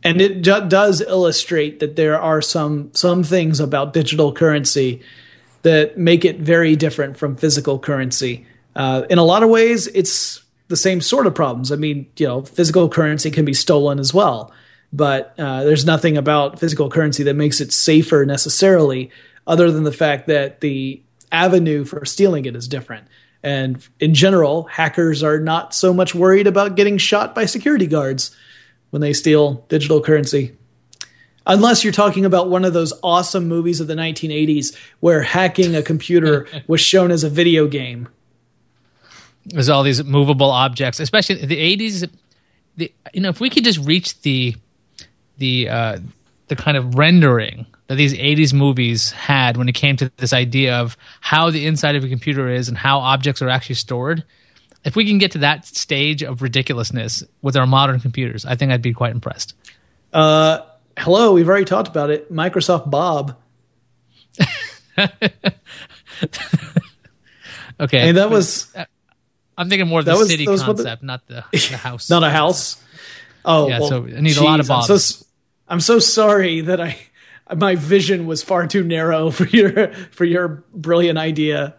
and 0.02 0.20
it 0.20 0.42
ju- 0.42 0.66
does 0.68 1.00
illustrate 1.02 1.80
that 1.80 1.96
there 1.96 2.20
are 2.20 2.42
some 2.42 2.90
some 2.94 3.22
things 3.22 3.60
about 3.60 3.92
digital 3.92 4.32
currency 4.32 5.02
that 5.62 5.98
make 5.98 6.24
it 6.24 6.40
very 6.40 6.74
different 6.74 7.16
from 7.18 7.36
physical 7.36 7.78
currency 7.78 8.46
Uh, 8.74 9.02
in 9.10 9.18
a 9.18 9.24
lot 9.24 9.42
of 9.42 9.50
ways, 9.50 9.88
it's 9.88 10.42
the 10.70 10.76
same 10.76 11.00
sort 11.00 11.26
of 11.26 11.34
problems. 11.34 11.72
I 11.72 11.76
mean, 11.76 12.06
you 12.16 12.26
know, 12.26 12.42
physical 12.42 12.88
currency 12.88 13.30
can 13.30 13.44
be 13.44 13.52
stolen 13.52 13.98
as 13.98 14.14
well, 14.14 14.52
but 14.92 15.34
uh, 15.36 15.64
there's 15.64 15.84
nothing 15.84 16.16
about 16.16 16.60
physical 16.60 16.88
currency 16.88 17.24
that 17.24 17.34
makes 17.34 17.60
it 17.60 17.72
safer 17.72 18.24
necessarily, 18.24 19.10
other 19.48 19.72
than 19.72 19.82
the 19.82 19.92
fact 19.92 20.28
that 20.28 20.60
the 20.60 21.02
avenue 21.32 21.84
for 21.84 22.04
stealing 22.04 22.44
it 22.44 22.54
is 22.54 22.68
different. 22.68 23.08
And 23.42 23.86
in 23.98 24.14
general, 24.14 24.64
hackers 24.64 25.24
are 25.24 25.40
not 25.40 25.74
so 25.74 25.92
much 25.92 26.14
worried 26.14 26.46
about 26.46 26.76
getting 26.76 26.98
shot 26.98 27.34
by 27.34 27.46
security 27.46 27.88
guards 27.88 28.34
when 28.90 29.02
they 29.02 29.12
steal 29.12 29.64
digital 29.68 30.00
currency. 30.00 30.56
Unless 31.46 31.82
you're 31.82 31.92
talking 31.92 32.24
about 32.24 32.48
one 32.48 32.64
of 32.64 32.74
those 32.74 32.92
awesome 33.02 33.48
movies 33.48 33.80
of 33.80 33.88
the 33.88 33.94
1980s 33.94 34.76
where 35.00 35.22
hacking 35.22 35.74
a 35.74 35.82
computer 35.82 36.46
was 36.68 36.80
shown 36.80 37.10
as 37.10 37.24
a 37.24 37.30
video 37.30 37.66
game. 37.66 38.08
There's 39.46 39.68
all 39.68 39.82
these 39.82 40.04
movable 40.04 40.50
objects, 40.50 41.00
especially 41.00 41.36
the 41.44 41.76
80s. 41.76 42.10
The, 42.76 42.92
you 43.12 43.20
know, 43.20 43.30
if 43.30 43.40
we 43.40 43.50
could 43.50 43.64
just 43.64 43.78
reach 43.78 44.20
the 44.22 44.54
the 45.38 45.68
uh, 45.68 45.98
the 46.48 46.56
kind 46.56 46.76
of 46.76 46.96
rendering 46.96 47.66
that 47.86 47.96
these 47.96 48.14
80s 48.14 48.52
movies 48.52 49.10
had 49.10 49.56
when 49.56 49.68
it 49.68 49.72
came 49.72 49.96
to 49.96 50.12
this 50.16 50.32
idea 50.32 50.76
of 50.78 50.96
how 51.20 51.50
the 51.50 51.66
inside 51.66 51.96
of 51.96 52.04
a 52.04 52.08
computer 52.08 52.48
is 52.48 52.68
and 52.68 52.78
how 52.78 53.00
objects 53.00 53.42
are 53.42 53.48
actually 53.48 53.74
stored. 53.74 54.22
If 54.84 54.94
we 54.94 55.04
can 55.04 55.18
get 55.18 55.32
to 55.32 55.38
that 55.38 55.66
stage 55.66 56.22
of 56.22 56.40
ridiculousness 56.40 57.24
with 57.42 57.56
our 57.56 57.66
modern 57.66 57.98
computers, 58.00 58.46
I 58.46 58.54
think 58.54 58.70
I'd 58.72 58.80
be 58.80 58.92
quite 58.92 59.12
impressed. 59.12 59.54
Uh, 60.12 60.60
hello, 60.96 61.32
we've 61.32 61.48
already 61.48 61.64
talked 61.64 61.88
about 61.88 62.10
it. 62.10 62.32
Microsoft 62.32 62.90
Bob. 62.90 63.36
okay. 67.80 68.08
And 68.08 68.16
that 68.16 68.30
was. 68.30 68.74
Uh, 68.74 68.84
I'm 69.60 69.68
thinking 69.68 69.88
more 69.88 70.00
of 70.00 70.06
the 70.06 70.12
was, 70.12 70.30
city 70.30 70.46
concept, 70.46 71.00
the, 71.00 71.06
not 71.06 71.26
the, 71.26 71.44
the 71.52 71.58
house. 71.76 72.08
Not 72.08 72.24
a 72.24 72.30
house. 72.30 72.82
Oh, 73.44 73.68
yeah. 73.68 73.80
Well, 73.80 73.88
so 73.90 74.06
I 74.06 74.20
need 74.20 74.30
geez, 74.30 74.38
a 74.38 74.44
lot 74.44 74.58
of 74.58 74.68
Bobs. 74.68 74.90
I'm 74.90 74.98
so, 74.98 75.26
I'm 75.68 75.80
so 75.80 75.98
sorry 75.98 76.62
that 76.62 76.80
I 76.80 76.96
my 77.54 77.74
vision 77.76 78.26
was 78.26 78.42
far 78.42 78.66
too 78.66 78.82
narrow 78.82 79.30
for 79.30 79.44
your 79.46 79.92
for 80.12 80.24
your 80.24 80.64
brilliant 80.72 81.18
idea. 81.18 81.74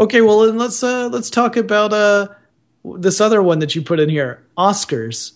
Okay, 0.00 0.20
well 0.20 0.40
then 0.40 0.58
let's 0.58 0.82
uh 0.82 1.08
let's 1.08 1.30
talk 1.30 1.56
about 1.56 1.92
uh 1.92 2.28
this 2.98 3.20
other 3.20 3.40
one 3.40 3.60
that 3.60 3.76
you 3.76 3.82
put 3.82 4.00
in 4.00 4.08
here, 4.08 4.44
Oscars. 4.58 5.32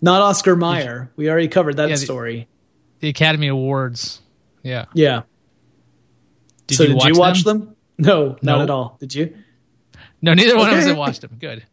Not 0.00 0.20
Oscar 0.20 0.56
Mayer. 0.56 1.12
We 1.14 1.30
already 1.30 1.46
covered 1.46 1.76
that 1.76 1.90
yeah, 1.90 1.94
story. 1.94 2.48
The, 2.98 3.06
the, 3.06 3.08
Academy 3.10 3.46
Awards. 3.46 4.20
Yeah. 4.64 4.86
Yeah. 4.94 5.22
Did 6.66 6.74
so 6.76 6.82
you 6.82 6.88
did 6.88 6.96
watch 6.96 7.06
you 7.06 7.14
watch 7.14 7.44
them? 7.44 7.58
them? 7.60 7.76
No, 7.98 8.36
not 8.42 8.62
at 8.62 8.70
all. 8.70 8.96
Did 8.98 9.14
you? 9.14 9.36
No, 10.22 10.34
neither 10.34 10.56
one 10.56 10.70
of 10.70 10.78
us 10.78 10.86
have 10.86 10.96
watched 10.96 11.20
them. 11.20 11.36
Good. 11.38 11.64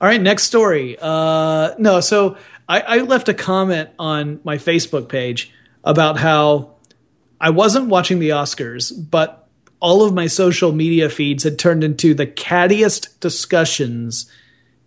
All 0.00 0.08
right, 0.08 0.20
next 0.20 0.42
story. 0.42 0.98
Uh, 1.00 1.74
no, 1.78 2.00
so 2.00 2.36
I, 2.68 2.80
I 2.80 2.96
left 2.98 3.28
a 3.28 3.34
comment 3.34 3.90
on 3.98 4.40
my 4.44 4.58
Facebook 4.58 5.08
page 5.08 5.52
about 5.84 6.18
how 6.18 6.74
I 7.40 7.50
wasn't 7.50 7.88
watching 7.88 8.18
the 8.18 8.30
Oscars, 8.30 8.92
but 9.10 9.48
all 9.80 10.02
of 10.02 10.12
my 10.12 10.26
social 10.26 10.72
media 10.72 11.08
feeds 11.08 11.44
had 11.44 11.58
turned 11.58 11.84
into 11.84 12.14
the 12.14 12.26
cattiest 12.26 13.20
discussions. 13.20 14.30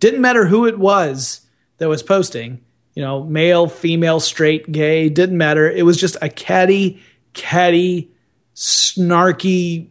Didn't 0.00 0.20
matter 0.20 0.46
who 0.46 0.66
it 0.66 0.78
was 0.78 1.40
that 1.78 1.88
was 1.88 2.02
posting, 2.02 2.60
you 2.94 3.02
know, 3.02 3.24
male, 3.24 3.68
female, 3.68 4.20
straight, 4.20 4.70
gay, 4.70 5.08
didn't 5.08 5.38
matter. 5.38 5.70
It 5.70 5.84
was 5.84 5.96
just 5.96 6.16
a 6.20 6.28
catty, 6.28 7.02
catty, 7.32 8.10
snarky 8.54 9.88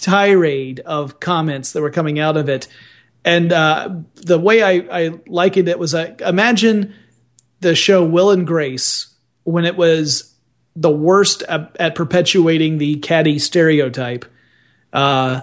tirade 0.00 0.80
of 0.80 1.20
comments 1.20 1.72
that 1.72 1.82
were 1.82 1.90
coming 1.90 2.18
out 2.18 2.36
of 2.36 2.48
it. 2.48 2.68
And 3.24 3.52
uh, 3.52 4.00
the 4.14 4.38
way 4.38 4.62
I, 4.62 5.06
I 5.06 5.20
likened 5.26 5.68
it 5.68 5.78
was 5.78 5.94
uh, 5.94 6.14
imagine 6.20 6.94
the 7.60 7.74
show 7.74 8.04
Will 8.04 8.30
and 8.30 8.46
Grace 8.46 9.08
when 9.44 9.64
it 9.64 9.76
was 9.76 10.34
the 10.76 10.90
worst 10.90 11.42
at, 11.44 11.74
at 11.80 11.94
perpetuating 11.94 12.78
the 12.78 12.96
caddy 12.96 13.38
stereotype, 13.38 14.24
uh, 14.92 15.40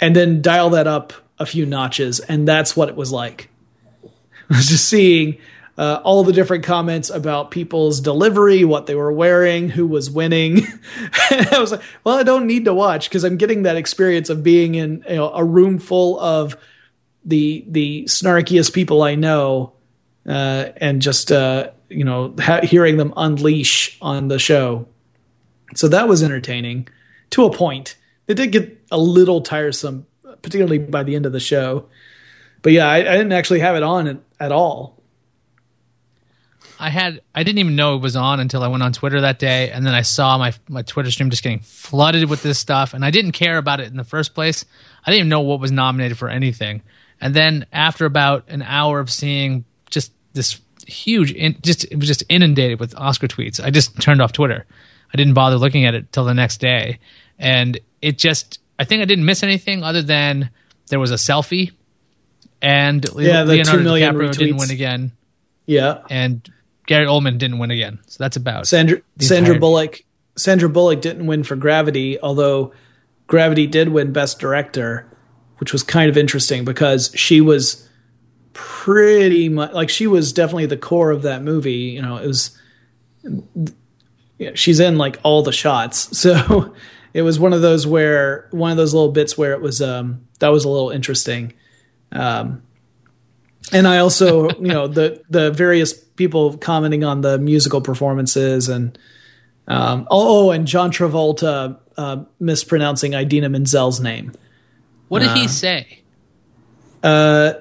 and 0.00 0.16
then 0.16 0.42
dial 0.42 0.70
that 0.70 0.86
up 0.86 1.12
a 1.38 1.46
few 1.46 1.64
notches, 1.64 2.20
and 2.20 2.46
that's 2.46 2.76
what 2.76 2.88
it 2.88 2.96
was 2.96 3.12
like. 3.12 3.48
Was 4.48 4.66
just 4.68 4.88
seeing 4.88 5.38
uh, 5.78 6.00
all 6.04 6.22
the 6.22 6.32
different 6.32 6.64
comments 6.64 7.08
about 7.08 7.50
people's 7.50 8.00
delivery, 8.00 8.64
what 8.64 8.86
they 8.86 8.94
were 8.94 9.12
wearing, 9.12 9.68
who 9.68 9.86
was 9.86 10.10
winning. 10.10 10.66
I 11.30 11.56
was 11.58 11.72
like, 11.72 11.82
well, 12.04 12.18
I 12.18 12.22
don't 12.22 12.46
need 12.46 12.66
to 12.66 12.74
watch 12.74 13.08
because 13.08 13.24
I'm 13.24 13.38
getting 13.38 13.62
that 13.62 13.76
experience 13.76 14.28
of 14.28 14.42
being 14.42 14.74
in 14.74 15.04
you 15.08 15.16
know, 15.16 15.32
a 15.32 15.44
room 15.44 15.78
full 15.78 16.20
of 16.20 16.56
the 17.24 17.64
the 17.68 18.04
snarkiest 18.04 18.72
people 18.74 19.02
I 19.02 19.14
know, 19.14 19.72
uh, 20.26 20.66
and 20.76 21.00
just 21.00 21.32
uh, 21.32 21.70
you 21.88 22.04
know, 22.04 22.34
ha- 22.38 22.60
hearing 22.62 22.96
them 22.96 23.14
unleash 23.16 23.96
on 24.02 24.28
the 24.28 24.38
show. 24.38 24.86
So 25.74 25.88
that 25.88 26.08
was 26.08 26.22
entertaining 26.22 26.88
to 27.30 27.44
a 27.44 27.52
point. 27.52 27.96
It 28.26 28.34
did 28.34 28.52
get 28.52 28.78
a 28.90 28.98
little 28.98 29.40
tiresome, 29.40 30.06
particularly 30.22 30.78
by 30.78 31.02
the 31.02 31.16
end 31.16 31.24
of 31.24 31.32
the 31.32 31.40
show. 31.40 31.88
But 32.60 32.72
yeah, 32.72 32.86
I, 32.86 32.98
I 32.98 33.16
didn't 33.16 33.32
actually 33.32 33.60
have 33.60 33.74
it 33.74 33.82
on 33.82 34.06
at, 34.06 34.18
at 34.38 34.52
all. 34.52 35.01
I 36.82 36.88
had 36.88 37.20
I 37.32 37.44
didn't 37.44 37.60
even 37.60 37.76
know 37.76 37.94
it 37.94 38.02
was 38.02 38.16
on 38.16 38.40
until 38.40 38.64
I 38.64 38.66
went 38.66 38.82
on 38.82 38.92
Twitter 38.92 39.20
that 39.20 39.38
day, 39.38 39.70
and 39.70 39.86
then 39.86 39.94
I 39.94 40.02
saw 40.02 40.36
my 40.36 40.52
my 40.68 40.82
Twitter 40.82 41.12
stream 41.12 41.30
just 41.30 41.44
getting 41.44 41.60
flooded 41.60 42.28
with 42.28 42.42
this 42.42 42.58
stuff, 42.58 42.92
and 42.92 43.04
I 43.04 43.12
didn't 43.12 43.32
care 43.32 43.56
about 43.56 43.78
it 43.78 43.86
in 43.86 43.96
the 43.96 44.02
first 44.02 44.34
place. 44.34 44.64
I 45.06 45.12
didn't 45.12 45.20
even 45.20 45.28
know 45.28 45.42
what 45.42 45.60
was 45.60 45.70
nominated 45.70 46.18
for 46.18 46.28
anything, 46.28 46.82
and 47.20 47.34
then 47.34 47.66
after 47.72 48.04
about 48.04 48.46
an 48.48 48.62
hour 48.62 48.98
of 48.98 49.12
seeing 49.12 49.64
just 49.90 50.10
this 50.32 50.60
huge, 50.84 51.30
in, 51.30 51.56
just 51.62 51.84
it 51.84 52.00
was 52.00 52.08
just 52.08 52.24
inundated 52.28 52.80
with 52.80 52.96
Oscar 52.98 53.28
tweets. 53.28 53.62
I 53.62 53.70
just 53.70 54.00
turned 54.00 54.20
off 54.20 54.32
Twitter. 54.32 54.66
I 55.14 55.16
didn't 55.16 55.34
bother 55.34 55.58
looking 55.58 55.84
at 55.84 55.94
it 55.94 56.10
till 56.10 56.24
the 56.24 56.34
next 56.34 56.58
day, 56.60 56.98
and 57.38 57.78
it 58.00 58.18
just 58.18 58.58
I 58.80 58.84
think 58.84 59.02
I 59.02 59.04
didn't 59.04 59.24
miss 59.24 59.44
anything 59.44 59.84
other 59.84 60.02
than 60.02 60.50
there 60.88 60.98
was 60.98 61.12
a 61.12 61.14
selfie, 61.14 61.70
and 62.60 63.06
yeah, 63.16 63.44
the 63.44 63.52
Leonardo 63.52 63.84
DiCaprio 63.84 64.30
retweets. 64.30 64.38
didn't 64.38 64.56
win 64.56 64.70
again. 64.72 65.12
Yeah, 65.64 66.02
and 66.10 66.50
Gary 66.92 67.06
Oldman 67.06 67.38
didn't 67.38 67.58
win 67.58 67.70
again. 67.70 67.98
So 68.06 68.22
that's 68.22 68.36
about 68.36 68.66
Sandra 68.66 69.00
Sandra 69.18 69.58
Bullock. 69.58 70.02
Sandra 70.36 70.68
Bullock 70.68 71.00
didn't 71.00 71.26
win 71.26 71.42
for 71.42 71.56
Gravity, 71.56 72.20
although 72.20 72.74
Gravity 73.28 73.66
did 73.66 73.88
win 73.88 74.12
Best 74.12 74.38
Director, 74.38 75.10
which 75.56 75.72
was 75.72 75.82
kind 75.82 76.10
of 76.10 76.18
interesting 76.18 76.66
because 76.66 77.10
she 77.14 77.40
was 77.40 77.88
pretty 78.52 79.48
much 79.48 79.72
like 79.72 79.88
she 79.88 80.06
was 80.06 80.34
definitely 80.34 80.66
the 80.66 80.76
core 80.76 81.10
of 81.10 81.22
that 81.22 81.42
movie. 81.42 81.72
You 81.72 82.02
know, 82.02 82.18
it 82.18 82.26
was 82.26 82.58
she's 84.54 84.78
in 84.78 84.98
like 84.98 85.18
all 85.22 85.42
the 85.42 85.50
shots. 85.50 86.10
So 86.18 86.74
it 87.14 87.22
was 87.22 87.40
one 87.40 87.54
of 87.54 87.62
those 87.62 87.86
where 87.86 88.48
one 88.50 88.70
of 88.70 88.76
those 88.76 88.92
little 88.92 89.12
bits 89.12 89.38
where 89.38 89.52
it 89.52 89.62
was 89.62 89.80
um 89.80 90.26
that 90.40 90.48
was 90.48 90.66
a 90.66 90.68
little 90.68 90.90
interesting. 90.90 91.54
Um 92.10 92.62
and 93.70 93.86
I 93.86 93.98
also, 93.98 94.48
you 94.50 94.68
know, 94.68 94.88
the 94.88 95.22
the 95.30 95.50
various 95.50 95.92
people 95.92 96.56
commenting 96.56 97.04
on 97.04 97.20
the 97.20 97.38
musical 97.38 97.80
performances 97.80 98.68
and 98.68 98.98
um 99.68 100.06
oh, 100.10 100.46
oh 100.46 100.50
and 100.50 100.66
John 100.66 100.90
Travolta 100.90 101.78
uh, 101.96 102.24
mispronouncing 102.40 103.14
Idina 103.14 103.48
Menzel's 103.48 104.00
name. 104.00 104.32
What 105.08 105.20
did 105.20 105.28
uh, 105.28 105.34
he 105.34 105.48
say? 105.48 106.00
Uh 107.02 107.54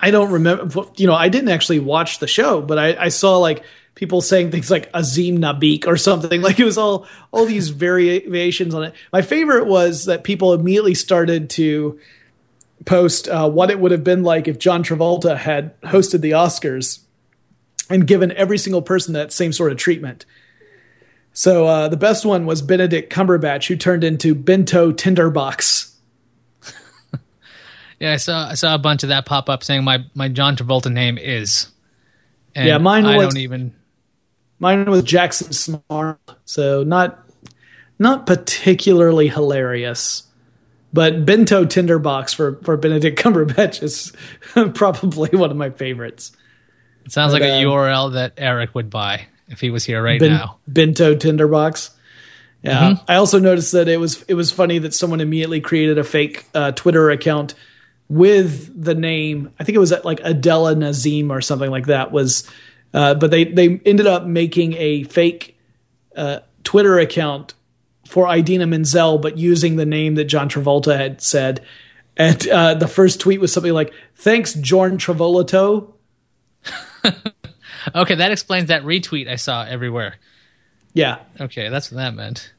I 0.00 0.10
don't 0.10 0.32
remember. 0.32 0.84
You 0.96 1.06
know, 1.06 1.14
I 1.14 1.28
didn't 1.28 1.50
actually 1.50 1.80
watch 1.80 2.18
the 2.18 2.26
show, 2.26 2.60
but 2.62 2.78
I, 2.78 2.96
I 2.96 3.08
saw 3.08 3.38
like 3.38 3.64
people 3.94 4.20
saying 4.20 4.52
things 4.52 4.70
like 4.70 4.88
Azim 4.94 5.38
Nabik 5.38 5.86
or 5.86 5.96
something. 5.96 6.40
Like 6.46 6.60
it 6.60 6.64
was 6.64 6.78
all 6.78 7.06
all 7.32 7.46
these 7.46 7.70
variations 7.70 8.74
on 8.74 8.84
it. 8.84 8.94
My 9.12 9.22
favorite 9.22 9.66
was 9.66 10.04
that 10.04 10.22
people 10.22 10.52
immediately 10.52 10.94
started 10.94 11.50
to 11.50 11.98
post 12.84 13.28
uh, 13.28 13.48
what 13.48 13.70
it 13.70 13.80
would 13.80 13.92
have 13.92 14.04
been 14.04 14.22
like 14.22 14.48
if 14.48 14.58
John 14.58 14.82
Travolta 14.84 15.36
had 15.36 15.80
hosted 15.82 16.20
the 16.20 16.32
Oscars 16.32 17.00
and 17.88 18.06
given 18.06 18.32
every 18.32 18.58
single 18.58 18.82
person 18.82 19.14
that 19.14 19.32
same 19.32 19.52
sort 19.52 19.72
of 19.72 19.78
treatment. 19.78 20.24
So 21.32 21.66
uh, 21.66 21.88
the 21.88 21.96
best 21.96 22.24
one 22.24 22.46
was 22.46 22.62
Benedict 22.62 23.12
Cumberbatch, 23.12 23.68
who 23.68 23.76
turned 23.76 24.04
into 24.04 24.34
Bento 24.34 24.92
Tinderbox 24.92 25.96
yeah, 28.00 28.12
I 28.12 28.16
saw 28.16 28.48
I 28.48 28.54
saw 28.54 28.74
a 28.74 28.78
bunch 28.78 29.02
of 29.02 29.08
that 29.10 29.26
pop 29.26 29.48
up 29.48 29.64
saying 29.64 29.84
my 29.84 30.04
my 30.14 30.28
John 30.28 30.56
Travolta 30.56 30.92
name 30.92 31.18
is. 31.18 31.68
And 32.54 32.66
yeah, 32.66 32.78
mine 32.78 33.04
I 33.04 33.16
was, 33.16 33.34
don't 33.34 33.42
even. 33.42 33.74
Mine 34.58 34.90
was 34.90 35.02
Jackson 35.02 35.52
Smart, 35.52 36.18
so 36.44 36.82
not 36.82 37.26
not 37.98 38.26
particularly 38.26 39.28
hilarious. 39.28 40.25
But 40.96 41.26
Bento 41.26 41.66
Tinderbox 41.66 42.32
for 42.32 42.56
for 42.62 42.78
Benedict 42.78 43.18
Cumberbatch 43.18 43.82
is 43.82 44.14
probably 44.74 45.28
one 45.30 45.50
of 45.50 45.56
my 45.56 45.68
favorites. 45.68 46.32
It 47.04 47.12
sounds 47.12 47.34
but, 47.34 47.42
like 47.42 47.50
a 47.50 47.62
URL 47.64 48.06
um, 48.06 48.12
that 48.14 48.32
Eric 48.38 48.74
would 48.74 48.88
buy 48.88 49.26
if 49.48 49.60
he 49.60 49.68
was 49.68 49.84
here 49.84 50.02
right 50.02 50.18
ben, 50.18 50.30
now. 50.30 50.56
Bento 50.66 51.14
Tinderbox. 51.14 51.90
Yeah. 52.62 52.92
Mm-hmm. 52.92 53.04
I 53.08 53.16
also 53.16 53.38
noticed 53.38 53.72
that 53.72 53.88
it 53.88 53.98
was 53.98 54.22
it 54.22 54.32
was 54.32 54.50
funny 54.50 54.78
that 54.78 54.94
someone 54.94 55.20
immediately 55.20 55.60
created 55.60 55.98
a 55.98 56.04
fake 56.04 56.46
uh, 56.54 56.72
Twitter 56.72 57.10
account 57.10 57.54
with 58.08 58.82
the 58.82 58.94
name. 58.94 59.52
I 59.60 59.64
think 59.64 59.76
it 59.76 59.80
was 59.80 59.92
like 60.02 60.20
Adela 60.24 60.74
Nazim 60.74 61.30
or 61.30 61.42
something 61.42 61.70
like 61.70 61.88
that. 61.88 62.10
Was 62.10 62.50
uh, 62.94 63.12
but 63.12 63.30
they 63.30 63.44
they 63.44 63.82
ended 63.84 64.06
up 64.06 64.24
making 64.24 64.72
a 64.78 65.04
fake 65.04 65.58
uh, 66.16 66.40
Twitter 66.64 66.98
account 66.98 67.52
for 68.06 68.32
Idina 68.32 68.66
Menzel, 68.66 69.18
but 69.18 69.38
using 69.38 69.76
the 69.76 69.86
name 69.86 70.14
that 70.14 70.24
John 70.24 70.48
Travolta 70.48 70.96
had 70.96 71.20
said. 71.20 71.64
And 72.16 72.48
uh, 72.48 72.74
the 72.74 72.88
first 72.88 73.20
tweet 73.20 73.40
was 73.40 73.52
something 73.52 73.72
like, 73.72 73.92
"Thanks, 74.14 74.54
John 74.54 74.98
Travolato." 74.98 75.92
okay, 77.94 78.14
that 78.14 78.32
explains 78.32 78.68
that 78.68 78.82
retweet 78.84 79.28
I 79.28 79.36
saw 79.36 79.64
everywhere. 79.64 80.16
Yeah. 80.94 81.18
Okay, 81.38 81.68
that's 81.68 81.90
what 81.92 81.98
that 81.98 82.14
meant. 82.14 82.52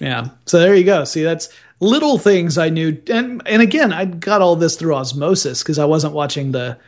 Yeah. 0.00 0.28
So 0.46 0.58
there 0.58 0.74
you 0.74 0.84
go. 0.84 1.04
See, 1.04 1.22
that's 1.22 1.50
little 1.80 2.18
things 2.18 2.58
I 2.58 2.70
knew, 2.70 3.00
and 3.10 3.42
and 3.46 3.62
again, 3.62 3.92
I 3.92 4.04
got 4.06 4.40
all 4.40 4.56
this 4.56 4.76
through 4.76 4.94
osmosis 4.94 5.62
because 5.62 5.78
I 5.78 5.84
wasn't 5.84 6.14
watching 6.14 6.52
the 6.52 6.78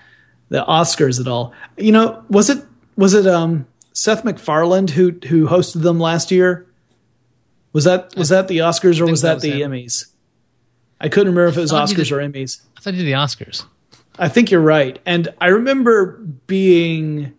the 0.49 0.65
Oscars 0.65 1.21
at 1.21 1.29
all. 1.29 1.53
You 1.77 1.93
know, 1.93 2.25
was 2.29 2.51
it 2.51 2.65
was 2.97 3.15
it 3.15 3.27
um 3.27 3.67
Seth 3.93 4.25
MacFarlane 4.25 4.89
who 4.89 5.13
who 5.29 5.47
hosted 5.47 5.83
them 5.83 6.01
last 6.01 6.31
year? 6.31 6.67
Was 7.79 7.85
that 7.85 8.17
was 8.17 8.31
that 8.31 8.49
the 8.49 8.59
Oscars 8.59 9.01
or 9.01 9.07
was 9.07 9.23
that, 9.23 9.29
that 9.29 9.35
was 9.35 9.43
the 9.45 9.63
him. 9.63 9.71
Emmys? 9.71 10.07
I 11.01 11.09
couldn't 11.09 11.33
remember 11.33 11.47
if 11.47 11.57
it 11.57 11.61
was 11.61 11.71
Oscars 11.71 12.09
did, 12.09 12.11
or 12.11 12.17
Emmys. 12.17 12.61
I 12.77 12.81
thought 12.81 12.95
you 12.95 13.05
did 13.05 13.07
the 13.07 13.13
Oscars. 13.13 13.67
I 14.19 14.29
think 14.29 14.51
you're 14.51 14.61
right. 14.61 14.99
And 15.07 15.29
I 15.41 15.47
remember 15.47 16.17
being 16.49 17.35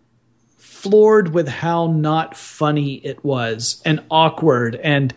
floored 0.56 1.34
with 1.34 1.46
how 1.46 1.88
not 1.88 2.38
funny 2.38 2.94
it 3.04 3.22
was 3.22 3.82
and 3.84 4.02
awkward 4.10 4.76
and 4.76 5.14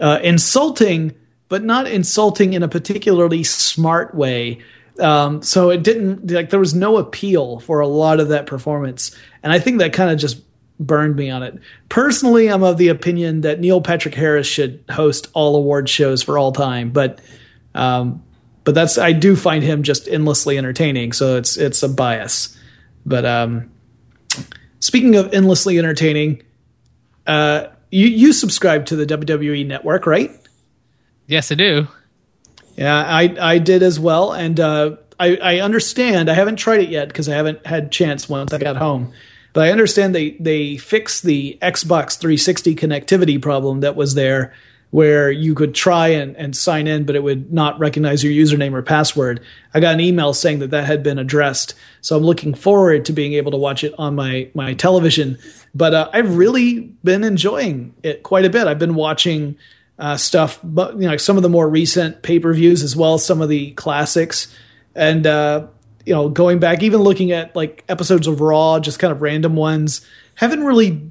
uh, 0.00 0.18
insulting, 0.24 1.14
but 1.48 1.62
not 1.62 1.86
insulting 1.86 2.54
in 2.54 2.64
a 2.64 2.68
particularly 2.68 3.44
smart 3.44 4.12
way. 4.12 4.58
Um, 4.98 5.40
so 5.40 5.70
it 5.70 5.84
didn't 5.84 6.32
like 6.32 6.50
there 6.50 6.58
was 6.58 6.74
no 6.74 6.96
appeal 6.96 7.60
for 7.60 7.78
a 7.78 7.86
lot 7.86 8.18
of 8.18 8.26
that 8.30 8.46
performance, 8.46 9.16
and 9.44 9.52
I 9.52 9.60
think 9.60 9.78
that 9.78 9.92
kind 9.92 10.10
of 10.10 10.18
just 10.18 10.42
burned 10.80 11.16
me 11.16 11.30
on 11.30 11.42
it. 11.42 11.58
Personally, 11.88 12.48
I'm 12.48 12.62
of 12.62 12.78
the 12.78 12.88
opinion 12.88 13.42
that 13.42 13.60
Neil 13.60 13.80
Patrick 13.80 14.14
Harris 14.14 14.46
should 14.46 14.84
host 14.90 15.28
all 15.32 15.56
award 15.56 15.88
shows 15.88 16.22
for 16.22 16.38
all 16.38 16.52
time, 16.52 16.90
but 16.90 17.20
um, 17.74 18.22
but 18.64 18.74
that's 18.74 18.98
I 18.98 19.12
do 19.12 19.36
find 19.36 19.62
him 19.62 19.82
just 19.82 20.08
endlessly 20.08 20.58
entertaining. 20.58 21.12
So 21.12 21.36
it's 21.36 21.56
it's 21.56 21.82
a 21.82 21.88
bias. 21.88 22.58
But 23.06 23.24
um, 23.24 23.70
speaking 24.80 25.16
of 25.16 25.32
endlessly 25.34 25.78
entertaining, 25.78 26.42
uh, 27.26 27.68
you 27.90 28.06
you 28.06 28.32
subscribe 28.32 28.86
to 28.86 28.96
the 28.96 29.06
WWE 29.06 29.66
Network, 29.66 30.06
right? 30.06 30.30
Yes, 31.26 31.52
I 31.52 31.54
do. 31.54 31.86
Yeah, 32.76 32.96
I 32.96 33.36
I 33.40 33.58
did 33.58 33.82
as 33.82 34.00
well, 34.00 34.32
and 34.32 34.58
uh, 34.58 34.96
I 35.20 35.36
I 35.36 35.60
understand. 35.60 36.30
I 36.30 36.34
haven't 36.34 36.56
tried 36.56 36.80
it 36.80 36.88
yet 36.88 37.08
because 37.08 37.28
I 37.28 37.34
haven't 37.34 37.64
had 37.66 37.92
chance 37.92 38.28
once 38.28 38.52
I 38.52 38.58
got 38.58 38.76
home. 38.76 39.12
But 39.54 39.68
I 39.68 39.70
understand 39.70 40.14
they 40.14 40.32
they 40.32 40.76
fixed 40.76 41.22
the 41.22 41.56
Xbox 41.62 42.18
360 42.18 42.74
connectivity 42.74 43.40
problem 43.40 43.80
that 43.80 43.96
was 43.96 44.14
there 44.14 44.52
where 44.94 45.28
you 45.28 45.56
could 45.56 45.74
try 45.74 46.06
and, 46.06 46.36
and 46.36 46.56
sign 46.56 46.86
in, 46.86 47.04
but 47.04 47.16
it 47.16 47.22
would 47.24 47.52
not 47.52 47.76
recognize 47.80 48.22
your 48.22 48.32
username 48.32 48.72
or 48.74 48.80
password. 48.80 49.40
I 49.74 49.80
got 49.80 49.94
an 49.94 50.00
email 50.00 50.32
saying 50.32 50.60
that 50.60 50.70
that 50.70 50.84
had 50.84 51.02
been 51.02 51.18
addressed. 51.18 51.74
So 52.00 52.16
I'm 52.16 52.22
looking 52.22 52.54
forward 52.54 53.04
to 53.06 53.12
being 53.12 53.32
able 53.32 53.50
to 53.50 53.58
watch 53.58 53.82
it 53.82 53.92
on 53.98 54.14
my, 54.14 54.48
my 54.54 54.74
television. 54.74 55.36
But 55.74 55.94
uh, 55.94 56.10
I've 56.12 56.36
really 56.36 56.78
been 57.02 57.24
enjoying 57.24 57.92
it 58.04 58.22
quite 58.22 58.44
a 58.44 58.50
bit. 58.50 58.68
I've 58.68 58.78
been 58.78 58.94
watching 58.94 59.56
uh, 59.98 60.16
stuff, 60.16 60.60
but 60.62 60.94
you 60.94 61.08
know, 61.08 61.16
some 61.16 61.36
of 61.36 61.42
the 61.42 61.48
more 61.48 61.68
recent 61.68 62.22
pay 62.22 62.38
per 62.38 62.54
views 62.54 62.84
as 62.84 62.94
well 62.94 63.14
as 63.14 63.26
some 63.26 63.42
of 63.42 63.48
the 63.48 63.72
classics. 63.72 64.56
And, 64.94 65.26
uh, 65.26 65.66
you 66.04 66.14
know, 66.14 66.28
going 66.28 66.58
back, 66.58 66.82
even 66.82 67.00
looking 67.00 67.32
at 67.32 67.54
like 67.56 67.84
episodes 67.88 68.26
of 68.26 68.40
Raw, 68.40 68.78
just 68.78 68.98
kind 68.98 69.12
of 69.12 69.22
random 69.22 69.56
ones, 69.56 70.06
haven't 70.34 70.64
really 70.64 71.10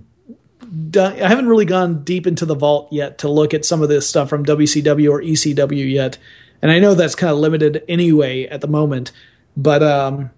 done, 0.89 1.13
I 1.21 1.27
haven't 1.27 1.47
really 1.47 1.65
gone 1.65 2.03
deep 2.03 2.27
into 2.27 2.45
the 2.45 2.55
vault 2.55 2.91
yet 2.91 3.19
to 3.19 3.29
look 3.29 3.53
at 3.53 3.65
some 3.65 3.81
of 3.81 3.89
this 3.89 4.07
stuff 4.07 4.29
from 4.29 4.45
WCW 4.45 5.09
or 5.09 5.21
ECW 5.21 5.91
yet, 5.91 6.17
and 6.61 6.71
I 6.71 6.79
know 6.79 6.93
that's 6.93 7.15
kind 7.15 7.31
of 7.31 7.39
limited 7.39 7.83
anyway 7.87 8.45
at 8.45 8.61
the 8.61 8.67
moment. 8.67 9.11
But 9.55 9.83
um, 9.83 10.31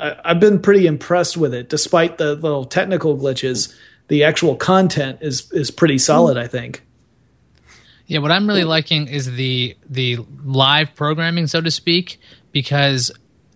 I, 0.00 0.16
have 0.24 0.40
been 0.40 0.60
pretty 0.60 0.86
impressed 0.86 1.36
with 1.36 1.54
it, 1.54 1.68
despite 1.68 2.18
the 2.18 2.34
little 2.34 2.64
technical 2.64 3.16
glitches. 3.16 3.74
The 4.08 4.24
actual 4.24 4.54
content 4.54 5.18
is 5.20 5.50
is 5.52 5.70
pretty 5.70 5.98
solid, 5.98 6.36
I 6.36 6.46
think. 6.46 6.82
Yeah, 8.06 8.20
what 8.20 8.30
I'm 8.30 8.46
really 8.46 8.64
liking 8.64 9.08
is 9.08 9.32
the 9.32 9.76
the 9.88 10.18
live 10.44 10.94
programming, 10.94 11.48
so 11.48 11.60
to 11.60 11.70
speak, 11.70 12.20
because 12.52 13.10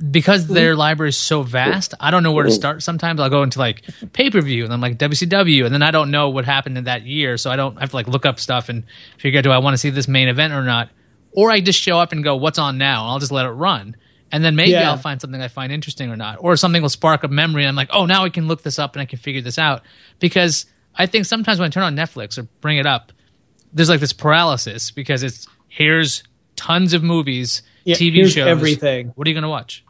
because 0.08 0.44
mm-hmm. 0.44 0.54
their 0.54 0.76
library 0.76 1.10
is 1.10 1.16
so 1.16 1.42
vast, 1.42 1.94
I 2.00 2.10
don't 2.10 2.22
know 2.22 2.32
where 2.32 2.44
to 2.44 2.50
start. 2.50 2.82
Sometimes 2.82 3.20
I'll 3.20 3.28
go 3.28 3.42
into 3.42 3.58
like 3.58 3.82
pay 4.12 4.30
per 4.30 4.40
view 4.40 4.64
and 4.64 4.72
I'm 4.72 4.80
like 4.80 4.98
WCW, 4.98 5.64
and 5.64 5.74
then 5.74 5.82
I 5.82 5.90
don't 5.90 6.10
know 6.10 6.30
what 6.30 6.44
happened 6.44 6.78
in 6.78 6.84
that 6.84 7.04
year, 7.04 7.36
so 7.36 7.50
I 7.50 7.56
don't 7.56 7.76
I 7.76 7.80
have 7.80 7.90
to 7.90 7.96
like 7.96 8.08
look 8.08 8.24
up 8.24 8.40
stuff 8.40 8.68
and 8.68 8.84
figure 9.18 9.38
out 9.38 9.44
do 9.44 9.50
I 9.50 9.58
want 9.58 9.74
to 9.74 9.78
see 9.78 9.90
this 9.90 10.08
main 10.08 10.28
event 10.28 10.54
or 10.54 10.62
not, 10.62 10.88
or 11.32 11.50
I 11.50 11.60
just 11.60 11.80
show 11.80 11.98
up 11.98 12.12
and 12.12 12.24
go 12.24 12.36
what's 12.36 12.58
on 12.58 12.78
now, 12.78 13.02
and 13.02 13.10
I'll 13.10 13.18
just 13.18 13.32
let 13.32 13.44
it 13.44 13.50
run, 13.50 13.96
and 14.32 14.42
then 14.42 14.56
maybe 14.56 14.70
yeah. 14.70 14.90
I'll 14.90 14.96
find 14.96 15.20
something 15.20 15.40
I 15.40 15.48
find 15.48 15.70
interesting 15.70 16.10
or 16.10 16.16
not, 16.16 16.38
or 16.40 16.56
something 16.56 16.80
will 16.80 16.88
spark 16.88 17.22
a 17.24 17.28
memory, 17.28 17.64
and 17.64 17.68
I'm 17.68 17.76
like 17.76 17.90
oh 17.92 18.06
now 18.06 18.24
I 18.24 18.30
can 18.30 18.48
look 18.48 18.62
this 18.62 18.78
up 18.78 18.94
and 18.94 19.02
I 19.02 19.06
can 19.06 19.18
figure 19.18 19.42
this 19.42 19.58
out 19.58 19.82
because 20.18 20.64
I 20.94 21.06
think 21.06 21.26
sometimes 21.26 21.58
when 21.58 21.66
I 21.66 21.70
turn 21.70 21.82
on 21.82 21.94
Netflix 21.94 22.38
or 22.38 22.44
bring 22.62 22.78
it 22.78 22.86
up, 22.86 23.12
there's 23.72 23.90
like 23.90 24.00
this 24.00 24.14
paralysis 24.14 24.90
because 24.90 25.22
it's 25.22 25.46
here's 25.68 26.22
tons 26.56 26.94
of 26.94 27.02
movies, 27.02 27.62
yeah, 27.84 27.96
TV 27.96 28.26
shows, 28.28 28.46
everything. 28.46 29.12
What 29.14 29.26
are 29.26 29.30
you 29.30 29.34
going 29.34 29.42
to 29.42 29.48
watch? 29.50 29.84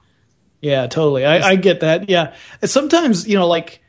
Yeah, 0.61 0.87
totally. 0.87 1.25
I, 1.25 1.51
I 1.51 1.57
get 1.57 1.81
that. 1.81 2.09
Yeah, 2.11 2.35
sometimes 2.65 3.27
you 3.27 3.37
know, 3.39 3.47
like 3.47 3.81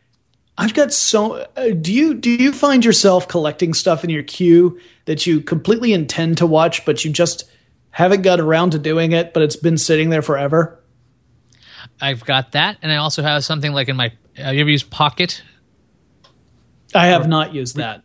I've 0.57 0.73
got 0.73 0.93
so. 0.93 1.47
Uh, 1.55 1.69
do 1.69 1.91
you 1.93 2.13
do 2.13 2.29
you 2.29 2.51
find 2.51 2.85
yourself 2.85 3.27
collecting 3.27 3.73
stuff 3.73 4.03
in 4.03 4.09
your 4.09 4.23
queue 4.23 4.79
that 5.05 5.25
you 5.25 5.41
completely 5.41 5.93
intend 5.93 6.37
to 6.37 6.47
watch, 6.47 6.85
but 6.85 7.03
you 7.03 7.11
just 7.11 7.49
haven't 7.89 8.21
got 8.21 8.39
around 8.39 8.71
to 8.71 8.79
doing 8.79 9.11
it, 9.11 9.33
but 9.33 9.43
it's 9.43 9.55
been 9.55 9.77
sitting 9.77 10.09
there 10.09 10.21
forever? 10.21 10.79
I've 11.99 12.23
got 12.23 12.53
that, 12.53 12.77
and 12.81 12.91
I 12.91 12.97
also 12.97 13.21
have 13.21 13.43
something 13.43 13.73
like 13.73 13.89
in 13.89 13.95
my. 13.95 14.13
Have 14.35 14.55
you 14.55 14.61
ever 14.61 14.69
used 14.69 14.89
Pocket? 14.89 15.43
I 16.93 17.07
have 17.07 17.25
or, 17.25 17.27
not 17.27 17.53
used 17.53 17.77
that. 17.77 18.03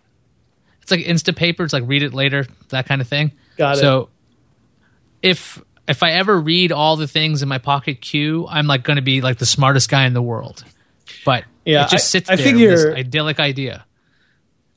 It's 0.82 0.90
like 0.90 1.00
Instapaper. 1.00 1.60
It's 1.60 1.72
like 1.72 1.84
read 1.86 2.02
it 2.02 2.14
later, 2.14 2.46
that 2.68 2.86
kind 2.86 3.00
of 3.00 3.08
thing. 3.08 3.32
Got 3.56 3.76
it. 3.76 3.80
So 3.80 4.08
if 5.22 5.60
if 5.88 6.02
I 6.02 6.12
ever 6.12 6.38
read 6.40 6.72
all 6.72 6.96
the 6.96 7.06
things 7.06 7.42
in 7.42 7.48
my 7.48 7.58
pocket 7.58 8.00
queue, 8.00 8.46
I'm 8.48 8.66
like 8.66 8.82
going 8.82 8.96
to 8.96 9.02
be 9.02 9.20
like 9.20 9.38
the 9.38 9.46
smartest 9.46 9.88
guy 9.88 10.06
in 10.06 10.14
the 10.14 10.22
world. 10.22 10.64
But 11.24 11.44
yeah, 11.64 11.84
it 11.84 11.90
just 11.90 12.10
sits 12.10 12.28
I, 12.28 12.34
I 12.34 12.36
there. 12.36 12.44
Figure, 12.44 12.76
this 12.76 12.98
idyllic 12.98 13.40
idea. 13.40 13.84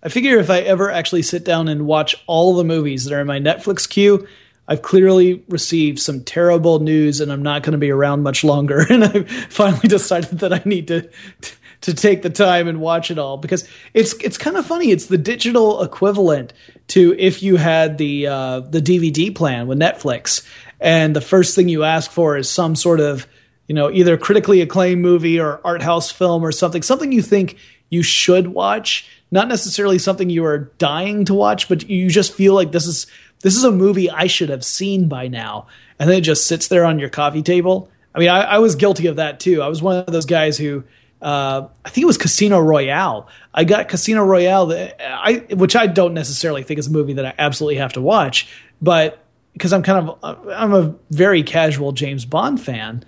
I 0.02 0.10
figure 0.10 0.38
if 0.38 0.50
I 0.50 0.60
ever 0.60 0.90
actually 0.90 1.24
sit 1.24 1.44
down 1.44 1.68
and 1.68 1.86
watch 1.86 2.16
all 2.26 2.56
the 2.56 2.64
movies 2.64 3.06
that 3.06 3.14
are 3.14 3.22
in 3.22 3.28
my 3.28 3.40
Netflix 3.40 3.90
queue, 3.90 4.28
I've 4.68 4.82
clearly 4.82 5.44
received 5.50 6.00
some 6.00 6.24
terrible 6.24 6.80
news, 6.80 7.20
and 7.20 7.32
I'm 7.32 7.42
not 7.42 7.64
going 7.64 7.72
to 7.72 7.80
be 7.80 7.90
around 7.90 8.24
much 8.24 8.44
longer. 8.44 8.86
And 8.90 9.04
I've 9.04 9.30
finally 9.30 9.88
decided 9.88 10.40
that 10.40 10.54
I 10.54 10.62
need 10.66 10.88
to 10.88 11.10
to 11.82 11.94
take 11.94 12.22
the 12.22 12.30
time 12.30 12.68
and 12.68 12.82
watch 12.82 13.10
it 13.10 13.18
all 13.18 13.38
because 13.38 13.68
it's 13.94 14.14
it's 14.16 14.38
kind 14.38 14.58
of 14.58 14.66
funny. 14.66 14.92
It's 14.92 15.08
the 15.08 15.18
digital 15.18 15.82
equivalent 15.82 16.54
to 16.90 17.16
if 17.18 17.42
you 17.42 17.56
had 17.56 17.98
the 17.98 18.28
uh, 18.28 18.60
the 18.62 18.82
DVD 18.82 19.34
plan 19.34 19.68
with 19.68 19.80
Netflix, 19.80 20.46
and 20.80 21.16
the 21.16 21.22
first 21.22 21.56
thing 21.56 21.68
you 21.68 21.84
ask 21.84 22.12
for 22.12 22.38
is 22.38 22.50
some 22.50 22.76
sort 22.76 23.00
of 23.00 23.28
you 23.68 23.76
know 23.76 23.92
either 23.92 24.18
critically 24.18 24.62
acclaimed 24.62 25.02
movie 25.02 25.40
or 25.40 25.62
art 25.64 25.82
house 25.82 26.12
film 26.12 26.44
or 26.44 26.52
something 26.52 26.82
something 26.82 27.12
you 27.12 27.22
think 27.22 27.58
you 27.90 28.04
should 28.04 28.48
watch. 28.48 29.10
Not 29.32 29.48
necessarily 29.48 30.00
something 30.00 30.30
you 30.30 30.46
are 30.46 30.72
dying 30.78 31.26
to 31.26 31.34
watch 31.34 31.68
but 31.70 31.90
you 31.90 32.10
just 32.10 32.34
feel 32.34 32.54
like 32.54 32.72
this 32.72 32.88
is 32.88 33.08
this 33.42 33.56
is 33.56 33.64
a 33.64 33.72
movie 33.72 34.10
i 34.10 34.28
should 34.28 34.50
have 34.50 34.66
seen 34.66 35.08
by 35.08 35.28
now. 35.28 35.68
And 36.00 36.10
then 36.10 36.18
it 36.18 36.22
just 36.22 36.48
sits 36.48 36.68
there 36.68 36.86
on 36.86 37.00
your 37.00 37.10
coffee 37.10 37.44
table. 37.44 37.90
I 38.14 38.20
mean 38.20 38.30
i, 38.30 38.42
I 38.42 38.60
was 38.60 38.76
guilty 38.76 39.08
of 39.08 39.18
that 39.18 39.40
too. 39.40 39.62
I 39.62 39.68
was 39.68 39.82
one 39.82 39.98
of 39.98 40.12
those 40.12 40.26
guys 40.26 40.58
who 40.58 40.84
uh, 41.22 41.68
I 41.84 41.90
think 41.90 42.04
it 42.04 42.08
was 42.08 42.18
Casino 42.18 42.60
Royale. 42.60 43.28
I 43.54 43.66
got 43.66 43.90
Casino 43.90 44.24
Royale, 44.24 44.90
I, 45.02 45.46
which 45.52 45.76
I 45.76 45.88
don't 45.88 46.14
necessarily 46.14 46.64
think 46.64 46.80
is 46.80 46.88
a 46.88 46.92
movie 46.92 47.14
that 47.14 47.26
I 47.26 47.34
absolutely 47.38 47.76
have 47.76 47.94
to 47.94 48.02
watch, 48.02 48.48
but 48.82 49.22
because 49.60 49.74
I'm 49.74 49.84
kind 49.84 50.10
of 50.10 50.48
I'm 50.50 50.74
a 50.74 50.96
very 51.12 51.44
casual 51.44 51.92
James 51.92 52.24
Bond 52.24 52.62
fan, 52.62 53.04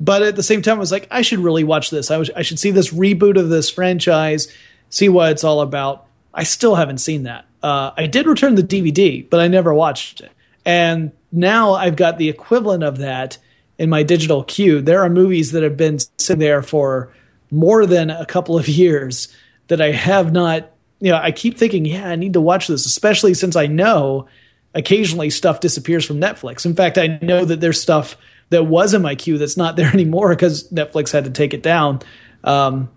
but 0.00 0.22
at 0.22 0.34
the 0.34 0.42
same 0.42 0.62
time, 0.62 0.78
I 0.78 0.80
was 0.80 0.90
like, 0.90 1.06
I 1.10 1.20
should 1.20 1.40
really 1.40 1.62
watch 1.62 1.90
this. 1.90 2.10
I, 2.10 2.16
was, 2.16 2.30
I 2.30 2.40
should 2.40 2.58
see 2.58 2.70
this 2.70 2.90
reboot 2.90 3.38
of 3.38 3.50
this 3.50 3.70
franchise, 3.70 4.48
see 4.88 5.10
what 5.10 5.30
it's 5.30 5.44
all 5.44 5.60
about. 5.60 6.06
I 6.32 6.44
still 6.44 6.74
haven't 6.74 6.98
seen 6.98 7.24
that. 7.24 7.44
Uh, 7.62 7.90
I 7.96 8.06
did 8.06 8.26
return 8.26 8.54
the 8.54 8.62
DVD, 8.62 9.28
but 9.28 9.40
I 9.40 9.48
never 9.48 9.74
watched 9.74 10.22
it. 10.22 10.32
And 10.64 11.12
now 11.30 11.74
I've 11.74 11.96
got 11.96 12.16
the 12.16 12.30
equivalent 12.30 12.82
of 12.82 12.98
that 12.98 13.36
in 13.78 13.90
my 13.90 14.02
digital 14.02 14.42
queue. 14.42 14.80
There 14.80 15.02
are 15.02 15.10
movies 15.10 15.52
that 15.52 15.62
have 15.62 15.76
been 15.76 15.98
sitting 16.16 16.40
there 16.40 16.62
for 16.62 17.12
more 17.50 17.84
than 17.84 18.08
a 18.08 18.24
couple 18.24 18.58
of 18.58 18.68
years 18.68 19.28
that 19.68 19.82
I 19.82 19.92
have 19.92 20.32
not. 20.32 20.70
You 21.00 21.12
know, 21.12 21.18
I 21.18 21.32
keep 21.32 21.58
thinking, 21.58 21.84
yeah, 21.84 22.08
I 22.08 22.16
need 22.16 22.32
to 22.34 22.40
watch 22.40 22.68
this, 22.68 22.86
especially 22.86 23.34
since 23.34 23.54
I 23.54 23.66
know 23.66 24.28
occasionally 24.74 25.30
stuff 25.30 25.60
disappears 25.60 26.04
from 26.04 26.20
Netflix. 26.20 26.64
In 26.64 26.74
fact, 26.74 26.98
I 26.98 27.18
know 27.22 27.44
that 27.44 27.60
there's 27.60 27.80
stuff 27.80 28.16
that 28.50 28.64
was 28.64 28.94
in 28.94 29.02
my 29.02 29.14
queue 29.14 29.38
that's 29.38 29.56
not 29.56 29.76
there 29.76 29.88
anymore 29.92 30.30
because 30.30 30.70
Netflix 30.70 31.12
had 31.12 31.24
to 31.24 31.30
take 31.30 31.54
it 31.54 31.62
down. 31.62 32.00
Um, 32.44 32.90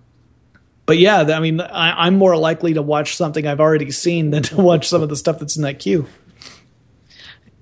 but 0.86 0.97
yeah, 0.97 1.21
I 1.21 1.39
mean, 1.39 1.61
I, 1.61 2.07
am 2.07 2.17
more 2.17 2.36
likely 2.36 2.74
to 2.74 2.82
watch 2.82 3.15
something 3.15 3.47
I've 3.47 3.61
already 3.61 3.89
seen 3.91 4.32
than 4.32 4.43
to 4.43 4.57
watch 4.57 4.88
some 4.88 5.01
of 5.01 5.09
the 5.09 5.15
stuff 5.15 5.39
that's 5.39 5.55
in 5.55 5.63
that 5.63 5.80
queue. 5.80 6.07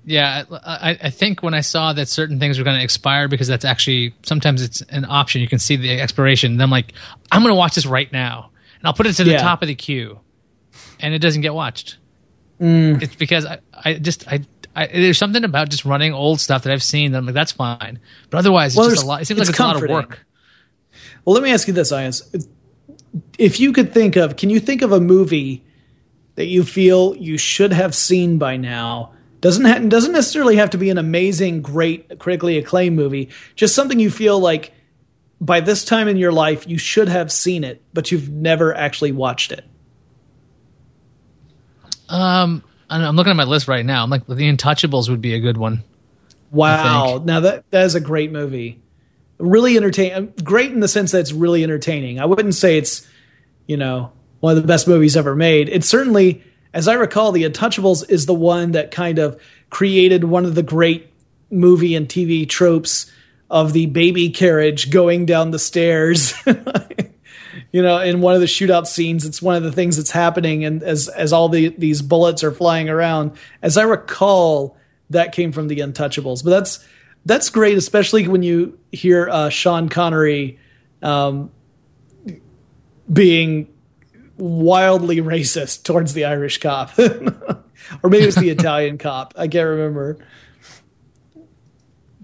Yeah, 0.04 0.42
I, 0.50 0.98
I 1.00 1.10
think 1.10 1.44
when 1.44 1.54
I 1.54 1.60
saw 1.60 1.92
that 1.92 2.08
certain 2.08 2.40
things 2.40 2.58
were 2.58 2.64
going 2.64 2.76
to 2.76 2.82
expire 2.82 3.28
because 3.28 3.46
that's 3.46 3.64
actually 3.64 4.14
sometimes 4.24 4.60
it's 4.60 4.80
an 4.82 5.04
option. 5.04 5.42
You 5.42 5.48
can 5.48 5.60
see 5.60 5.76
the 5.76 6.00
expiration. 6.00 6.52
And 6.52 6.62
I'm 6.62 6.70
like, 6.70 6.92
I'm 7.30 7.42
going 7.42 7.52
to 7.52 7.56
watch 7.56 7.76
this 7.76 7.86
right 7.86 8.10
now, 8.10 8.50
and 8.80 8.86
I'll 8.88 8.94
put 8.94 9.06
it 9.06 9.12
to 9.14 9.24
the 9.24 9.32
yeah. 9.32 9.42
top 9.42 9.62
of 9.62 9.68
the 9.68 9.76
queue, 9.76 10.18
and 10.98 11.14
it 11.14 11.20
doesn't 11.20 11.42
get 11.42 11.54
watched. 11.54 11.98
Mm. 12.62 13.02
It's 13.02 13.16
because 13.16 13.44
I, 13.44 13.58
I 13.72 13.94
just 13.94 14.28
I, 14.28 14.44
I, 14.76 14.86
there's 14.86 15.18
something 15.18 15.42
about 15.42 15.68
just 15.68 15.84
running 15.84 16.14
old 16.14 16.40
stuff 16.40 16.62
that 16.62 16.72
I've 16.72 16.82
seen 16.82 17.10
that 17.12 17.18
I'm 17.18 17.26
like 17.26 17.34
that's 17.34 17.50
fine, 17.50 17.98
but 18.30 18.38
otherwise 18.38 18.76
it's 18.78 18.86
just 18.86 19.02
a 19.02 19.06
lot. 19.06 19.20
It 19.20 19.24
seems 19.24 19.40
like 19.40 19.48
it's 19.48 19.58
a 19.58 19.62
lot 19.62 19.82
of 19.82 19.90
work. 19.90 20.24
Well, 21.24 21.34
let 21.34 21.42
me 21.42 21.52
ask 21.52 21.66
you 21.66 21.74
this, 21.74 21.90
Iyaz. 21.90 22.48
If 23.36 23.58
you 23.58 23.72
could 23.72 23.92
think 23.92 24.16
of, 24.16 24.36
can 24.36 24.48
you 24.48 24.60
think 24.60 24.82
of 24.82 24.92
a 24.92 25.00
movie 25.00 25.64
that 26.36 26.46
you 26.46 26.62
feel 26.62 27.16
you 27.16 27.36
should 27.36 27.72
have 27.72 27.94
seen 27.94 28.38
by 28.38 28.56
now? 28.56 29.12
Doesn't 29.40 29.64
ha- 29.64 29.80
doesn't 29.80 30.12
necessarily 30.12 30.56
have 30.56 30.70
to 30.70 30.78
be 30.78 30.88
an 30.90 30.98
amazing, 30.98 31.62
great, 31.62 32.20
critically 32.20 32.58
acclaimed 32.58 32.94
movie. 32.94 33.30
Just 33.56 33.74
something 33.74 33.98
you 33.98 34.10
feel 34.10 34.38
like 34.38 34.72
by 35.40 35.58
this 35.58 35.84
time 35.84 36.06
in 36.06 36.16
your 36.16 36.30
life 36.30 36.68
you 36.68 36.78
should 36.78 37.08
have 37.08 37.32
seen 37.32 37.64
it, 37.64 37.82
but 37.92 38.12
you've 38.12 38.28
never 38.28 38.72
actually 38.72 39.10
watched 39.10 39.50
it. 39.50 39.64
Um, 42.12 42.62
I'm 42.90 43.16
looking 43.16 43.30
at 43.30 43.36
my 43.36 43.44
list 43.44 43.68
right 43.68 43.84
now. 43.84 44.02
I'm 44.02 44.10
like, 44.10 44.26
The 44.26 44.34
Untouchables 44.34 45.08
would 45.08 45.20
be 45.20 45.34
a 45.34 45.40
good 45.40 45.56
one. 45.56 45.82
Wow, 46.50 47.22
now 47.24 47.40
that 47.40 47.70
that 47.70 47.84
is 47.84 47.94
a 47.94 48.00
great 48.00 48.30
movie. 48.30 48.80
Really 49.38 49.76
entertaining. 49.76 50.34
Great 50.44 50.70
in 50.70 50.80
the 50.80 50.88
sense 50.88 51.12
that 51.12 51.20
it's 51.20 51.32
really 51.32 51.64
entertaining. 51.64 52.20
I 52.20 52.26
wouldn't 52.26 52.54
say 52.54 52.76
it's, 52.76 53.08
you 53.66 53.78
know, 53.78 54.12
one 54.40 54.56
of 54.56 54.62
the 54.62 54.68
best 54.68 54.86
movies 54.86 55.16
ever 55.16 55.34
made. 55.34 55.70
It's 55.70 55.88
certainly 55.88 56.44
as 56.74 56.88
I 56.88 56.94
recall, 56.94 57.32
The 57.32 57.44
Untouchables 57.44 58.08
is 58.08 58.26
the 58.26 58.34
one 58.34 58.72
that 58.72 58.90
kind 58.90 59.18
of 59.18 59.40
created 59.70 60.24
one 60.24 60.44
of 60.44 60.54
the 60.54 60.62
great 60.62 61.12
movie 61.50 61.94
and 61.94 62.08
TV 62.08 62.48
tropes 62.48 63.10
of 63.50 63.72
the 63.74 63.86
baby 63.86 64.30
carriage 64.30 64.90
going 64.90 65.26
down 65.26 65.50
the 65.50 65.58
stairs. 65.58 66.32
you 67.72 67.82
know, 67.82 67.98
in 68.00 68.20
one 68.20 68.34
of 68.34 68.40
the 68.40 68.46
shootout 68.46 68.86
scenes, 68.86 69.24
it's 69.24 69.40
one 69.40 69.56
of 69.56 69.62
the 69.62 69.72
things 69.72 69.96
that's 69.96 70.10
happening, 70.10 70.64
and 70.64 70.82
as 70.82 71.08
as 71.08 71.32
all 71.32 71.48
the 71.48 71.68
these 71.78 72.02
bullets 72.02 72.44
are 72.44 72.52
flying 72.52 72.90
around, 72.90 73.32
as 73.62 73.78
I 73.78 73.82
recall, 73.82 74.76
that 75.10 75.32
came 75.32 75.52
from 75.52 75.68
The 75.68 75.78
Untouchables. 75.78 76.44
But 76.44 76.50
that's 76.50 76.86
that's 77.24 77.48
great, 77.48 77.78
especially 77.78 78.28
when 78.28 78.42
you 78.42 78.78
hear 78.92 79.28
uh, 79.28 79.48
Sean 79.48 79.88
Connery 79.88 80.58
um, 81.00 81.50
being 83.10 83.72
wildly 84.36 85.18
racist 85.18 85.84
towards 85.84 86.12
the 86.12 86.26
Irish 86.26 86.58
cop, 86.58 86.98
or 86.98 88.10
maybe 88.10 88.24
it's 88.24 88.36
the 88.36 88.50
Italian 88.50 88.98
cop. 88.98 89.32
I 89.36 89.48
can't 89.48 89.68
remember. 89.68 90.18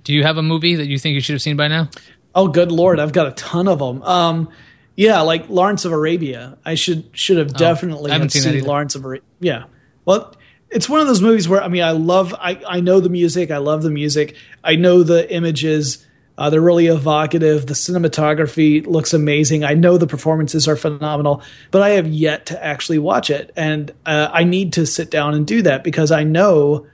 Do 0.03 0.13
you 0.13 0.25
have 0.25 0.37
a 0.37 0.43
movie 0.43 0.75
that 0.75 0.87
you 0.87 0.99
think 0.99 1.15
you 1.15 1.21
should 1.21 1.35
have 1.35 1.43
seen 1.43 1.57
by 1.57 1.69
now? 1.69 1.89
Oh, 2.35 2.49
good 2.49 2.71
lord, 2.71 3.01
I've 3.01 3.13
got 3.13 3.27
a 3.27 3.33
ton 3.33 3.67
of 3.67 3.79
them. 3.79 4.03
Um, 4.03 4.51
yeah, 4.99 5.21
like 5.21 5.49
Lawrence 5.49 5.85
of 5.85 5.93
Arabia. 5.93 6.59
I 6.65 6.75
should 6.75 7.09
should 7.13 7.37
have 7.37 7.51
oh, 7.55 7.57
definitely 7.57 8.11
seen, 8.31 8.43
seen 8.43 8.65
Lawrence 8.65 8.97
of 8.97 9.05
Arabia. 9.05 9.25
Yeah, 9.39 9.65
well, 10.05 10.35
it's 10.71 10.89
one 10.89 10.99
of 10.99 11.07
those 11.07 11.23
movies 11.23 11.49
where 11.49 11.63
I 11.63 11.69
mean, 11.69 11.85
I 11.85 11.93
love, 11.93 12.35
I 12.35 12.61
I 12.67 12.81
know 12.81 12.99
the 12.99 13.09
music, 13.09 13.53
I 13.53 13.59
love 13.59 13.85
the 13.85 13.91
music, 13.91 14.35
I 14.65 14.75
know 14.75 15.05
the 15.05 15.33
images. 15.33 16.05
Uh, 16.37 16.51
they're 16.51 16.61
really 16.61 16.87
evocative. 16.87 17.67
The 17.67 17.75
cinematography 17.75 18.87
looks 18.87 19.13
amazing. 19.13 19.65
I 19.65 19.75
know 19.75 19.99
the 19.99 20.07
performances 20.07 20.69
are 20.69 20.77
phenomenal, 20.77 21.43
but 21.73 21.83
I 21.83 21.91
have 21.91 22.07
yet 22.07 22.47
to 22.47 22.65
actually 22.65 22.99
watch 22.99 23.31
it, 23.31 23.53
and 23.57 23.93
uh, 24.05 24.31
I 24.33 24.43
need 24.43 24.73
to 24.75 24.87
sit 24.87 25.13
down 25.13 25.35
and 25.35 25.47
do 25.47 25.63
that 25.63 25.85
because 25.85 26.11
I 26.11 26.25
know. 26.25 26.89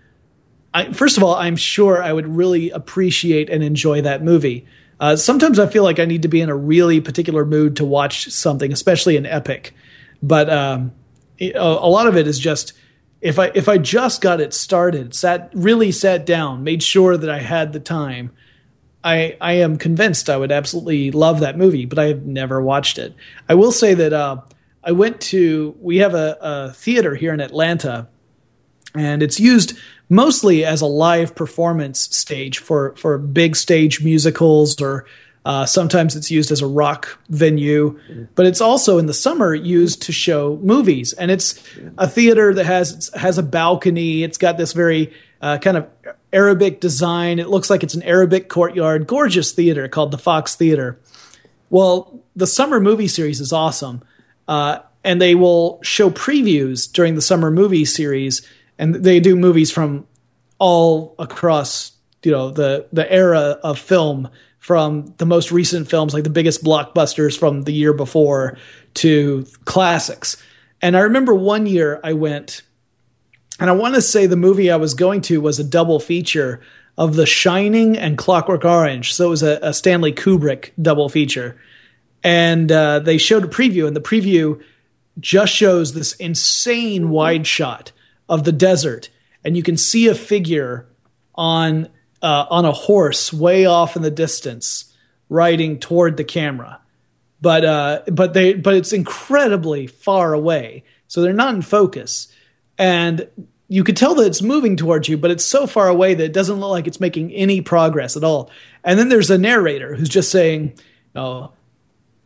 I, 0.75 0.93
first 0.93 1.17
of 1.17 1.23
all, 1.23 1.37
I'm 1.37 1.57
sure 1.57 2.03
I 2.03 2.13
would 2.13 2.27
really 2.27 2.69
appreciate 2.71 3.49
and 3.49 3.63
enjoy 3.63 4.03
that 4.03 4.23
movie. 4.23 4.67
Uh, 5.01 5.17
sometimes 5.17 5.59
I 5.59 5.67
feel 5.67 5.83
like 5.83 5.99
I 5.99 6.05
need 6.05 6.23
to 6.23 6.29
be 6.29 6.41
in 6.41 6.51
a 6.51 6.57
really 6.57 7.01
particular 7.01 7.45
mood 7.45 7.77
to 7.77 7.85
watch 7.85 8.31
something, 8.31 8.73
especially 8.73 9.17
an 9.17 9.27
epic. 9.27 9.75
But 10.23 10.49
um, 10.49 10.93
a 11.41 11.89
lot 11.89 12.07
of 12.07 12.17
it 12.17 12.27
is 12.27 12.39
just 12.39 12.73
if 13.21 13.39
I 13.39 13.51
if 13.55 13.69
I 13.69 13.79
just 13.79 14.21
got 14.21 14.41
it 14.41 14.55
started, 14.55 15.15
sat 15.15 15.51
really 15.55 15.93
sat 15.93 16.27
down, 16.27 16.65
made 16.65 16.83
sure 16.83 17.17
that 17.17 17.31
I 17.31 17.39
had 17.39 17.73
the 17.73 17.81
time 17.81 18.31
I 19.05 19.37
I 19.41 19.53
am 19.55 19.77
convinced 19.77 20.31
I 20.31 20.37
would 20.37 20.51
absolutely 20.51 21.11
love 21.11 21.41
that 21.41 21.59
movie, 21.59 21.85
but 21.85 21.99
I 21.99 22.07
have 22.07 22.25
never 22.25 22.61
watched 22.61 22.99
it. 22.99 23.15
I 23.49 23.55
will 23.55 23.71
say 23.71 23.95
that 23.95 24.13
uh, 24.13 24.41
I 24.83 24.93
went 24.93 25.21
to 25.23 25.77
we 25.81 25.99
have 25.99 26.15
a, 26.15 26.39
a 26.41 26.73
theater 26.73 27.15
here 27.15 27.35
in 27.35 27.41
Atlanta, 27.41 28.09
and 28.95 29.23
it's 29.23 29.41
used 29.41 29.77
mostly 30.09 30.65
as 30.65 30.81
a 30.81 30.87
live 30.87 31.35
performance 31.35 32.01
stage 32.15 32.59
for 32.59 32.95
for 32.97 33.19
big 33.19 33.57
stage 33.57 34.03
musicals 34.03 34.81
or 34.81 35.07
uh, 35.45 35.67
sometimes 35.67 36.17
it's 36.17 36.31
used 36.31 36.51
as 36.51 36.63
a 36.63 36.67
rock 36.67 37.19
venue, 37.29 37.99
but 38.35 38.47
it's 38.47 38.63
also 38.63 38.97
in 38.97 39.05
the 39.05 39.13
summer 39.13 39.55
used 39.55 40.01
to 40.01 40.11
show 40.11 40.59
movies. 40.63 41.13
And 41.13 41.31
it's 41.31 41.63
a 41.99 42.09
theater 42.09 42.55
that 42.55 42.65
has 42.65 43.11
has 43.15 43.37
a 43.37 43.43
balcony. 43.43 44.23
It's 44.23 44.39
got 44.39 44.57
this 44.57 44.73
very 44.73 45.13
uh, 45.43 45.59
kind 45.59 45.77
of 45.77 45.87
Arabic 46.33 46.81
design. 46.81 47.39
It 47.39 47.51
looks 47.51 47.69
like 47.69 47.83
it's 47.83 47.95
an 47.95 48.03
Arabic 48.05 48.49
courtyard, 48.49 49.07
gorgeous 49.07 49.53
theater 49.53 49.87
called 49.87 50.13
the 50.13 50.19
Fox 50.19 50.55
Theater. 50.55 50.99
Well, 51.69 52.21
the 52.35 52.47
summer 52.47 52.81
movie 52.81 53.09
series 53.09 53.41
is 53.41 53.53
awesome, 53.53 54.03
uh, 54.49 54.79
and 55.03 55.21
they 55.21 55.35
will 55.35 55.79
show 55.83 56.09
previews 56.09 56.91
during 56.91 57.17
the 57.17 57.23
summer 57.23 57.51
movie 57.51 57.85
series, 57.85 58.49
and 58.79 58.95
they 58.95 59.21
do 59.21 59.37
movies 59.37 59.71
from 59.71 60.07
all 60.59 61.15
across 61.19 61.93
you 62.23 62.33
know 62.33 62.51
the 62.51 62.87
the 62.93 63.11
era 63.11 63.59
of 63.63 63.79
film 63.79 64.29
from 64.59 65.15
the 65.19 65.27
most 65.27 65.53
recent 65.53 65.89
films 65.89 66.15
like 66.15 66.25
the 66.25 66.31
biggest 66.31 66.65
blockbusters 66.65 67.39
from 67.39 67.63
the 67.63 67.73
year 67.73 67.93
before 67.93 68.57
to 68.95 69.47
classics 69.65 70.37
and 70.81 70.97
i 70.97 71.01
remember 71.01 71.35
one 71.35 71.67
year 71.67 72.01
i 72.03 72.13
went 72.13 72.63
and 73.61 73.71
I 73.71 73.73
want 73.73 73.95
to 73.95 74.03
say 74.03 74.27
the 74.27 74.37
movie 74.37 74.71
I 74.71 74.77
was 74.77 74.95
going 74.95 75.21
to 75.23 75.41
was 75.41 75.59
a 75.59 75.65
double 75.65 76.01
feature 76.01 76.61
of 76.99 77.15
The 77.15 77.27
Shining 77.27 77.97
and 77.97 78.19
Clockwork 78.19 78.65
Orange. 78.65 79.15
So 79.15 79.27
it 79.27 79.31
was 79.31 79.43
a, 79.43 79.59
a 79.63 79.73
Stanley 79.73 80.13
Kubrick 80.13 80.71
double 80.81 81.09
feature. 81.09 81.57
And 82.23 82.71
uh, 82.73 83.01
they 83.01 83.19
showed 83.19 83.45
a 83.45 83.49
preview, 83.49 83.87
and 83.87 83.95
the 83.95 84.01
preview 84.01 84.63
just 85.21 85.53
shows 85.53 85.93
this 85.93 86.15
insane 86.15 87.11
wide 87.11 87.47
shot 87.47 87.93
of 88.29 88.45
the 88.45 88.53
desert. 88.53 89.11
And 89.45 89.57
you 89.57 89.63
can 89.63 89.77
see 89.77 90.09
a 90.09 90.15
figure 90.15 90.87
on 91.35 91.89
uh, 92.23 92.47
on 92.49 92.65
a 92.65 92.73
horse 92.73 93.33
way 93.33 93.67
off 93.67 93.97
in 93.97 94.03
the 94.03 94.11
distance, 94.11 94.95
riding 95.29 95.79
toward 95.79 96.17
the 96.17 96.25
camera. 96.25 96.81
But 97.41 97.65
uh, 97.65 98.03
but 98.11 98.33
they 98.33 98.55
but 98.55 98.75
it's 98.75 98.93
incredibly 98.93 99.87
far 99.87 100.33
away, 100.33 100.85
so 101.07 101.21
they're 101.21 101.33
not 101.33 101.55
in 101.55 101.63
focus 101.63 102.29
and 102.79 103.29
you 103.69 103.83
could 103.85 103.97
tell 103.97 104.15
that 104.17 104.27
it's 104.27 104.43
moving 104.43 104.77
towards 104.77 105.09
you, 105.09 105.17
but 105.17 105.31
it's 105.31 105.45
so 105.45 105.67
far 105.67 105.89
away 105.89 106.15
that 106.15 106.25
it 106.25 106.33
doesn't 106.33 106.61
look 106.61 106.71
like 106.71 106.87
it's 106.87 107.01
making 107.01 107.33
any 107.33 107.61
progress 107.61 108.17
at 108.17 108.25
all. 108.25 108.51
And 108.83 108.99
then 108.99 109.09
there's 109.09 109.31
a 109.31 109.39
narrator 109.39 109.95
who's 109.95 110.09
just 110.09 110.31
saying, 110.31 110.75
"Oh, 111.15 111.53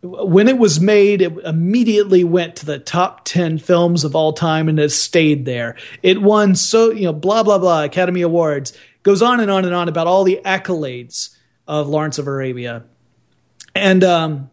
when 0.03 0.47
it 0.49 0.59
was 0.59 0.81
made, 0.81 1.23
it 1.23 1.33
immediately 1.45 2.23
went 2.23 2.57
to 2.57 2.67
the 2.67 2.79
top 2.79 3.25
10 3.25 3.59
films 3.59 4.05
of 4.05 4.15
all 4.15 4.33
time 4.33 4.69
and 4.69 4.79
has 4.79 4.95
stayed 4.95 5.45
there. 5.45 5.77
It 6.03 6.23
won 6.23 6.55
so, 6.55 6.91
you 6.91 7.05
know, 7.05 7.13
blah, 7.13 7.43
blah, 7.43 7.59
blah, 7.59 7.85
Academy 7.85 8.23
Awards. 8.23 8.77
Goes 9.03 9.23
on 9.23 9.41
and 9.41 9.51
on 9.51 9.65
and 9.65 9.75
on 9.75 9.89
about 9.89 10.07
all 10.07 10.25
the 10.25 10.41
accolades 10.45 11.37
of 11.67 11.89
Lawrence 11.89 12.19
of 12.19 12.27
Arabia. 12.27 12.85
And 13.75 14.05
um, 14.05 14.51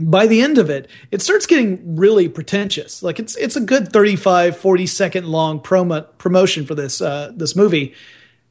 by 0.00 0.26
the 0.26 0.40
end 0.40 0.58
of 0.58 0.70
it, 0.70 0.88
it 1.10 1.22
starts 1.22 1.46
getting 1.46 1.96
really 1.96 2.28
pretentious. 2.28 3.02
Like 3.02 3.18
it's 3.18 3.36
it's 3.36 3.56
a 3.56 3.60
good 3.60 3.92
35, 3.92 4.56
40 4.56 4.86
second 4.86 5.26
long 5.26 5.60
promo 5.60 6.06
promotion 6.18 6.66
for 6.66 6.74
this 6.74 7.00
uh, 7.00 7.32
this 7.34 7.54
movie. 7.54 7.94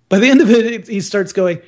By 0.09 0.19
the 0.19 0.29
end 0.29 0.41
of 0.41 0.49
it, 0.49 0.65
it 0.65 0.87
he 0.87 1.01
starts 1.01 1.33
going, 1.33 1.61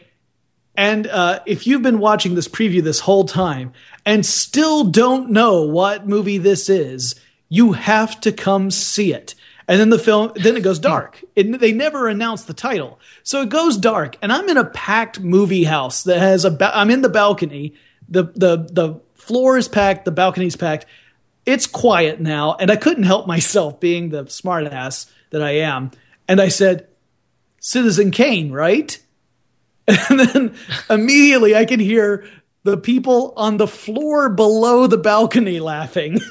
and 0.76 1.08
uh, 1.08 1.40
if 1.46 1.66
you've 1.66 1.82
been 1.82 2.00
watching 2.00 2.36
this 2.36 2.48
preview 2.48 2.84
this 2.84 3.00
whole 3.00 3.24
time 3.26 3.74
and 4.06 4.26
still 4.26 4.84
don't 4.84 5.30
know 5.30 5.64
what 5.64 6.08
movie 6.08 6.38
this 6.38 6.70
is, 6.70 7.16
you 7.50 7.74
have 7.74 8.20
to 8.22 8.32
come 8.32 8.72
see 8.72 9.14
it. 9.14 9.36
And 9.68 9.80
then 9.80 9.90
the 9.90 10.00
film, 10.00 10.32
then 10.36 10.58
it 10.58 10.64
goes 10.64 10.80
dark. 10.80 11.24
It, 11.36 11.60
they 11.60 11.72
never 11.72 12.08
announce 12.08 12.44
the 12.44 12.54
title, 12.54 13.00
so 13.24 13.42
it 13.42 13.50
goes 13.50 13.78
dark. 13.78 14.18
And 14.22 14.32
I'm 14.32 14.50
in 14.50 14.58
a 14.58 14.66
packed 14.66 15.22
movie 15.22 15.64
house 15.64 16.04
that 16.04 16.20
has 16.20 16.44
a. 16.44 16.52
Ba- 16.52 16.78
I'm 16.78 16.90
in 16.90 17.02
the 17.02 17.10
balcony. 17.10 17.74
The 18.10 18.24
the 18.24 18.68
the 18.70 19.00
floor 19.14 19.58
is 19.58 19.70
packed, 19.70 20.04
the 20.04 20.12
balcony's 20.12 20.58
packed. 20.58 20.86
It's 21.46 21.66
quiet 21.66 22.20
now, 22.20 22.56
and 22.60 22.70
I 22.70 22.76
couldn't 22.76 23.04
help 23.04 23.26
myself 23.26 23.80
being 23.80 24.10
the 24.10 24.26
smartass 24.26 25.10
that 25.30 25.42
I 25.42 25.52
am. 25.58 25.92
And 26.28 26.42
I 26.42 26.50
said, 26.50 26.88
Citizen 27.60 28.12
Kane, 28.12 28.52
right? 28.52 29.00
And 29.86 30.20
then 30.20 30.56
immediately 30.90 31.56
I 31.56 31.66
can 31.66 31.80
hear 31.80 32.26
the 32.64 32.78
people 32.78 33.34
on 33.36 33.58
the 33.58 33.68
floor 33.68 34.30
below 34.30 34.88
the 34.88 34.98
balcony 34.98 35.60
laughing. 35.60 36.20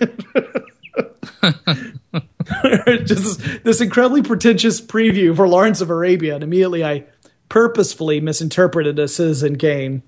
Just 3.04 3.40
this, 3.64 3.80
incredibly 3.80 4.22
pretentious 4.22 4.80
preview 4.80 5.34
for 5.34 5.48
Lawrence 5.48 5.80
of 5.80 5.90
Arabia, 5.90 6.34
and 6.34 6.44
immediately 6.44 6.84
I 6.84 7.04
purposefully 7.48 8.20
misinterpreted 8.20 8.98
a 8.98 9.08
Citizen 9.08 9.56
Kane. 9.56 10.02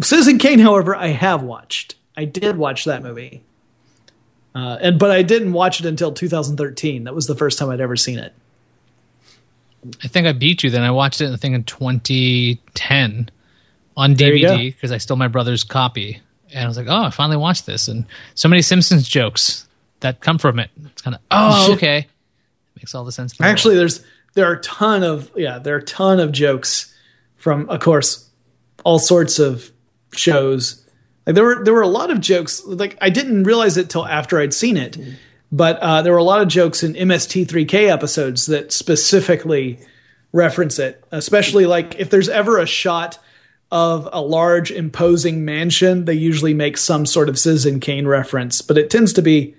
Citizen 0.00 0.38
Kane, 0.38 0.58
however, 0.58 0.94
I 0.94 1.08
have 1.08 1.42
watched. 1.42 1.96
I 2.16 2.24
did 2.24 2.56
watch 2.56 2.84
that 2.84 3.02
movie, 3.02 3.42
uh, 4.54 4.78
and 4.80 4.98
but 4.98 5.10
I 5.10 5.22
didn't 5.22 5.52
watch 5.52 5.80
it 5.80 5.86
until 5.86 6.12
2013. 6.12 7.04
That 7.04 7.14
was 7.14 7.26
the 7.26 7.34
first 7.34 7.58
time 7.58 7.70
I'd 7.70 7.80
ever 7.80 7.96
seen 7.96 8.18
it. 8.18 8.32
I 10.04 10.08
think 10.08 10.26
I 10.26 10.32
beat 10.32 10.62
you. 10.62 10.70
Then 10.70 10.82
I 10.82 10.90
watched 10.90 11.20
it. 11.20 11.32
I 11.32 11.36
think 11.36 11.54
in 11.54 11.64
2010 11.64 13.30
on 14.00 14.14
DVD 14.14 14.74
because 14.74 14.92
I 14.92 14.98
stole 14.98 15.18
my 15.18 15.28
brother's 15.28 15.62
copy, 15.62 16.20
and 16.52 16.64
I 16.64 16.68
was 16.68 16.78
like, 16.78 16.86
"Oh, 16.88 17.04
I 17.04 17.10
finally 17.10 17.36
watched 17.36 17.66
this." 17.66 17.86
And 17.86 18.06
so 18.34 18.48
many 18.48 18.62
Simpsons 18.62 19.06
jokes 19.06 19.68
that 20.00 20.20
come 20.20 20.38
from 20.38 20.58
it. 20.58 20.70
It's 20.86 21.02
kind 21.02 21.14
of, 21.14 21.20
oh, 21.30 21.72
okay, 21.74 22.06
makes 22.76 22.94
all 22.94 23.04
the 23.04 23.12
sense. 23.12 23.36
The 23.36 23.44
Actually, 23.44 23.74
world. 23.74 23.80
there's 23.82 24.04
there 24.34 24.46
are 24.48 24.54
a 24.54 24.60
ton 24.62 25.02
of 25.02 25.30
yeah, 25.36 25.58
there 25.58 25.74
are 25.74 25.78
a 25.78 25.84
ton 25.84 26.18
of 26.18 26.32
jokes 26.32 26.94
from, 27.36 27.68
of 27.68 27.80
course, 27.80 28.28
all 28.84 28.98
sorts 28.98 29.38
of 29.38 29.70
shows. 30.12 30.84
Like 31.26 31.34
there 31.34 31.44
were 31.44 31.62
there 31.62 31.74
were 31.74 31.82
a 31.82 31.88
lot 31.88 32.10
of 32.10 32.20
jokes. 32.20 32.64
Like 32.64 32.96
I 33.02 33.10
didn't 33.10 33.44
realize 33.44 33.76
it 33.76 33.90
till 33.90 34.06
after 34.06 34.40
I'd 34.40 34.54
seen 34.54 34.78
it, 34.78 34.96
but 35.52 35.78
uh, 35.80 36.00
there 36.00 36.12
were 36.12 36.18
a 36.18 36.24
lot 36.24 36.40
of 36.40 36.48
jokes 36.48 36.82
in 36.82 36.94
MST3K 36.94 37.90
episodes 37.90 38.46
that 38.46 38.72
specifically 38.72 39.78
reference 40.32 40.78
it. 40.78 41.04
Especially 41.10 41.66
like 41.66 41.96
if 41.98 42.08
there's 42.08 42.30
ever 42.30 42.58
a 42.58 42.66
shot 42.66 43.18
of 43.70 44.08
a 44.12 44.20
large 44.20 44.70
imposing 44.70 45.44
mansion, 45.44 46.04
they 46.04 46.14
usually 46.14 46.54
make 46.54 46.76
some 46.76 47.06
sort 47.06 47.28
of 47.28 47.38
Citizen 47.38 47.80
Kane 47.80 48.06
reference, 48.06 48.62
but 48.62 48.76
it 48.76 48.90
tends 48.90 49.12
to 49.12 49.22
be 49.22 49.54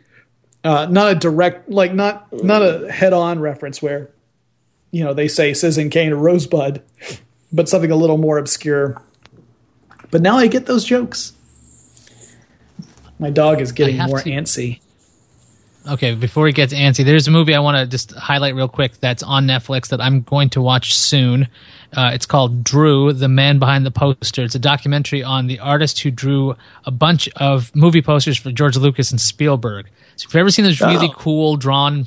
uh, 0.63 0.87
not 0.89 1.11
a 1.11 1.15
direct, 1.15 1.69
like 1.69 1.93
not 1.93 2.31
not 2.31 2.61
a 2.61 2.91
head-on 2.91 3.39
reference 3.39 3.81
where 3.81 4.09
you 4.91 5.03
know 5.03 5.13
they 5.13 5.27
say 5.27 5.53
Citizen 5.53 5.89
Kane 5.89 6.11
or 6.11 6.17
Rosebud, 6.17 6.81
but 7.51 7.69
something 7.69 7.91
a 7.91 7.95
little 7.95 8.17
more 8.17 8.37
obscure. 8.37 9.01
But 10.11 10.21
now 10.21 10.37
I 10.37 10.47
get 10.47 10.65
those 10.65 10.83
jokes. 10.83 11.33
My 13.17 13.29
dog 13.29 13.61
is 13.61 13.71
getting 13.71 13.97
more 13.97 14.19
to, 14.19 14.29
antsy. 14.29 14.81
Okay, 15.87 16.13
before 16.13 16.45
he 16.45 16.53
gets 16.53 16.73
antsy, 16.73 17.03
there's 17.03 17.27
a 17.27 17.31
movie 17.31 17.55
I 17.55 17.59
want 17.59 17.77
to 17.77 17.87
just 17.87 18.11
highlight 18.11 18.53
real 18.53 18.67
quick 18.67 18.97
that's 18.97 19.23
on 19.23 19.47
Netflix 19.47 19.89
that 19.89 19.99
I'm 19.99 20.21
going 20.21 20.49
to 20.51 20.61
watch 20.61 20.95
soon. 20.95 21.47
Uh, 21.91 22.11
it's 22.13 22.27
called 22.27 22.63
Drew, 22.63 23.13
the 23.13 23.27
man 23.27 23.57
behind 23.57 23.83
the 23.85 23.91
poster. 23.91 24.43
It's 24.43 24.53
a 24.53 24.59
documentary 24.59 25.23
on 25.23 25.47
the 25.47 25.59
artist 25.59 25.99
who 26.01 26.11
drew 26.11 26.55
a 26.85 26.91
bunch 26.91 27.27
of 27.37 27.75
movie 27.75 28.03
posters 28.03 28.37
for 28.37 28.51
George 28.51 28.77
Lucas 28.77 29.09
and 29.09 29.19
Spielberg. 29.19 29.87
So 30.17 30.27
if 30.27 30.33
you've 30.33 30.41
ever 30.41 30.51
seen 30.51 30.65
those 30.65 30.81
really 30.81 31.09
oh. 31.09 31.13
cool 31.13 31.57
drawn 31.57 32.05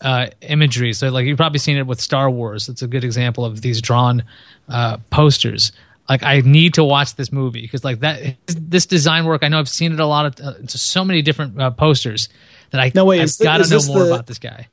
uh, 0.00 0.28
imagery, 0.40 0.94
so 0.94 1.10
like 1.10 1.26
you've 1.26 1.36
probably 1.36 1.58
seen 1.58 1.76
it 1.76 1.86
with 1.86 2.00
Star 2.00 2.30
Wars. 2.30 2.70
It's 2.70 2.80
a 2.80 2.88
good 2.88 3.04
example 3.04 3.44
of 3.44 3.60
these 3.60 3.82
drawn 3.82 4.24
uh, 4.70 4.96
posters. 5.10 5.72
Like 6.08 6.22
I 6.22 6.40
need 6.40 6.74
to 6.74 6.84
watch 6.84 7.16
this 7.16 7.30
movie 7.30 7.60
because 7.60 7.84
like 7.84 8.00
that 8.00 8.36
this 8.46 8.86
design 8.86 9.26
work. 9.26 9.44
I 9.44 9.48
know 9.48 9.58
I've 9.58 9.68
seen 9.68 9.92
it 9.92 10.00
a 10.00 10.06
lot 10.06 10.40
of 10.40 10.44
uh, 10.44 10.66
so 10.66 11.04
many 11.04 11.20
different 11.20 11.60
uh, 11.60 11.70
posters 11.70 12.30
that 12.70 12.80
I 12.80 12.92
no 12.94 13.04
way. 13.04 13.20
I've 13.20 13.38
got 13.38 13.58
to 13.58 13.70
know 13.70 13.82
more 13.86 14.04
the, 14.04 14.14
about 14.14 14.26
this 14.26 14.38
guy. 14.38 14.68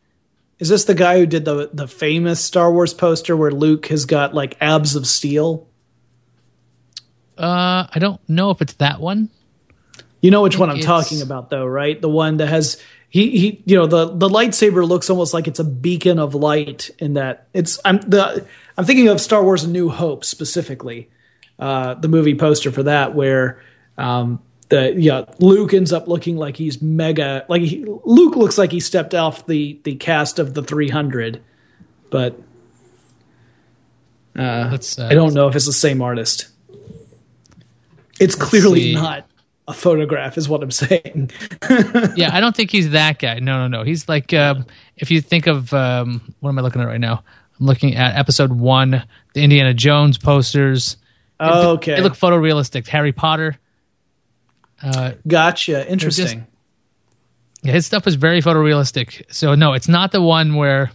Is 0.60 0.70
this 0.70 0.86
the 0.86 0.96
guy 0.96 1.20
who 1.20 1.26
did 1.26 1.46
the 1.46 1.70
the 1.72 1.88
famous 1.88 2.44
Star 2.44 2.72
Wars 2.72 2.94
poster 2.94 3.36
where 3.36 3.52
Luke 3.52 3.88
has 3.88 4.06
got 4.06 4.34
like 4.34 4.58
abs 4.60 4.96
of 4.96 5.06
steel? 5.06 5.68
Uh, 7.38 7.86
I 7.94 8.00
don't 8.00 8.20
know 8.28 8.50
if 8.50 8.62
it's 8.62 8.74
that 8.76 9.00
one. 9.00 9.30
You 10.22 10.32
know 10.32 10.42
which 10.42 10.58
one 10.58 10.70
I'm 10.70 10.80
talking 10.80 11.22
about, 11.22 11.52
though, 11.52 11.66
right? 11.66 12.02
The 12.02 12.10
one 12.10 12.38
that 12.38 12.48
has 12.48 12.82
he 13.10 13.38
he 13.38 13.64
you 13.66 13.76
know 13.76 13.86
the 13.86 14.16
the 14.16 14.28
lightsaber 14.28 14.88
looks 14.88 15.10
almost 15.10 15.34
like 15.34 15.48
it's 15.48 15.60
a 15.60 15.64
beacon 15.64 16.20
of 16.20 16.34
light 16.36 16.90
in 17.00 17.14
that 17.14 17.48
it's 17.54 17.80
I'm 17.86 17.98
the 17.98 18.46
I'm 18.78 18.86
thinking 18.86 19.08
of 19.10 19.22
Star 19.22 19.44
Wars: 19.44 19.64
A 19.64 19.70
New 19.70 19.90
Hope 19.90 20.26
specifically, 20.26 21.10
uh, 21.60 21.94
the 21.94 22.08
movie 22.08 22.36
poster 22.36 22.72
for 22.72 22.84
that 22.84 23.14
where 23.14 23.62
um, 23.98 24.42
the 24.70 24.94
yeah 24.98 25.26
Luke 25.40 25.74
ends 25.74 25.94
up 25.94 26.08
looking 26.08 26.38
like 26.38 26.58
he's 26.58 26.82
mega 26.82 27.46
like 27.48 27.62
he, 27.62 27.86
Luke 28.04 28.36
looks 28.36 28.58
like 28.58 28.72
he 28.72 28.80
stepped 28.80 29.16
off 29.16 29.46
the 29.48 29.80
the 29.84 29.96
cast 29.96 30.40
of 30.40 30.54
the 30.54 30.64
300, 30.64 31.42
but 32.10 32.40
uh, 34.38 34.42
uh, 34.42 34.78
I 35.00 35.14
don't 35.14 35.34
know 35.34 35.48
if 35.48 35.56
it's 35.56 35.66
the 35.66 35.74
same 35.74 36.02
artist. 36.02 36.48
It's 38.20 38.36
clearly 38.36 38.94
not 38.94 39.28
a 39.68 39.74
photograph 39.74 40.38
is 40.38 40.48
what 40.48 40.64
I'm 40.64 40.72
saying. 40.72 41.32
yeah, 42.16 42.30
I 42.32 42.40
don't 42.40 42.56
think 42.56 42.72
he's 42.72 42.92
that 42.92 43.20
guy. 43.20 43.40
No, 43.40 43.68
no, 43.68 43.80
no. 43.80 43.84
He's 43.84 44.08
like 44.08 44.34
um, 44.34 44.66
if 44.96 45.12
you 45.12 45.22
think 45.22 45.48
of 45.48 45.74
um, 45.74 46.34
what 46.40 46.50
am 46.50 46.60
I 46.60 46.62
looking 46.62 46.82
at 46.82 46.88
right 46.88 47.00
now? 47.00 47.24
I'm 47.60 47.66
looking 47.66 47.96
at 47.96 48.16
episode 48.16 48.52
one, 48.52 49.04
the 49.34 49.44
Indiana 49.44 49.74
Jones 49.74 50.18
posters. 50.18 50.98
Oh, 51.40 51.72
okay. 51.74 51.96
They 51.96 52.02
look 52.02 52.14
photorealistic. 52.14 52.88
Harry 52.88 53.12
Potter. 53.12 53.58
Uh, 54.82 55.14
gotcha. 55.28 55.90
Interesting. 55.90 56.26
Just, 56.26 56.50
yeah, 57.64 57.74
his 57.74 57.86
stuff 57.86 58.06
was 58.06 58.16
very 58.16 58.42
photorealistic. 58.42 59.24
So 59.34 59.56
no, 59.56 59.74
it's 59.74 59.88
not 59.88 60.12
the 60.12 60.22
one 60.22 60.56
where. 60.56 60.92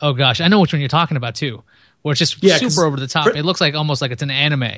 Oh 0.00 0.12
gosh, 0.12 0.40
I 0.40 0.48
know 0.48 0.60
which 0.60 0.72
one 0.72 0.80
you're 0.80 0.88
talking 0.88 1.16
about 1.16 1.34
too. 1.34 1.62
Where 2.02 2.12
it's 2.12 2.18
just 2.20 2.42
yeah, 2.42 2.58
super 2.58 2.84
over 2.84 2.96
the 2.96 3.08
top. 3.08 3.34
it 3.34 3.44
looks 3.44 3.60
like 3.60 3.74
almost 3.74 4.00
like 4.00 4.12
it's 4.12 4.22
an 4.22 4.30
anime. 4.30 4.70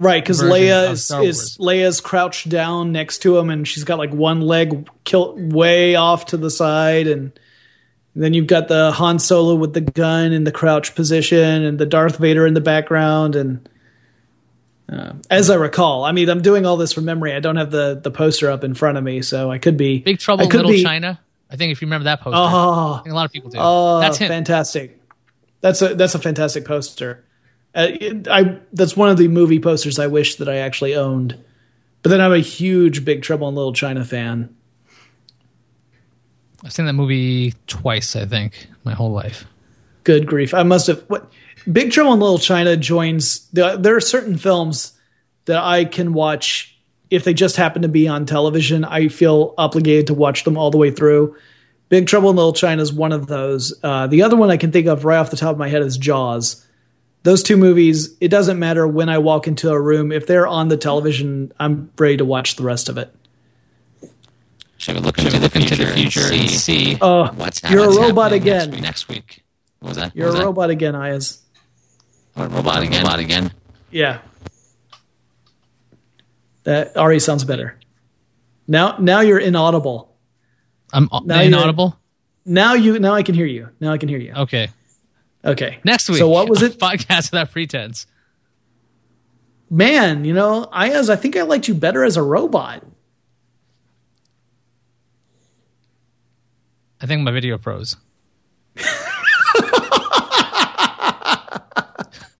Right, 0.00 0.22
because 0.22 0.42
Leia 0.42 0.92
is, 0.92 1.10
is 1.10 1.58
Leia's 1.58 2.00
crouched 2.00 2.48
down 2.48 2.90
next 2.90 3.18
to 3.18 3.36
him, 3.36 3.50
and 3.50 3.68
she's 3.68 3.84
got 3.84 3.98
like 3.98 4.10
one 4.10 4.40
leg 4.40 4.88
kilt 5.04 5.38
way 5.38 5.94
off 5.94 6.26
to 6.26 6.38
the 6.38 6.50
side, 6.50 7.06
and 7.06 7.38
then 8.16 8.32
you've 8.32 8.46
got 8.46 8.68
the 8.68 8.92
Han 8.92 9.18
Solo 9.18 9.54
with 9.56 9.74
the 9.74 9.82
gun 9.82 10.32
in 10.32 10.44
the 10.44 10.52
crouch 10.52 10.94
position, 10.94 11.62
and 11.62 11.78
the 11.78 11.84
Darth 11.84 12.16
Vader 12.16 12.46
in 12.46 12.54
the 12.54 12.62
background, 12.62 13.36
and 13.36 13.68
uh, 14.90 15.12
as 15.30 15.50
I 15.50 15.54
recall, 15.54 16.04
I 16.04 16.12
mean, 16.12 16.28
I'm 16.28 16.42
doing 16.42 16.66
all 16.66 16.76
this 16.76 16.92
from 16.92 17.04
memory. 17.04 17.32
I 17.32 17.40
don't 17.40 17.56
have 17.56 17.70
the 17.70 18.00
the 18.02 18.10
poster 18.10 18.50
up 18.50 18.64
in 18.64 18.74
front 18.74 18.98
of 18.98 19.04
me, 19.04 19.22
so 19.22 19.50
I 19.50 19.58
could 19.58 19.76
be 19.76 20.00
Big 20.00 20.18
Trouble 20.18 20.44
in 20.44 20.50
Little 20.50 20.70
be, 20.70 20.82
China. 20.82 21.20
I 21.50 21.56
think 21.56 21.72
if 21.72 21.80
you 21.80 21.86
remember 21.86 22.04
that 22.04 22.20
poster, 22.20 22.38
oh, 22.38 23.02
a 23.06 23.14
lot 23.14 23.24
of 23.24 23.32
people 23.32 23.50
do. 23.50 23.58
Oh, 23.60 24.00
that's 24.00 24.18
him. 24.18 24.28
fantastic. 24.28 25.00
That's 25.60 25.80
a 25.82 25.94
that's 25.94 26.14
a 26.14 26.18
fantastic 26.18 26.64
poster. 26.64 27.24
Uh, 27.74 27.88
I 28.28 28.58
that's 28.72 28.96
one 28.96 29.10
of 29.10 29.16
the 29.16 29.28
movie 29.28 29.60
posters 29.60 29.98
I 29.98 30.08
wish 30.08 30.36
that 30.36 30.48
I 30.48 30.56
actually 30.56 30.96
owned. 30.96 31.38
But 32.02 32.10
then 32.10 32.20
I'm 32.20 32.32
a 32.32 32.38
huge 32.38 33.04
Big 33.04 33.22
Trouble 33.22 33.48
in 33.48 33.54
Little 33.54 33.72
China 33.72 34.04
fan. 34.04 34.54
I've 36.64 36.72
seen 36.72 36.86
that 36.86 36.94
movie 36.94 37.54
twice, 37.66 38.16
I 38.16 38.26
think, 38.26 38.66
my 38.84 38.94
whole 38.94 39.12
life. 39.12 39.44
Good 40.04 40.26
grief! 40.26 40.52
I 40.54 40.62
must 40.62 40.86
have. 40.88 41.00
What 41.08 41.30
Big 41.70 41.92
Trouble 41.92 42.12
in 42.12 42.20
Little 42.20 42.38
China 42.38 42.76
joins. 42.76 43.48
There 43.50 43.96
are 43.96 44.00
certain 44.00 44.36
films 44.38 44.92
that 45.46 45.62
I 45.62 45.84
can 45.84 46.12
watch 46.12 46.78
if 47.10 47.24
they 47.24 47.34
just 47.34 47.56
happen 47.56 47.82
to 47.82 47.88
be 47.88 48.06
on 48.06 48.26
television. 48.26 48.84
I 48.84 49.08
feel 49.08 49.54
obligated 49.58 50.08
to 50.08 50.14
watch 50.14 50.44
them 50.44 50.56
all 50.56 50.70
the 50.70 50.78
way 50.78 50.90
through. 50.90 51.36
Big 51.88 52.06
Trouble 52.06 52.30
in 52.30 52.36
Little 52.36 52.52
China 52.52 52.82
is 52.82 52.92
one 52.92 53.12
of 53.12 53.26
those. 53.26 53.74
Uh, 53.82 54.06
the 54.06 54.22
other 54.22 54.36
one 54.36 54.50
I 54.50 54.56
can 54.56 54.70
think 54.70 54.86
of 54.86 55.04
right 55.04 55.18
off 55.18 55.30
the 55.30 55.36
top 55.36 55.52
of 55.52 55.58
my 55.58 55.68
head 55.68 55.82
is 55.82 55.96
Jaws 55.96 56.64
those 57.22 57.42
two 57.42 57.56
movies, 57.56 58.16
it 58.20 58.28
doesn't 58.28 58.58
matter 58.58 58.86
when 58.86 59.08
I 59.08 59.18
walk 59.18 59.46
into 59.46 59.70
a 59.70 59.80
room. 59.80 60.10
If 60.12 60.26
they're 60.26 60.46
on 60.46 60.68
the 60.68 60.76
television, 60.76 61.52
I'm 61.58 61.90
ready 61.98 62.16
to 62.18 62.24
watch 62.24 62.56
the 62.56 62.62
rest 62.62 62.88
of 62.88 62.96
it. 62.98 63.14
Should 64.78 64.94
we 64.94 65.02
look, 65.02 65.18
into, 65.18 65.38
look 65.38 65.52
the 65.52 65.60
into, 65.60 65.76
the 65.76 65.86
future 65.92 66.32
and 66.32 66.48
see, 66.48 66.96
uh, 66.98 67.30
what's, 67.32 67.62
you're 67.64 67.86
what's 67.86 67.98
a 67.98 68.00
robot 68.00 68.32
again. 68.32 68.70
Next 68.70 68.72
week, 68.72 68.82
next 68.82 69.08
week. 69.08 69.44
What 69.80 69.88
was 69.88 69.96
that? 69.98 70.16
You're 70.16 70.26
was 70.26 70.36
a 70.36 70.38
that? 70.38 70.44
robot 70.46 70.70
again, 70.70 70.94
Iyaz. 70.94 71.39
A 72.36 72.48
robot 72.48 72.82
again? 72.82 73.02
Robot 73.02 73.18
again? 73.18 73.52
Yeah. 73.90 74.20
That 76.64 76.96
already 76.96 77.20
sounds 77.20 77.44
better. 77.44 77.78
Now, 78.68 78.98
now 78.98 79.20
you're 79.20 79.38
inaudible. 79.38 80.14
I'm 80.92 81.08
now 81.24 81.40
inaudible. 81.40 81.98
Now 82.44 82.74
you, 82.74 82.98
now 82.98 83.14
I 83.14 83.22
can 83.22 83.34
hear 83.34 83.46
you. 83.46 83.68
Now 83.80 83.92
I 83.92 83.98
can 83.98 84.08
hear 84.08 84.18
you. 84.18 84.32
Okay. 84.32 84.68
Okay. 85.44 85.78
Next 85.84 86.08
week. 86.08 86.18
So 86.18 86.28
what 86.28 86.48
was 86.48 86.62
it? 86.62 86.72
Podcast 86.78 87.32
without 87.32 87.50
pretense. 87.50 88.06
Man, 89.68 90.24
you 90.24 90.34
know, 90.34 90.68
Iyaz, 90.72 91.10
I 91.10 91.16
think 91.16 91.36
I 91.36 91.42
liked 91.42 91.68
you 91.68 91.74
better 91.74 92.04
as 92.04 92.16
a 92.16 92.22
robot. 92.22 92.84
I 97.00 97.06
think 97.06 97.22
my 97.22 97.30
video 97.30 97.56
froze. 97.56 97.96